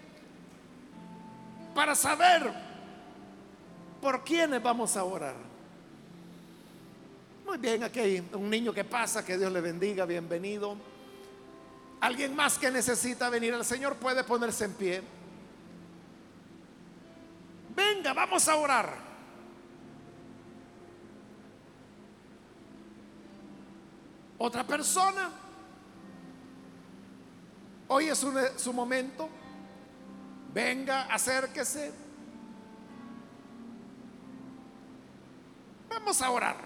para 1.73 1.95
saber 1.95 2.51
por 4.01 4.23
quiénes 4.23 4.61
vamos 4.61 4.97
a 4.97 5.03
orar. 5.05 5.35
Muy 7.45 7.57
bien, 7.57 7.83
aquí 7.83 7.99
hay 7.99 8.29
un 8.33 8.49
niño 8.49 8.73
que 8.73 8.83
pasa, 8.83 9.23
que 9.23 9.37
Dios 9.37 9.51
le 9.51 9.61
bendiga, 9.61 10.05
bienvenido. 10.05 10.75
Alguien 12.01 12.35
más 12.35 12.57
que 12.57 12.71
necesita 12.71 13.29
venir 13.29 13.53
al 13.53 13.63
Señor 13.63 13.95
puede 13.97 14.23
ponerse 14.23 14.65
en 14.65 14.73
pie. 14.73 15.03
Venga, 17.75 18.11
vamos 18.13 18.47
a 18.47 18.55
orar. 18.55 18.97
Otra 24.39 24.65
persona. 24.65 25.29
Hoy 27.87 28.07
es 28.07 28.17
su, 28.17 28.33
su 28.57 28.73
momento. 28.73 29.29
Venga, 30.51 31.03
acérquese. 31.03 31.93
Vamos 35.87 36.19
a 36.19 36.31
orar. 36.31 36.57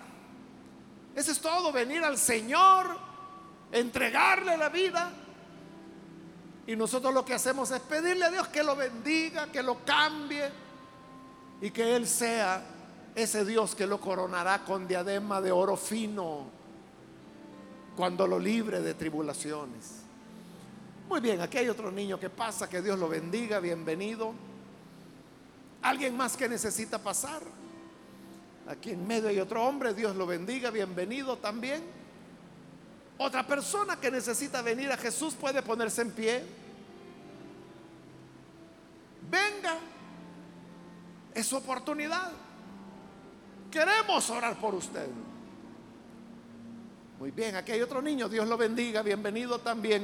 Eso 1.13 1.31
es 1.31 1.41
todo, 1.41 1.73
venir 1.73 2.03
al 2.05 2.17
Señor, 2.17 2.97
entregarle 3.73 4.55
la 4.55 4.69
vida. 4.69 5.11
Y 6.67 6.75
nosotros 6.75 7.13
lo 7.13 7.23
que 7.23 7.33
hacemos 7.33 7.69
es 7.71 7.79
pedirle 7.81 8.25
a 8.25 8.31
Dios 8.31 8.47
que 8.47 8.63
lo 8.63 8.75
bendiga, 8.75 9.51
que 9.51 9.61
lo 9.61 9.85
cambie 9.85 10.49
y 11.61 11.69
que 11.69 11.95
Él 11.95 12.07
sea 12.07 12.63
ese 13.13 13.45
Dios 13.45 13.75
que 13.75 13.87
lo 13.87 13.99
coronará 13.99 14.63
con 14.65 14.87
diadema 14.87 15.41
de 15.41 15.51
oro 15.51 15.77
fino 15.77 16.49
cuando 17.95 18.27
lo 18.27 18.39
libre 18.39 18.81
de 18.81 18.93
tribulaciones. 18.93 20.01
Muy 21.07 21.21
bien, 21.21 21.39
aquí 21.39 21.59
hay 21.59 21.69
otro 21.69 21.91
niño 21.91 22.19
que 22.19 22.29
pasa, 22.29 22.67
que 22.67 22.81
Dios 22.81 22.97
lo 22.97 23.07
bendiga, 23.07 23.59
bienvenido. 23.59 24.33
¿Alguien 25.83 26.17
más 26.17 26.35
que 26.35 26.49
necesita 26.49 26.97
pasar? 26.97 27.43
Aquí 28.67 28.89
en 28.89 29.05
medio 29.05 29.29
hay 29.29 29.39
otro 29.39 29.63
hombre, 29.63 29.93
Dios 29.93 30.15
lo 30.15 30.25
bendiga, 30.25 30.71
bienvenido 30.71 31.37
también. 31.37 31.83
Otra 33.17 33.47
persona 33.47 33.99
que 33.99 34.11
necesita 34.11 34.61
venir 34.61 34.91
a 34.91 34.97
Jesús 34.97 35.33
puede 35.35 35.61
ponerse 35.61 36.01
en 36.01 36.11
pie. 36.11 36.43
Venga, 39.29 39.77
es 41.33 41.45
su 41.45 41.55
oportunidad. 41.55 42.31
Queremos 43.71 44.29
orar 44.29 44.55
por 44.57 44.75
usted. 44.75 45.07
Muy 47.19 47.31
bien, 47.31 47.55
aquí 47.55 47.71
hay 47.71 47.81
otro 47.81 48.01
niño, 48.01 48.27
Dios 48.27 48.47
lo 48.47 48.57
bendiga, 48.57 49.01
bienvenido 49.01 49.59
también. 49.59 50.03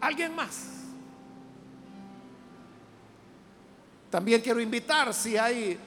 ¿Alguien 0.00 0.34
más? 0.34 0.68
También 4.10 4.40
quiero 4.40 4.60
invitar 4.60 5.12
si 5.12 5.36
hay 5.36 5.78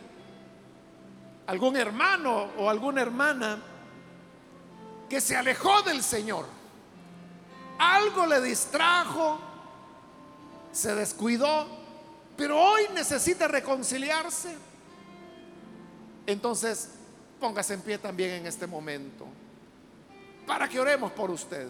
algún 1.47 1.77
hermano 1.77 2.49
o 2.57 2.69
alguna 2.69 3.01
hermana 3.01 3.61
que 5.09 5.21
se 5.21 5.35
alejó 5.35 5.81
del 5.83 6.03
Señor. 6.03 6.45
Algo 7.77 8.25
le 8.25 8.41
distrajo, 8.41 9.39
se 10.71 10.95
descuidó, 10.95 11.67
pero 12.37 12.59
hoy 12.59 12.83
necesita 12.93 13.47
reconciliarse. 13.47 14.55
Entonces, 16.25 16.91
póngase 17.39 17.73
en 17.75 17.81
pie 17.81 17.97
también 17.97 18.31
en 18.31 18.47
este 18.47 18.65
momento 18.67 19.25
para 20.45 20.67
que 20.67 20.79
oremos 20.79 21.11
por 21.11 21.31
usted. 21.31 21.67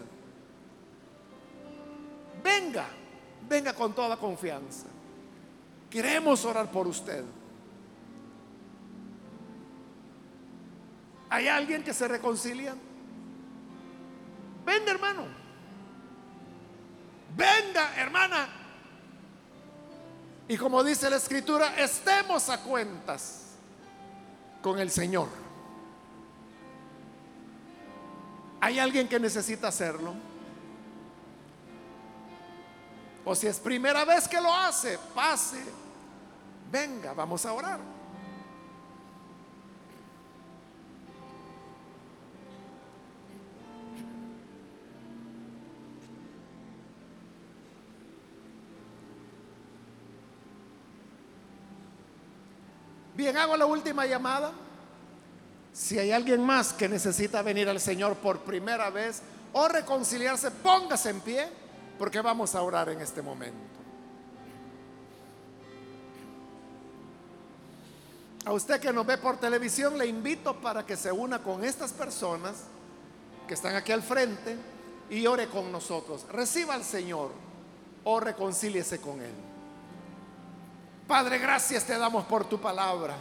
Venga, 2.42 2.86
venga 3.48 3.72
con 3.74 3.94
toda 3.94 4.16
confianza. 4.16 4.86
Queremos 5.90 6.44
orar 6.44 6.70
por 6.70 6.86
usted. 6.86 7.24
¿Hay 11.28 11.48
alguien 11.48 11.82
que 11.82 11.92
se 11.92 12.06
reconcilia? 12.06 12.74
Venga, 14.66 14.90
hermano. 14.90 15.26
Venga, 17.36 17.94
hermana. 17.96 18.48
Y 20.48 20.56
como 20.56 20.82
dice 20.82 21.08
la 21.08 21.16
escritura, 21.16 21.76
estemos 21.76 22.48
a 22.50 22.60
cuentas 22.62 23.52
con 24.60 24.80
el 24.80 24.90
Señor. 24.90 25.28
¿Hay 28.60 28.80
alguien 28.80 29.08
que 29.08 29.20
necesita 29.20 29.68
hacerlo? 29.68 30.14
O 33.24 33.34
si 33.36 33.46
es 33.46 33.60
primera 33.60 34.04
vez 34.04 34.26
que 34.26 34.40
lo 34.40 34.52
hace, 34.52 34.98
pase. 35.14 35.62
Venga, 36.72 37.12
vamos 37.12 37.46
a 37.46 37.52
orar. 37.52 37.78
Bien, 53.26 53.38
hago 53.38 53.56
la 53.56 53.66
última 53.66 54.06
llamada. 54.06 54.52
Si 55.72 55.98
hay 55.98 56.12
alguien 56.12 56.44
más 56.44 56.72
que 56.72 56.88
necesita 56.88 57.42
venir 57.42 57.68
al 57.68 57.80
Señor 57.80 58.14
por 58.14 58.42
primera 58.42 58.88
vez 58.88 59.20
o 59.52 59.66
reconciliarse, 59.66 60.52
póngase 60.52 61.10
en 61.10 61.20
pie 61.20 61.48
porque 61.98 62.20
vamos 62.20 62.54
a 62.54 62.62
orar 62.62 62.88
en 62.88 63.00
este 63.00 63.22
momento. 63.22 63.58
A 68.44 68.52
usted 68.52 68.78
que 68.78 68.92
nos 68.92 69.04
ve 69.04 69.18
por 69.18 69.38
televisión, 69.38 69.98
le 69.98 70.06
invito 70.06 70.60
para 70.60 70.86
que 70.86 70.96
se 70.96 71.10
una 71.10 71.42
con 71.42 71.64
estas 71.64 71.92
personas 71.92 72.54
que 73.48 73.54
están 73.54 73.74
aquí 73.74 73.90
al 73.90 74.04
frente 74.04 74.56
y 75.10 75.26
ore 75.26 75.48
con 75.48 75.72
nosotros. 75.72 76.26
Reciba 76.30 76.74
al 76.74 76.84
Señor 76.84 77.32
o 78.04 78.20
reconcíliese 78.20 79.00
con 79.00 79.20
Él. 79.20 79.55
Padre, 81.06 81.38
gracias 81.38 81.84
te 81.84 81.96
damos 81.96 82.24
por 82.24 82.48
tu 82.48 82.60
palabra. 82.60 83.14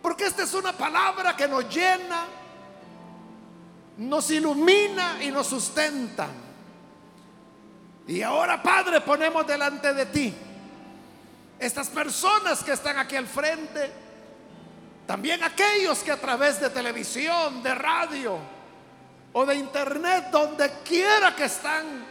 Porque 0.00 0.24
esta 0.24 0.44
es 0.44 0.54
una 0.54 0.72
palabra 0.72 1.36
que 1.36 1.46
nos 1.46 1.68
llena, 1.68 2.24
nos 3.98 4.30
ilumina 4.30 5.22
y 5.22 5.30
nos 5.30 5.46
sustenta. 5.46 6.28
Y 8.06 8.22
ahora, 8.22 8.62
Padre, 8.62 9.02
ponemos 9.02 9.46
delante 9.46 9.92
de 9.92 10.06
ti 10.06 10.34
estas 11.58 11.88
personas 11.88 12.64
que 12.64 12.72
están 12.72 12.98
aquí 12.98 13.16
al 13.16 13.26
frente, 13.26 13.92
también 15.06 15.44
aquellos 15.44 15.98
que 15.98 16.10
a 16.10 16.20
través 16.20 16.58
de 16.58 16.70
televisión, 16.70 17.62
de 17.62 17.74
radio 17.74 18.38
o 19.34 19.44
de 19.44 19.56
internet, 19.56 20.28
donde 20.32 20.72
quiera 20.82 21.36
que 21.36 21.44
están 21.44 22.06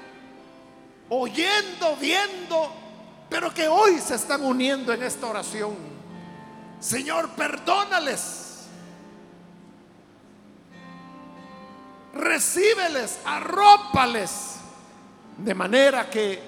oyendo, 1.09 1.95
viendo, 1.95 2.78
pero 3.29 3.53
que 3.53 3.67
hoy 3.67 3.99
se 3.99 4.15
están 4.15 4.43
uniendo 4.43 4.91
en 4.93 5.03
esta 5.03 5.27
oración. 5.27 5.75
Señor, 6.79 7.29
perdónales. 7.31 8.45
Recíbeles, 12.13 13.19
arrópales 13.23 14.55
de 15.37 15.53
manera 15.53 16.09
que 16.09 16.41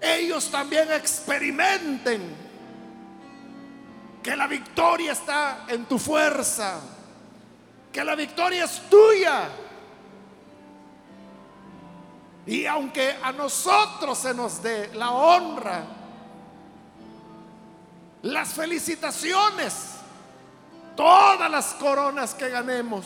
ellos 0.00 0.50
también 0.50 0.90
experimenten 0.92 2.50
que 4.22 4.36
la 4.36 4.46
victoria 4.46 5.12
está 5.12 5.64
en 5.68 5.84
tu 5.86 5.98
fuerza, 5.98 6.80
que 7.92 8.04
la 8.04 8.14
victoria 8.14 8.64
es 8.64 8.82
tuya. 8.88 9.48
Y 12.46 12.66
aunque 12.66 13.16
a 13.22 13.32
nosotros 13.32 14.18
se 14.18 14.34
nos 14.34 14.62
dé 14.62 14.90
la 14.94 15.10
honra, 15.10 15.84
las 18.22 18.48
felicitaciones, 18.50 19.96
todas 20.96 21.50
las 21.50 21.74
coronas 21.74 22.34
que 22.34 22.48
ganemos, 22.48 23.04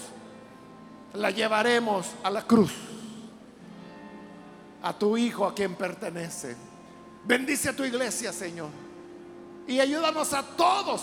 las 1.12 1.34
llevaremos 1.34 2.06
a 2.22 2.30
la 2.30 2.42
cruz 2.42 2.72
a 4.84 4.92
tu 4.92 5.16
Hijo 5.16 5.46
a 5.46 5.54
quien 5.54 5.74
pertenece. 5.74 6.54
Bendice 7.24 7.70
a 7.70 7.76
tu 7.76 7.84
iglesia, 7.84 8.32
Señor. 8.32 8.68
Y 9.66 9.80
ayúdanos 9.80 10.34
a 10.34 10.42
todos 10.42 11.02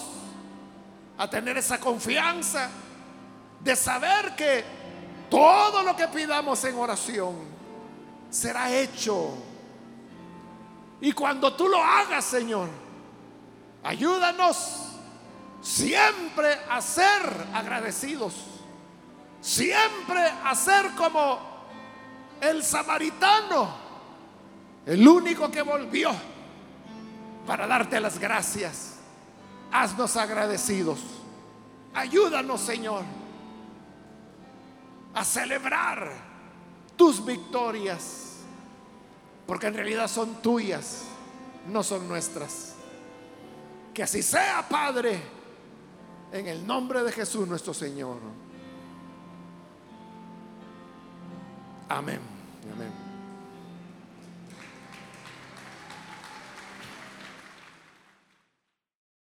a 1.18 1.28
tener 1.28 1.58
esa 1.58 1.80
confianza 1.80 2.70
de 3.60 3.76
saber 3.76 4.36
que 4.36 4.64
todo 5.32 5.82
lo 5.82 5.96
que 5.96 6.08
pidamos 6.10 6.64
en 6.64 6.76
oración 6.76 7.51
será 8.32 8.72
hecho. 8.72 9.38
Y 11.00 11.12
cuando 11.12 11.54
tú 11.54 11.68
lo 11.68 11.84
hagas, 11.84 12.26
Señor, 12.26 12.70
ayúdanos 13.84 14.88
siempre 15.62 16.58
a 16.68 16.82
ser 16.82 17.48
agradecidos. 17.54 18.34
Siempre 19.40 20.22
a 20.44 20.54
ser 20.56 20.92
como 20.96 21.40
el 22.40 22.64
samaritano 22.64 23.82
el 24.86 25.08
único 25.08 25.52
que 25.52 25.62
volvió 25.62 26.12
para 27.46 27.68
darte 27.68 28.00
las 28.00 28.20
gracias. 28.20 29.00
Haznos 29.72 30.16
agradecidos. 30.18 31.00
Ayúdanos, 31.94 32.62
Señor, 32.62 33.04
a 35.14 35.24
celebrar 35.24 36.31
tus 37.02 37.26
victorias, 37.26 38.36
porque 39.48 39.66
en 39.66 39.74
realidad 39.74 40.08
son 40.08 40.40
tuyas, 40.40 41.06
no 41.68 41.82
son 41.82 42.08
nuestras. 42.08 42.76
Que 43.92 44.04
así 44.04 44.22
sea, 44.22 44.68
Padre, 44.70 45.20
en 46.32 46.48
el 46.48 46.68
nombre 46.68 47.02
de 47.02 47.12
Jesús 47.12 47.48
nuestro 47.48 47.74
Señor. 47.74 48.18
Amén. 51.90 52.20
Amén. 52.72 53.01